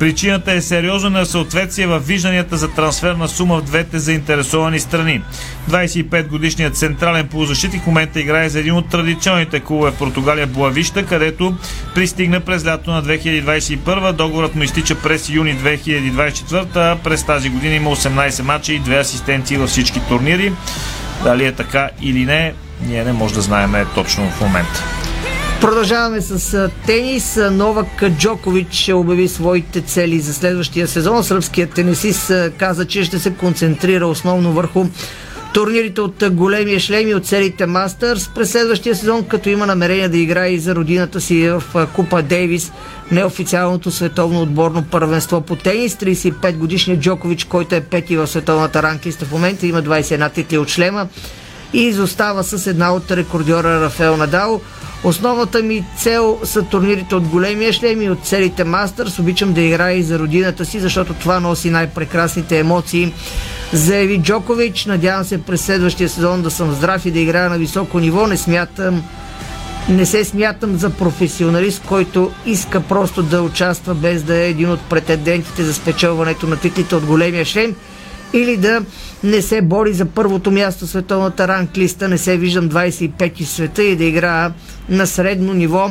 Причината 0.00 0.52
е 0.52 0.60
сериозно 0.60 1.10
несъответствие 1.10 1.86
в 1.86 1.98
вижданията 1.98 2.56
за 2.56 2.68
трансферна 2.68 3.28
сума 3.28 3.56
в 3.56 3.64
двете 3.64 3.98
заинтересовани 3.98 4.80
страни. 4.80 5.22
25-годишният 5.70 6.76
централен 6.76 7.28
полузащитник 7.28 7.82
в 7.82 7.86
момента 7.86 8.20
играе 8.20 8.48
за 8.48 8.58
един 8.60 8.74
от 8.74 8.88
традиционните 8.88 9.60
клубове 9.60 9.90
в 9.90 9.98
Португалия 9.98 10.46
Буавища, 10.46 11.06
където 11.06 11.54
пристигна 11.94 12.40
през 12.40 12.66
лято 12.66 12.90
на 12.90 13.02
2021. 13.02 14.12
Договорът 14.12 14.54
му 14.54 14.62
изтича 14.62 14.94
през 14.94 15.28
юни 15.28 15.56
2024, 15.56 16.76
а 16.76 16.96
през 17.04 17.24
тази 17.24 17.48
година 17.48 17.74
има 17.74 17.96
18 17.96 18.42
мача 18.42 18.72
и 18.72 18.80
2 18.80 19.00
асистенции 19.00 19.56
във 19.56 19.70
всички 19.70 20.00
турнири. 20.08 20.52
Дали 21.24 21.46
е 21.46 21.52
така 21.52 21.90
или 22.02 22.24
не, 22.24 22.52
ние 22.86 23.04
не 23.04 23.12
може 23.12 23.34
да 23.34 23.40
знаем 23.40 23.86
точно 23.94 24.30
в 24.30 24.40
момента. 24.40 24.99
Продължаваме 25.60 26.20
с 26.20 26.70
тенис. 26.86 27.38
Новак 27.50 28.04
Джокович 28.18 28.90
обяви 28.94 29.28
своите 29.28 29.80
цели 29.80 30.20
за 30.20 30.34
следващия 30.34 30.88
сезон. 30.88 31.24
Сръбският 31.24 31.74
тенисист 31.74 32.32
каза, 32.58 32.86
че 32.86 33.04
ще 33.04 33.18
се 33.18 33.34
концентрира 33.34 34.06
основно 34.06 34.52
върху 34.52 34.86
турнирите 35.54 36.00
от 36.00 36.24
големия 36.30 36.80
шлеми 36.80 37.14
от 37.14 37.26
целите 37.26 37.66
Мастърс 37.66 38.30
през 38.34 38.50
следващия 38.50 38.96
сезон, 38.96 39.24
като 39.24 39.48
има 39.48 39.66
намерение 39.66 40.08
да 40.08 40.18
играе 40.18 40.50
и 40.50 40.58
за 40.58 40.74
родината 40.74 41.20
си 41.20 41.48
в 41.48 41.88
Купа 41.94 42.22
Дейвис, 42.22 42.72
неофициалното 43.10 43.90
световно 43.90 44.42
отборно 44.42 44.84
първенство 44.90 45.40
по 45.40 45.56
тенис. 45.56 45.94
35 45.94 46.56
годишният 46.56 47.02
Джокович, 47.02 47.44
който 47.44 47.74
е 47.74 47.80
пети 47.80 48.16
в 48.16 48.26
световната 48.26 48.82
ранглиста 48.82 49.24
в 49.24 49.32
момента, 49.32 49.66
има 49.66 49.82
21 49.82 50.32
титли 50.32 50.58
от 50.58 50.68
шлема 50.68 51.08
и 51.72 51.82
изостава 51.82 52.44
с 52.44 52.66
една 52.66 52.92
от 52.92 53.10
рекордьора 53.10 53.80
Рафел 53.80 54.16
Надал. 54.16 54.60
Основната 55.04 55.62
ми 55.62 55.84
цел 55.98 56.38
са 56.44 56.62
турнирите 56.62 57.14
от 57.14 57.28
големия 57.28 57.72
шлем 57.72 58.02
и 58.02 58.10
от 58.10 58.18
целите 58.24 58.64
Мастърс. 58.64 59.18
Обичам 59.18 59.52
да 59.52 59.60
играя 59.60 59.96
и 59.96 60.02
за 60.02 60.18
родината 60.18 60.64
си, 60.64 60.80
защото 60.80 61.14
това 61.14 61.40
носи 61.40 61.70
най-прекрасните 61.70 62.58
емоции. 62.58 63.12
Заяви 63.72 64.18
Джокович. 64.22 64.86
Надявам 64.86 65.24
се 65.24 65.42
през 65.42 65.60
следващия 65.60 66.08
сезон 66.08 66.42
да 66.42 66.50
съм 66.50 66.72
здрав 66.72 67.06
и 67.06 67.10
да 67.10 67.18
играя 67.18 67.50
на 67.50 67.58
високо 67.58 67.98
ниво. 67.98 68.26
Не 68.26 68.36
смятам 68.36 69.02
не 69.88 70.06
се 70.06 70.24
смятам 70.24 70.76
за 70.76 70.90
професионалист, 70.90 71.82
който 71.88 72.32
иска 72.46 72.80
просто 72.80 73.22
да 73.22 73.42
участва 73.42 73.94
без 73.94 74.22
да 74.22 74.36
е 74.36 74.48
един 74.48 74.70
от 74.70 74.80
претендентите 74.80 75.62
за 75.62 75.74
спечелването 75.74 76.46
на 76.46 76.56
титлите 76.56 76.94
от 76.94 77.06
големия 77.06 77.44
шлем 77.44 77.74
или 78.32 78.56
да 78.56 78.82
не 79.24 79.42
се 79.42 79.62
бори 79.62 79.92
за 79.92 80.06
първото 80.06 80.50
място 80.50 80.86
в 80.86 80.90
световната 80.90 81.48
ранглиста, 81.48 82.08
не 82.08 82.18
се 82.18 82.36
виждам 82.36 82.68
25 82.68 83.44
в 83.44 83.48
света 83.48 83.82
и 83.82 83.96
да 83.96 84.04
играя 84.04 84.52
на 84.88 85.06
средно 85.06 85.54
ниво 85.54 85.90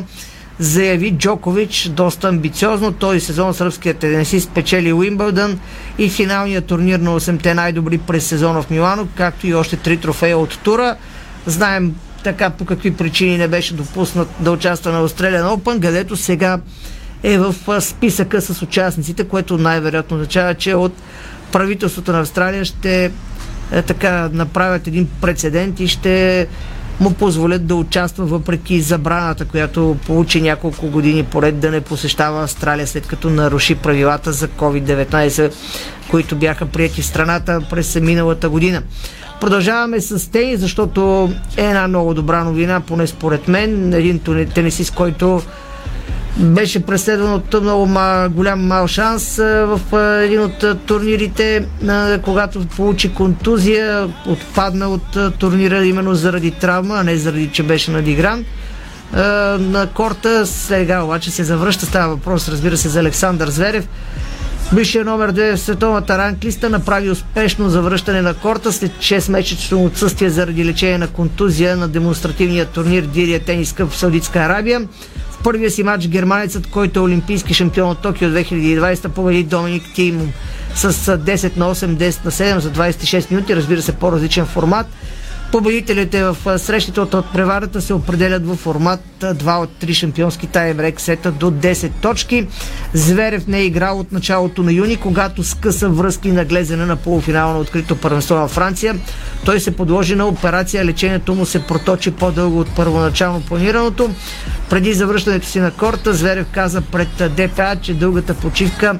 заяви 0.58 1.10
Джокович 1.10 1.88
доста 1.88 2.28
амбициозно. 2.28 2.92
Този 2.92 3.20
сезон 3.20 3.54
сръбският 3.54 3.98
тенисист 3.98 4.50
спечели 4.50 4.92
Уимбълдън 4.92 5.60
и 5.98 6.08
финалният 6.08 6.64
турнир 6.64 6.98
на 6.98 7.20
8-те 7.20 7.54
най-добри 7.54 7.98
през 7.98 8.26
сезона 8.26 8.62
в 8.62 8.70
Милано, 8.70 9.08
както 9.16 9.46
и 9.46 9.54
още 9.54 9.76
три 9.76 9.96
трофея 9.96 10.38
от 10.38 10.58
тура. 10.58 10.96
Знаем 11.46 11.94
така 12.24 12.50
по 12.50 12.64
какви 12.64 12.94
причини 12.94 13.38
не 13.38 13.48
беше 13.48 13.74
допуснат 13.74 14.28
да 14.40 14.52
участва 14.52 14.92
на 14.92 15.08
Australian 15.08 15.54
Open, 15.54 15.82
където 15.82 16.16
сега 16.16 16.60
е 17.22 17.38
в 17.38 17.54
списъка 17.80 18.40
с 18.40 18.62
участниците, 18.62 19.24
което 19.24 19.58
най-вероятно 19.58 20.16
означава, 20.16 20.54
че 20.54 20.74
от 20.74 20.92
правителството 21.52 22.12
на 22.12 22.20
Австралия 22.20 22.64
ще 22.64 23.12
е, 23.72 23.82
така 23.82 24.28
направят 24.32 24.86
един 24.86 25.08
прецедент 25.20 25.80
и 25.80 25.88
ще 25.88 26.46
му 27.00 27.12
позволят 27.12 27.66
да 27.66 27.74
участва 27.74 28.24
въпреки 28.24 28.80
забраната, 28.80 29.44
която 29.44 29.96
получи 30.06 30.40
няколко 30.40 30.86
години 30.86 31.24
поред 31.24 31.60
да 31.60 31.70
не 31.70 31.80
посещава 31.80 32.42
Австралия, 32.42 32.86
след 32.86 33.06
като 33.06 33.30
наруши 33.30 33.74
правилата 33.74 34.32
за 34.32 34.48
COVID-19, 34.48 35.52
които 36.10 36.36
бяха 36.36 36.66
прияти 36.66 37.02
в 37.02 37.06
страната 37.06 37.60
през 37.70 37.94
миналата 38.00 38.48
година. 38.48 38.82
Продължаваме 39.40 40.00
с 40.00 40.30
тенис, 40.30 40.60
защото 40.60 41.32
е 41.56 41.64
една 41.64 41.88
много 41.88 42.14
добра 42.14 42.44
новина, 42.44 42.80
поне 42.80 43.06
според 43.06 43.48
мен. 43.48 43.94
Един 43.94 44.20
тенисист, 44.54 44.94
който 44.94 45.42
беше 46.40 46.86
преследван 46.86 47.34
от 47.34 47.62
много 47.62 47.88
голям 48.34 48.66
мал 48.66 48.86
шанс 48.86 49.36
в 49.36 49.80
един 50.24 50.40
от 50.40 50.86
турнирите, 50.86 51.66
когато 52.22 52.66
получи 52.66 53.14
контузия, 53.14 54.08
отпадна 54.26 54.88
от 54.88 55.38
турнира 55.38 55.84
именно 55.84 56.14
заради 56.14 56.50
травма, 56.50 56.94
а 56.94 57.04
не 57.04 57.16
заради, 57.16 57.50
че 57.52 57.62
беше 57.62 57.90
надигран 57.90 58.44
на 59.58 59.88
корта. 59.94 60.46
Сега 60.46 61.02
обаче 61.02 61.30
се 61.30 61.44
завръща. 61.44 61.86
Става 61.86 62.14
въпрос, 62.14 62.48
разбира 62.48 62.76
се, 62.76 62.88
за 62.88 63.00
Александър 63.00 63.50
Зверев. 63.50 63.88
Бившия 64.72 65.04
номер 65.04 65.32
2 65.32 65.56
в 65.56 65.60
световната 65.60 66.18
ранглиста 66.18 66.70
направи 66.70 67.10
успешно 67.10 67.68
завръщане 67.68 68.22
на 68.22 68.34
корта 68.34 68.72
след 68.72 68.92
6-месечно 68.92 69.84
отсъствие 69.84 70.30
заради 70.30 70.64
лечение 70.64 70.98
на 70.98 71.08
контузия 71.08 71.76
на 71.76 71.88
демонстративния 71.88 72.66
турнир 72.66 73.02
Дирия 73.02 73.40
Тенис 73.40 73.74
в 73.78 73.96
Саудитска 73.96 74.38
Арабия. 74.38 74.80
В 75.40 75.42
първия 75.42 75.70
си 75.70 75.82
матч 75.82 76.08
германецът, 76.08 76.66
който 76.66 77.00
е 77.00 77.02
олимпийски 77.02 77.54
шампион 77.54 77.90
от 77.90 77.98
Токио 77.98 78.28
2020, 78.28 79.08
победи 79.08 79.42
Доминик 79.42 79.82
Тим 79.94 80.32
с 80.74 80.92
10 80.92 81.56
на 81.56 81.74
8, 81.74 81.86
10 81.96 82.24
на 82.24 82.30
7 82.30 82.58
за 82.58 82.70
26 82.70 83.30
минути, 83.30 83.56
разбира 83.56 83.82
се 83.82 83.92
по-различен 83.92 84.46
формат. 84.46 84.86
Победителите 85.52 86.24
в 86.24 86.58
срещите 86.58 87.00
от 87.00 87.32
преварата 87.32 87.80
се 87.80 87.94
определят 87.94 88.46
в 88.46 88.56
формат 88.56 89.00
2 89.20 89.62
от 89.62 89.70
3 89.82 89.92
шампионски 89.92 90.46
таймрек 90.46 91.00
сета 91.00 91.32
до 91.32 91.50
10 91.50 91.90
точки. 92.02 92.46
Зверев 92.94 93.46
не 93.46 93.58
е 93.58 93.64
играл 93.64 93.98
от 93.98 94.12
началото 94.12 94.62
на 94.62 94.72
юни, 94.72 94.96
когато 94.96 95.44
скъса 95.44 95.88
връзки 95.88 96.32
на 96.32 96.44
глезене 96.44 96.86
на 96.86 96.96
полуфинал 96.96 97.52
на 97.52 97.58
открито 97.58 97.96
първенство 97.96 98.34
на 98.34 98.48
Франция. 98.48 98.94
Той 99.44 99.60
се 99.60 99.76
подложи 99.76 100.14
на 100.14 100.26
операция, 100.26 100.84
лечението 100.84 101.34
му 101.34 101.46
се 101.46 101.66
проточи 101.66 102.10
по-дълго 102.10 102.60
от 102.60 102.76
първоначално 102.76 103.40
планираното. 103.40 104.10
Преди 104.70 104.92
завръщането 104.92 105.46
си 105.46 105.60
на 105.60 105.70
корта, 105.70 106.14
Зверев 106.14 106.46
каза 106.52 106.80
пред 106.80 107.08
ДПА, 107.36 107.76
че 107.82 107.94
дългата 107.94 108.34
почивка 108.34 108.98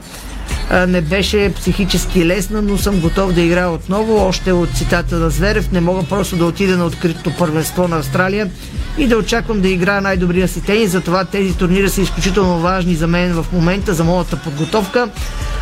не 0.89 1.01
беше 1.01 1.53
психически 1.55 2.27
лесна, 2.27 2.63
но 2.63 2.79
съм 2.79 3.01
готов 3.01 3.33
да 3.33 3.41
играя 3.41 3.71
отново. 3.71 4.27
Още 4.27 4.53
от 4.53 4.71
цитата 4.77 5.17
на 5.17 5.31
Зверев, 5.31 5.73
не 5.73 5.81
мога 5.81 6.03
просто 6.03 6.37
да 6.37 6.45
отида 6.45 6.77
на 6.77 6.85
откритото 6.85 7.33
първенство 7.39 7.89
на 7.89 7.99
Австралия 7.99 8.51
и 8.99 9.07
да 9.07 9.17
очаквам 9.17 9.61
да 9.61 9.69
играя 9.69 10.01
най-добрия 10.01 10.49
си 10.49 10.65
тенис. 10.65 10.91
Затова 10.91 11.25
тези 11.25 11.57
турнири 11.57 11.89
са 11.89 12.01
изключително 12.01 12.59
важни 12.59 12.95
за 12.95 13.07
мен 13.07 13.43
в 13.43 13.47
момента, 13.53 13.95
за 13.95 14.05
моята 14.05 14.37
подготовка. 14.37 15.09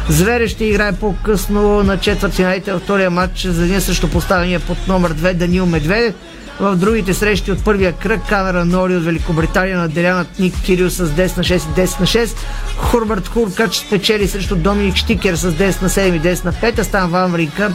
Звере 0.08 0.48
ще 0.48 0.64
играе 0.64 0.92
по-късно 0.92 1.82
на 1.82 1.98
четвърт 1.98 2.34
финалите 2.34 2.72
във 2.72 2.82
втория 2.82 3.10
матч 3.10 3.46
за 3.46 3.64
един 3.64 3.80
срещу 3.80 4.08
поставения 4.10 4.60
под 4.60 4.88
номер 4.88 5.14
2 5.14 5.34
Данил 5.34 5.66
Медведев. 5.66 6.14
В 6.60 6.76
другите 6.76 7.14
срещи 7.14 7.52
от 7.52 7.64
първия 7.64 7.92
кръг 7.92 8.20
Камера 8.28 8.64
Нори 8.64 8.96
от 8.96 9.04
Великобритания 9.04 9.78
наделянат 9.78 10.38
Ник 10.38 10.54
Кирил 10.64 10.90
с 10.90 11.06
10 11.06 11.36
на 11.36 11.44
6 11.44 11.54
и 11.54 11.86
10 11.86 12.00
на 12.00 12.06
6. 12.06 12.36
Хурбърт 12.76 13.28
Хуркач 13.28 13.76
спечели 13.76 14.28
срещу 14.28 14.56
Доминик 14.56 14.96
Штикер 14.96 15.34
с 15.34 15.52
10 15.52 15.82
на 15.82 15.88
7 15.88 16.16
и 16.16 16.20
10 16.20 16.44
на 16.44 16.52
5. 16.52 16.82
Стан 16.82 17.10
Вамрика 17.10 17.72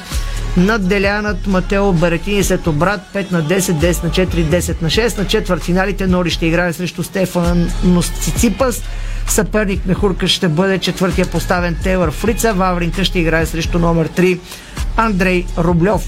надделянат 0.57 1.47
Матео 1.47 1.93
Баретини 1.93 2.43
след 2.43 2.67
обрат 2.67 3.01
5 3.13 3.31
на 3.31 3.43
10, 3.43 3.59
10 3.59 4.03
на 4.03 4.09
4, 4.09 4.27
10 4.27 4.81
на 4.81 4.89
6. 4.89 5.17
На 5.17 5.27
четвърт 5.27 5.63
финалите 5.63 6.07
Нори 6.07 6.29
ще 6.29 6.45
играе 6.45 6.73
срещу 6.73 7.03
Стефан 7.03 7.69
Ностиципас. 7.84 8.81
Съперник 9.27 9.86
на 9.86 9.93
Хурка 9.93 10.27
ще 10.27 10.47
бъде 10.47 10.77
четвъртия 10.77 11.25
поставен 11.25 11.75
Тейлър 11.84 12.11
Фрица. 12.11 12.53
Вавринка 12.53 13.03
ще 13.03 13.19
играе 13.19 13.45
срещу 13.45 13.79
номер 13.79 14.07
3 14.07 14.39
Андрей 14.97 15.45
Рублев. 15.57 16.01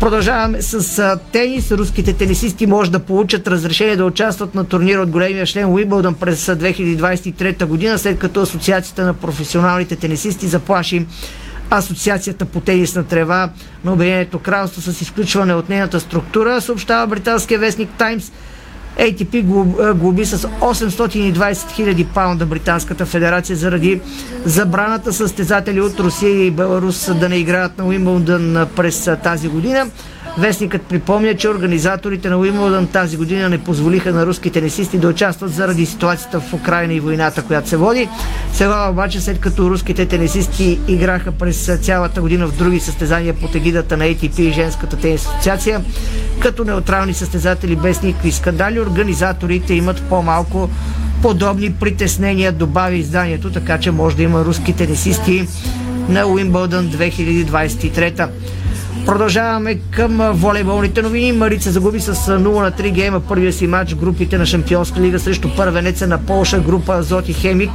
Продължаваме 0.00 0.62
с 0.62 1.18
тенис. 1.32 1.72
Руските 1.72 2.12
тенисисти 2.12 2.66
може 2.66 2.90
да 2.90 2.98
получат 2.98 3.48
разрешение 3.48 3.96
да 3.96 4.04
участват 4.04 4.54
на 4.54 4.64
турнира 4.64 5.00
от 5.00 5.10
големия 5.10 5.46
член 5.46 5.72
Уимбълдън 5.72 6.14
през 6.14 6.46
2023 6.46 7.64
година, 7.64 7.98
след 7.98 8.18
като 8.18 8.40
Асоциацията 8.40 9.04
на 9.04 9.14
професионалните 9.14 9.96
тенисисти 9.96 10.46
заплаши 10.46 11.06
Асоциацията 11.70 12.44
по 12.44 12.60
тенисна 12.60 13.04
трева 13.04 13.50
на 13.84 13.92
Обединението 13.92 14.38
кралство 14.38 14.82
с 14.92 15.00
изключване 15.00 15.54
от 15.54 15.68
нейната 15.68 16.00
структура, 16.00 16.60
съобщава 16.60 17.06
британския 17.06 17.58
вестник 17.58 17.90
Таймс. 17.98 18.32
ATP 18.98 19.42
глоби 19.94 20.24
с 20.24 20.38
820 20.38 21.32
000 21.34 22.06
паунда 22.06 22.46
Британската 22.46 23.06
федерация 23.06 23.56
заради 23.56 24.00
забраната 24.44 25.12
състезатели 25.12 25.80
от 25.80 26.00
Русия 26.00 26.46
и 26.46 26.50
Беларус 26.50 27.10
да 27.14 27.28
не 27.28 27.36
играят 27.36 27.78
на 27.78 27.84
Уимбълдън 27.84 28.66
през 28.76 29.10
тази 29.22 29.48
година. 29.48 29.86
Вестникът 30.38 30.82
припомня, 30.82 31.34
че 31.34 31.48
организаторите 31.48 32.28
на 32.28 32.38
Уимбълдън 32.38 32.86
тази 32.86 33.16
година 33.16 33.48
не 33.48 33.58
позволиха 33.58 34.12
на 34.12 34.26
руски 34.26 34.50
тенисисти 34.50 34.98
да 34.98 35.08
участват 35.08 35.52
заради 35.52 35.86
ситуацията 35.86 36.40
в 36.40 36.54
Украина 36.54 36.94
и 36.94 37.00
войната, 37.00 37.42
която 37.42 37.68
се 37.68 37.76
води. 37.76 38.08
Сега 38.52 38.88
обаче, 38.90 39.20
след 39.20 39.40
като 39.40 39.70
руските 39.70 40.06
тенисисти 40.06 40.80
играха 40.88 41.32
през 41.32 41.78
цялата 41.82 42.20
година 42.20 42.46
в 42.46 42.56
други 42.56 42.80
състезания 42.80 43.34
под 43.34 43.54
егидата 43.54 43.96
на 43.96 44.04
ATP 44.04 44.40
и 44.40 44.52
Женската 44.52 44.96
тенис 44.96 45.26
асоциация, 45.26 45.80
като 46.40 46.64
неутрални 46.64 47.14
състезатели 47.14 47.76
без 47.76 48.02
никакви 48.02 48.32
скандали, 48.32 48.80
организаторите 48.80 49.74
имат 49.74 50.02
по-малко 50.02 50.70
подобни 51.22 51.72
притеснения, 51.72 52.52
добави 52.52 52.98
изданието, 52.98 53.52
така 53.52 53.78
че 53.78 53.90
може 53.90 54.16
да 54.16 54.22
има 54.22 54.44
руски 54.44 54.72
тенисисти 54.72 55.46
на 56.08 56.26
Уимбълдън 56.26 56.88
2023. 56.88 58.28
Продължаваме 59.06 59.78
към 59.90 60.30
волейболните 60.32 61.02
новини. 61.02 61.32
Марица 61.32 61.70
загуби 61.70 62.00
с 62.00 62.14
0 62.14 62.38
на 62.38 62.72
3 62.72 62.90
гейма 62.90 63.20
първия 63.20 63.52
си 63.52 63.66
матч 63.66 63.94
групите 63.94 64.38
на 64.38 64.46
Шампионска 64.46 65.00
лига 65.00 65.18
срещу 65.18 65.48
първенеца 65.56 66.06
на 66.06 66.18
Полша, 66.18 66.60
група 66.60 66.94
Азот 66.94 67.28
и 67.28 67.32
Хемик. 67.32 67.70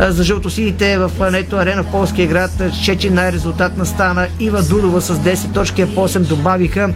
За 0.00 0.24
жълтосините 0.24 0.98
в 0.98 1.30
Нето 1.32 1.56
Арена 1.56 1.82
в 1.82 1.90
полския 1.90 2.28
град 2.28 2.50
Чечи 2.84 3.10
най-резултатна 3.10 3.86
стана 3.86 4.26
Ива 4.40 4.62
Дудова 4.62 5.00
с 5.00 5.18
10 5.18 5.54
точки, 5.54 5.94
по 5.94 6.08
8 6.08 6.18
добавиха 6.18 6.90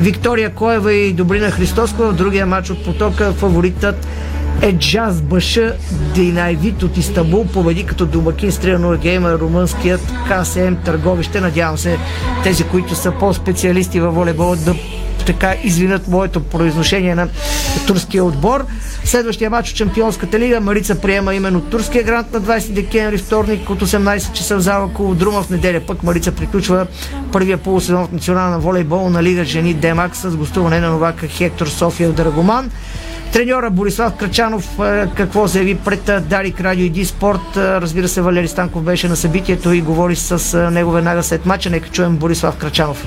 Виктория 0.00 0.50
Коева 0.50 0.92
и 0.92 1.12
Добрина 1.12 1.50
Христоскова. 1.50 2.10
В 2.12 2.16
другия 2.16 2.46
матч 2.46 2.70
от 2.70 2.84
потока 2.84 3.32
фаворитът 3.32 4.06
е 4.62 4.72
Джаз 4.72 5.22
Баша 5.22 5.76
Динайвит 6.14 6.82
от 6.82 6.96
Истанбул 6.96 7.46
победи 7.46 7.86
като 7.86 8.06
домакин 8.06 8.52
с 8.52 8.58
3 8.58 8.98
гейма 8.98 9.38
румънският 9.38 10.00
КСМ 10.28 10.74
Търговище. 10.84 11.40
Надявам 11.40 11.78
се 11.78 11.98
тези, 12.42 12.64
които 12.64 12.94
са 12.94 13.12
по-специалисти 13.12 14.00
във 14.00 14.14
волейбол 14.14 14.56
да 14.56 14.74
така 15.26 15.54
извинят 15.62 16.08
моето 16.08 16.40
произношение 16.44 17.14
на 17.14 17.28
турския 17.86 18.24
отбор. 18.24 18.66
Следващия 19.04 19.50
матч 19.50 19.70
от 19.70 19.76
Чемпионската 19.76 20.38
лига 20.38 20.60
Марица 20.60 21.00
приема 21.00 21.34
именно 21.34 21.60
турския 21.60 22.04
грант 22.04 22.32
на 22.32 22.40
20 22.40 22.72
декември, 22.72 23.18
вторник 23.18 23.70
от 23.70 23.82
18 23.82 24.32
часа 24.32 24.56
в 24.56 24.60
зала 24.60 24.90
Друма 25.14 25.42
в 25.42 25.50
неделя. 25.50 25.80
Пък 25.86 26.02
Марица 26.02 26.32
приключва 26.32 26.86
първия 27.32 27.58
полусезон 27.58 28.06
в 28.06 28.12
национална 28.12 28.58
волейболна 28.58 29.22
лига 29.22 29.44
жени 29.44 29.74
Демак 29.74 30.16
с 30.16 30.36
гостуване 30.36 30.80
на 30.80 30.90
новака 30.90 31.26
Хектор 31.26 31.66
София 31.66 32.12
Драгоман. 32.12 32.70
Треньора 33.32 33.70
Борислав 33.70 34.16
Крачанов 34.16 34.78
е, 34.80 35.06
какво 35.16 35.46
заяви 35.46 35.74
пред 35.74 36.08
е, 36.08 36.20
Дарик 36.20 36.60
Радио 36.60 36.84
и 36.84 36.90
Диспорт. 36.90 37.56
Е, 37.56 37.60
разбира 37.60 38.08
се, 38.08 38.20
Валери 38.20 38.48
Станков 38.48 38.82
беше 38.82 39.08
на 39.08 39.16
събитието 39.16 39.72
и 39.72 39.80
говори 39.80 40.16
с 40.16 40.70
него 40.70 40.90
веднага 40.90 41.22
след 41.22 41.46
мача. 41.46 41.70
Нека 41.70 41.88
чуем 41.88 42.16
Борислав 42.16 42.56
Крачанов. 42.56 43.06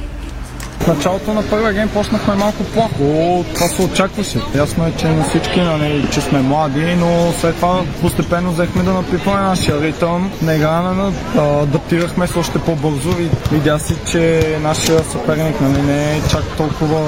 В 0.81 0.87
началото 0.87 1.33
на 1.33 1.43
първия 1.49 1.73
гейм 1.73 1.89
почнахме 1.89 2.35
малко 2.35 2.63
плахо. 2.63 3.45
Това 3.55 3.67
се 3.67 3.81
очакваше. 3.81 4.39
Ясно 4.55 4.87
е, 4.87 4.91
че 4.97 5.07
на 5.07 5.23
всички, 5.23 5.61
нали, 5.61 6.07
че 6.11 6.21
сме 6.21 6.41
млади, 6.41 6.95
но 6.95 7.33
след 7.39 7.55
това 7.55 7.81
постепенно 8.01 8.51
взехме 8.51 8.83
да 8.83 8.93
напипваме 8.93 9.41
нашия 9.41 9.81
ритъм. 9.81 10.31
На 10.41 10.55
игра 10.55 10.81
на 10.81 11.11
адаптирахме 11.61 12.27
се 12.27 12.39
още 12.39 12.59
по-бързо 12.59 13.09
и 13.09 13.29
видя 13.51 13.79
си, 13.79 13.95
че 14.11 14.55
нашия 14.61 15.03
съперник 15.03 15.61
нали, 15.61 15.81
не 15.81 16.17
е 16.17 16.21
чак 16.29 16.43
толкова 16.57 16.99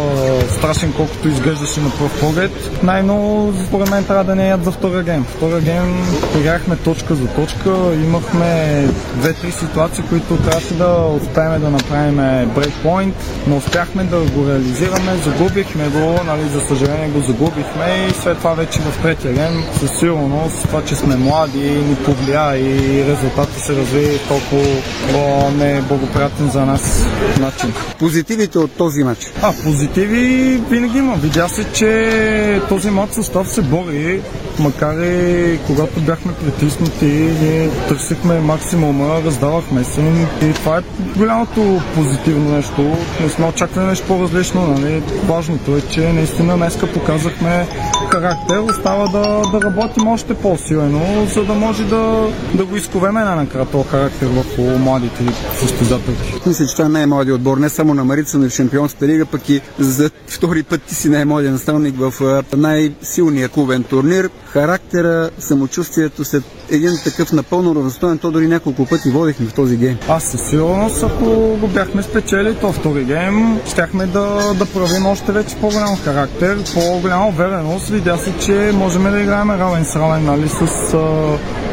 страшен, 0.50 0.94
колкото 0.98 1.28
изглеждаше 1.28 1.80
на 1.80 1.90
пръв 1.90 2.20
поглед. 2.20 2.52
Най-много, 2.84 3.54
според 3.68 3.90
мен, 3.90 4.04
трябва 4.04 4.24
да 4.24 4.36
не 4.36 4.48
яд 4.48 4.64
за 4.64 4.72
втория 4.72 5.04
гейм. 5.04 5.24
Втория 5.24 5.62
гейм 5.62 6.08
играхме 6.40 6.76
точка 6.76 7.16
за 7.16 7.28
точка, 7.28 7.70
имахме 7.94 8.84
две-три 9.16 9.52
ситуации, 9.52 10.04
които 10.10 10.38
трябваше 10.38 10.74
да 10.74 11.08
успеем 11.22 11.62
да 11.62 11.70
направим 11.70 12.50
брейкпоинт, 12.56 13.16
но 13.48 13.63
успяхме 13.66 14.04
да 14.04 14.20
го 14.20 14.48
реализираме, 14.50 15.16
загубихме 15.24 15.90
го, 15.90 16.20
нали, 16.26 16.50
за 16.50 16.62
съжаление 16.62 17.10
го 17.10 17.20
загубихме 17.20 18.08
и 18.10 18.14
след 18.14 18.38
това 18.38 18.54
вече 18.54 18.80
в 18.80 19.02
третия 19.02 19.34
ден 19.34 19.64
със 19.80 20.00
сигурност 20.00 20.62
това, 20.62 20.86
че 20.86 20.96
сме 20.96 21.16
млади 21.16 21.60
ни 21.60 21.96
повлия 21.96 22.58
и 22.58 23.04
резултатът 23.08 23.58
се 23.60 23.76
разви 23.76 24.20
толкова 24.28 25.52
неблагоприятен 25.52 26.50
за 26.50 26.66
нас 26.66 27.06
начин. 27.40 27.74
Позитивите 28.00 28.60
от 28.60 28.72
този 28.72 29.04
матч? 29.04 29.32
А, 29.42 29.54
позитиви 29.64 30.62
винаги 30.70 30.98
има. 30.98 31.16
Видя 31.16 31.48
се, 31.48 31.72
че 31.74 32.62
този 32.70 32.90
матч 32.90 33.14
състав 33.14 33.50
се 33.50 33.62
бори, 33.62 34.22
макар 34.60 35.04
и 35.04 35.60
когато 35.68 36.00
бяхме 36.00 36.34
притиснати, 36.34 37.06
ние 37.42 37.70
търсихме 37.70 38.40
максимума, 38.40 39.22
раздавахме 39.26 39.84
се 39.84 40.02
и 40.42 40.54
това 40.54 40.78
е 40.78 40.82
голямото 41.18 41.82
позитивно 41.96 42.56
нещо. 42.56 42.98
Не 43.22 43.30
сме 43.30 43.46
очаквали 43.54 43.86
нещо 43.86 44.08
по-различно. 44.08 44.68
Нали? 44.68 45.04
Важното 45.26 45.76
е, 45.76 45.82
че 45.82 46.14
наистина 46.14 46.58
днеска 46.58 46.88
показахме 46.88 47.68
характер, 48.12 48.58
остава 48.58 49.08
да, 49.08 49.42
да 49.52 49.62
работим 49.62 50.08
още 50.08 50.34
по-силено, 50.34 51.28
за 51.34 51.44
да 51.46 51.54
може 51.54 51.84
да, 51.84 52.28
да 52.54 52.66
го 52.66 52.76
изковеме 52.76 53.24
най-накрая 53.24 53.66
този 53.66 53.90
характер 53.90 54.28
върху 54.28 54.80
младите 54.80 55.24
състезателки. 55.60 56.34
Мисля, 56.46 56.66
че 56.66 56.74
това 56.76 56.86
е 56.86 56.90
най-младият 56.90 57.38
отбор, 57.38 57.58
не 57.58 57.70
само 57.70 57.94
на 57.94 58.04
Марица, 58.04 58.38
но 58.38 58.46
и 58.46 58.50
в 58.50 58.54
Шампионската 58.54 59.08
лига, 59.08 59.26
пък 59.26 59.50
и 59.50 59.62
за 59.80 60.10
втори 60.28 60.64
път 60.64 60.82
ти 60.82 60.96
си 60.96 61.10
най-младият 61.10 61.54
наставник 61.54 61.96
в 61.98 62.44
най-силния 62.58 63.50
клубен 63.50 63.84
турнир. 63.84 64.30
Характера, 64.46 65.30
самочувствието 65.40 66.26
след 66.26 66.44
един 66.70 66.92
такъв 67.04 67.34
напълно 67.34 67.76
равностоен, 67.76 68.18
то 68.18 68.32
дори 68.32 68.48
няколко 68.48 68.86
пъти 68.86 69.10
водихме 69.10 69.46
в 69.46 69.54
този 69.54 69.78
гейм. 69.78 69.98
Аз 70.10 70.24
със 70.24 70.42
сигурност, 70.42 71.04
ако 71.04 71.26
го 71.58 71.68
бяхме 71.68 72.04
спечели 72.04 72.56
то 72.62 72.72
втори 72.72 73.04
гейм, 73.04 73.43
щяхме 73.68 74.06
да, 74.06 74.54
да 74.54 74.66
правим 74.66 75.06
още 75.06 75.32
вече 75.32 75.56
по-голям 75.56 75.98
характер, 76.04 76.58
по-голяма 76.74 77.28
увереност. 77.28 77.90
Видя 77.90 78.18
се, 78.18 78.38
че 78.38 78.72
можем 78.74 79.04
да 79.04 79.20
играем 79.20 79.52
равен 79.52 79.86
с 79.86 79.96
равен, 79.96 80.26
нали, 80.26 80.50
с 80.50 80.96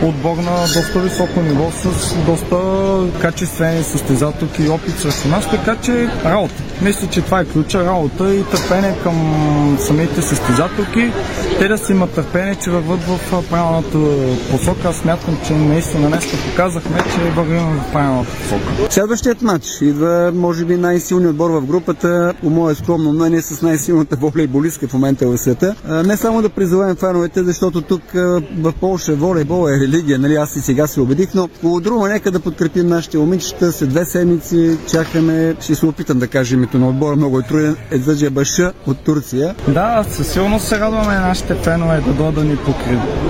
отбор 0.02 0.36
на 0.36 0.60
доста 0.60 1.00
високо 1.00 1.40
ниво, 1.40 1.70
с 1.70 2.14
доста 2.26 2.56
качествени 3.20 3.84
състезателки 3.84 4.62
и 4.62 4.68
опит 4.68 4.98
срещу 4.98 5.28
нас, 5.28 5.50
така 5.50 5.76
че 5.82 6.08
работа. 6.24 6.62
Мисля, 6.82 7.08
че 7.10 7.20
това 7.20 7.40
е 7.40 7.44
ключа 7.44 7.84
работа 7.84 8.34
и 8.34 8.44
търпение 8.44 8.98
към 9.02 9.16
самите 9.80 10.22
състезателки. 10.22 11.12
Те 11.58 11.68
да 11.68 11.78
си 11.78 11.92
имат 11.92 12.10
търпение, 12.10 12.54
че 12.54 12.70
върват 12.70 13.00
в 13.00 13.20
правилната 13.50 13.98
посока. 14.50 14.88
Аз 14.88 14.96
смятам, 14.96 15.38
че 15.46 15.52
наистина 15.52 16.08
днес 16.08 16.24
показахме, 16.50 16.98
че 17.14 17.30
вървим 17.30 17.60
в 17.60 17.92
правилната 17.92 18.30
посока. 18.30 18.92
Следващият 18.92 19.42
матч 19.42 19.66
идва, 19.80 20.32
може 20.34 20.64
би, 20.64 20.76
най-силният 20.76 21.32
отбор 21.32 21.50
в 21.50 21.66
групата, 21.66 22.34
по 22.42 22.50
мое 22.50 22.74
скромно 22.74 23.12
мнение, 23.12 23.42
с 23.42 23.62
най-силната 23.62 24.16
волейболистка 24.16 24.88
в 24.88 24.92
момента 24.92 25.26
в 25.28 25.38
света. 25.38 25.74
Не 26.04 26.16
само 26.16 26.42
да 26.42 26.48
призовем 26.48 26.96
фановете, 26.96 27.42
защото 27.42 27.82
тук 27.82 28.02
в 28.58 28.72
Польша 28.80 29.14
волейбол 29.14 29.68
е 29.68 29.89
религия, 29.92 30.18
нали? 30.18 30.34
Аз 30.34 30.56
и 30.56 30.60
сега 30.60 30.86
се 30.86 31.00
убедих, 31.00 31.28
но 31.34 31.48
по 31.48 31.80
друго 31.80 32.06
нека 32.06 32.30
да 32.30 32.40
подкрепим 32.40 32.86
нашите 32.86 33.18
момичета. 33.18 33.72
След 33.72 33.88
две 33.88 34.04
седмици 34.04 34.78
чакаме, 34.90 35.54
ще 35.60 35.74
се 35.74 35.86
опитам 35.86 36.18
да 36.18 36.28
кажа 36.28 36.54
името 36.54 36.78
на 36.78 36.88
отбора, 36.88 37.16
много 37.16 37.38
е 37.38 37.42
труден, 37.42 37.76
Едзаджа 37.90 38.30
Баша 38.30 38.72
от 38.86 38.98
Турция. 38.98 39.54
Да, 39.68 40.04
със 40.10 40.32
сигурност 40.32 40.68
се 40.68 40.80
радваме 40.80 41.18
нашите 41.18 41.54
фенове 41.54 42.00
да 42.00 42.12
дойдат 42.12 42.34
да 42.34 42.44
ни 42.44 42.56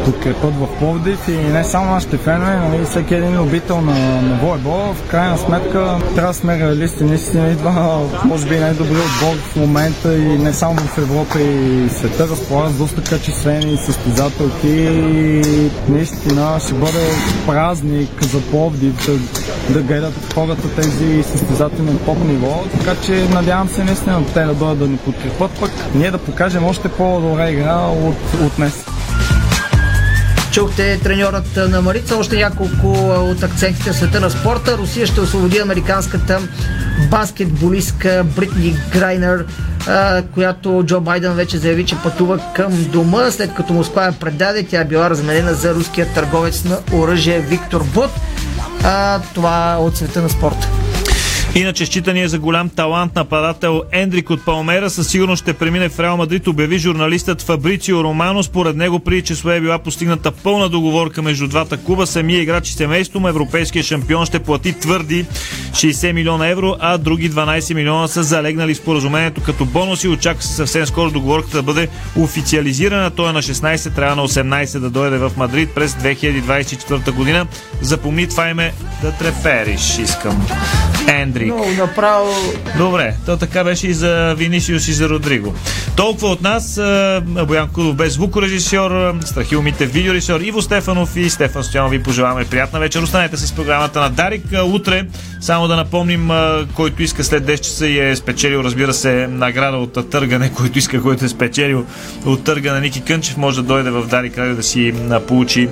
подкрепят 0.05 0.55
в 0.55 0.79
Пловдив 0.79 1.29
и 1.29 1.33
не 1.33 1.65
само 1.65 1.91
нашите 1.91 2.17
фенове, 2.17 2.57
нали, 2.57 2.85
всеки 2.85 3.15
един 3.15 3.39
любител 3.39 3.81
на, 3.81 4.23
на 4.23 4.39
волейбол. 4.43 4.95
В 4.95 5.11
крайна 5.11 5.39
сметка 5.39 5.99
трябва 6.15 6.33
да 6.33 6.39
сме 6.39 6.59
реалисти. 6.59 7.05
Наистина 7.05 7.49
идва, 7.49 8.01
може 8.25 8.49
би, 8.49 8.59
най-добрият 8.59 9.07
отбор 9.07 9.37
в 9.53 9.57
момента 9.57 10.19
и 10.19 10.39
не 10.39 10.53
само 10.53 10.77
в 10.77 10.99
Европа 10.99 11.41
и 11.41 11.89
света. 11.89 12.29
Разполага 12.29 12.71
с 12.71 12.79
доста 12.79 13.03
качествени 13.03 13.77
състезателки 13.77 14.69
и 14.69 15.71
наистина 15.89 16.50
ще 16.59 16.75
бъде 16.75 17.07
празник 17.47 18.23
за 18.23 18.41
Пловдив 18.41 19.07
да, 19.07 19.19
да 19.73 19.83
гледат 19.83 20.35
хората 20.35 20.75
тези 20.83 21.23
състезатели 21.23 21.83
на 21.83 21.99
топ 21.99 22.19
ниво. 22.25 22.65
Така 22.79 23.01
че 23.07 23.29
надявам 23.29 23.69
се 23.69 23.85
наистина 23.85 24.25
те 24.35 24.45
да 24.45 24.55
дойдат 24.55 24.79
да 24.79 24.89
ни 24.89 24.97
подкрепят, 24.97 25.51
пък 25.61 25.71
ние 25.95 26.11
да 26.11 26.19
покажем 26.19 26.65
още 26.65 26.89
по-добра 26.89 27.51
игра 27.51 27.77
от, 27.77 28.41
от 28.45 28.53
днес. 28.57 28.90
Чухте 30.53 31.01
треньорът 31.03 31.57
на 31.57 31.83
Марица, 31.83 32.17
още 32.17 32.37
няколко 32.37 32.93
от 33.31 33.43
акцентите 33.43 33.93
в 33.93 33.97
света 33.97 34.21
на 34.21 34.31
спорта. 34.31 34.79
Русия 34.79 35.07
ще 35.07 35.21
освободи 35.21 35.59
американската 35.59 36.41
баскетболистка 37.11 38.25
Бритни 38.37 38.77
Грайнер, 38.93 39.47
която 40.35 40.83
Джо 40.87 41.01
Байден 41.01 41.33
вече 41.33 41.59
заяви, 41.59 41.87
че 41.87 42.03
пътува 42.03 42.41
към 42.55 42.85
дома, 42.85 43.31
след 43.31 43.55
като 43.55 43.73
Москва 43.73 44.05
я 44.05 44.13
предаде. 44.13 44.63
Тя 44.63 44.81
е 44.81 44.85
била 44.85 45.11
разменена 45.11 45.55
за 45.55 45.75
руския 45.75 46.15
търговец 46.15 46.65
на 46.65 46.79
оръжие 46.93 47.41
Виктор 47.41 47.85
Бут. 47.85 48.11
Това 49.35 49.77
от 49.81 49.97
света 49.97 50.23
на 50.23 50.29
спорта. 50.29 50.69
Иначе 51.55 51.87
считания 51.87 52.29
за 52.29 52.39
голям 52.39 52.69
талант 52.69 53.17
нападател 53.17 53.83
Ендрик 53.93 54.31
от 54.31 54.45
Палмера 54.45 54.91
със 54.91 55.09
сигурност 55.09 55.43
ще 55.43 55.53
премине 55.53 55.89
в 55.89 56.01
Реал 56.01 56.17
Мадрид, 56.17 56.47
обяви 56.47 56.79
журналистът 56.79 57.43
Фабрицио 57.43 58.05
Романо. 58.05 58.43
Според 58.43 58.77
него 58.77 59.01
преди 59.01 59.23
часове 59.23 59.57
е 59.57 59.61
била 59.61 59.79
постигната 59.79 60.33
пълна 60.33 60.69
договорка 60.69 61.23
между 61.23 61.49
двата 61.49 61.77
клуба. 61.77 62.07
Самия 62.07 62.43
играч 62.43 62.69
и 62.69 62.73
семейство 62.73 63.21
му, 63.21 63.29
европейския 63.29 63.83
шампион, 63.83 64.27
ще 64.27 64.39
плати 64.39 64.73
твърди 64.73 65.27
60 65.73 66.13
милиона 66.13 66.49
евро, 66.49 66.77
а 66.81 66.99
други 66.99 67.31
12 67.31 67.75
милиона 67.75 68.09
са 68.09 68.23
залегнали 68.23 68.75
споразумението 68.75 69.43
като 69.43 69.65
бонуси. 69.65 70.09
Очаква 70.09 70.43
се 70.43 70.55
съвсем 70.55 70.87
скоро 70.87 71.11
договорката 71.11 71.57
да 71.57 71.63
бъде 71.63 71.89
официализирана. 72.17 73.11
Той 73.11 73.31
е 73.31 73.33
на 73.33 73.43
16, 73.43 73.95
трябва 73.95 74.17
на 74.17 74.29
18 74.29 74.79
да 74.79 74.91
дойде 74.91 75.19
в 75.19 75.33
Мадрид 75.37 75.75
през 75.75 75.93
2024 75.93 77.11
година. 77.11 77.47
Запомни 77.81 78.29
това 78.29 78.49
име 78.49 78.73
да 79.03 79.13
трепериш, 79.13 79.99
искам. 79.99 80.47
Ендрик. 81.09 81.47
Много 81.47 81.71
направо. 81.79 82.35
Добре, 82.79 83.15
то 83.27 83.37
така 83.37 83.65
беше 83.65 83.87
и 83.87 83.95
за 83.95 84.35
Винисиус 84.39 84.89
и 84.89 84.93
за 84.93 85.09
Родриго. 85.09 85.55
Толкова 85.97 86.29
от 86.29 86.43
нас. 86.43 86.81
Боян 87.23 87.69
Кудов 87.69 87.95
без 87.95 88.13
звукорежисьор, 88.13 89.15
Страхил 89.25 89.63
Митев 89.63 89.93
видеорежисьор, 89.93 90.41
Иво 90.41 90.63
Стефанов 90.63 91.17
и 91.17 91.31
Стефан 91.31 91.65
Стоянов 91.65 91.91
ви 91.91 92.03
пожелаваме 92.03 92.45
приятна 92.45 92.81
вечер. 92.81 93.03
Останете 93.03 93.37
с 93.37 93.53
програмата 93.53 94.01
на 94.01 94.11
Дарик. 94.11 94.45
Утре, 94.65 95.07
само 95.41 95.69
да 95.69 95.77
напомним, 95.77 96.31
който 96.75 97.03
иска 97.03 97.25
след 97.25 97.45
10 97.45 97.61
часа 97.61 97.87
и 97.87 97.99
е 97.99 98.17
спечелил, 98.17 98.59
разбира 98.59 98.93
се, 98.93 99.27
награда 99.27 99.77
от 99.77 100.11
търгане, 100.11 100.53
който 100.53 100.79
иска, 100.79 101.03
който 101.03 101.25
е 101.25 101.29
спечелил 101.29 101.87
от 102.25 102.45
търга 102.45 102.73
на 102.73 102.81
Ники 102.81 103.01
Кънчев, 103.01 103.37
може 103.37 103.57
да 103.57 103.63
дойде 103.63 103.91
в 103.91 104.07
Дарик 104.07 104.39
Радио 104.39 104.57
да 104.57 104.63
си 104.63 104.95
получи 105.29 105.69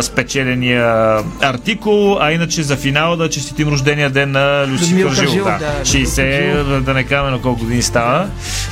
спечеления 0.00 1.18
артикул, 1.42 2.18
а 2.20 2.32
иначе 2.32 2.62
за 2.62 2.76
финала 2.76 3.16
да 3.16 3.30
честитим 3.30 3.68
рождения 3.68 4.10
ден 4.10 4.30
на 4.30 4.55
Люси 4.68 5.02
Кържил. 5.02 5.44
Да. 5.44 5.58
да. 5.58 5.84
60, 5.84 6.64
да, 6.64 6.80
да 6.80 6.94
не 6.94 7.04
казваме 7.04 7.30
на 7.30 7.42
колко 7.42 7.60
години 7.60 7.82
става. 7.82 8.28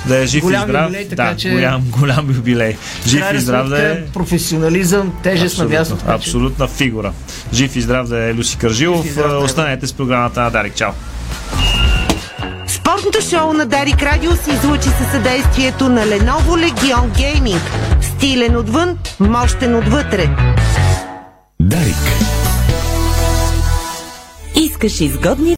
Да 0.06 0.16
е 0.16 0.26
жив 0.26 0.42
голям 0.42 0.62
и 0.62 0.64
здрав. 0.64 0.84
Юбилей, 0.84 1.08
така, 1.08 1.24
да, 1.24 1.36
че... 1.36 1.50
голям, 1.50 1.82
голям 1.98 2.30
юбилей. 2.36 2.76
Жив 3.06 3.24
и 3.34 3.38
здрав 3.38 3.68
да 3.68 3.92
е. 3.92 4.04
Професионализъм, 4.04 5.12
тежест 5.22 5.58
на 5.58 5.66
вясно. 5.66 5.98
Абсолютна 6.06 6.68
фигура. 6.68 7.12
Жив 7.52 7.76
и 7.76 7.80
здрав 7.80 8.08
да 8.08 8.24
е 8.24 8.34
Люси 8.34 8.56
Кържилов. 8.58 9.06
Останете 9.42 9.86
с 9.86 9.92
програмата 9.92 10.40
на 10.40 10.50
Дарик. 10.50 10.74
Чао! 10.74 10.92
Спортното 12.66 13.20
шоу 13.30 13.52
на 13.52 13.66
Дарик 13.66 14.02
Радио 14.02 14.32
се 14.32 14.50
излучи 14.50 14.88
със 14.88 15.10
съдействието 15.12 15.88
на 15.88 16.06
Lenovo 16.06 16.70
Legion 16.70 17.08
Gaming. 17.08 17.60
Стилен 18.00 18.56
отвън, 18.56 18.98
мощен 19.20 19.74
отвътре. 19.74 20.28
Дарик. 21.60 21.96
Искаш 24.54 25.00
изгодни 25.00 25.52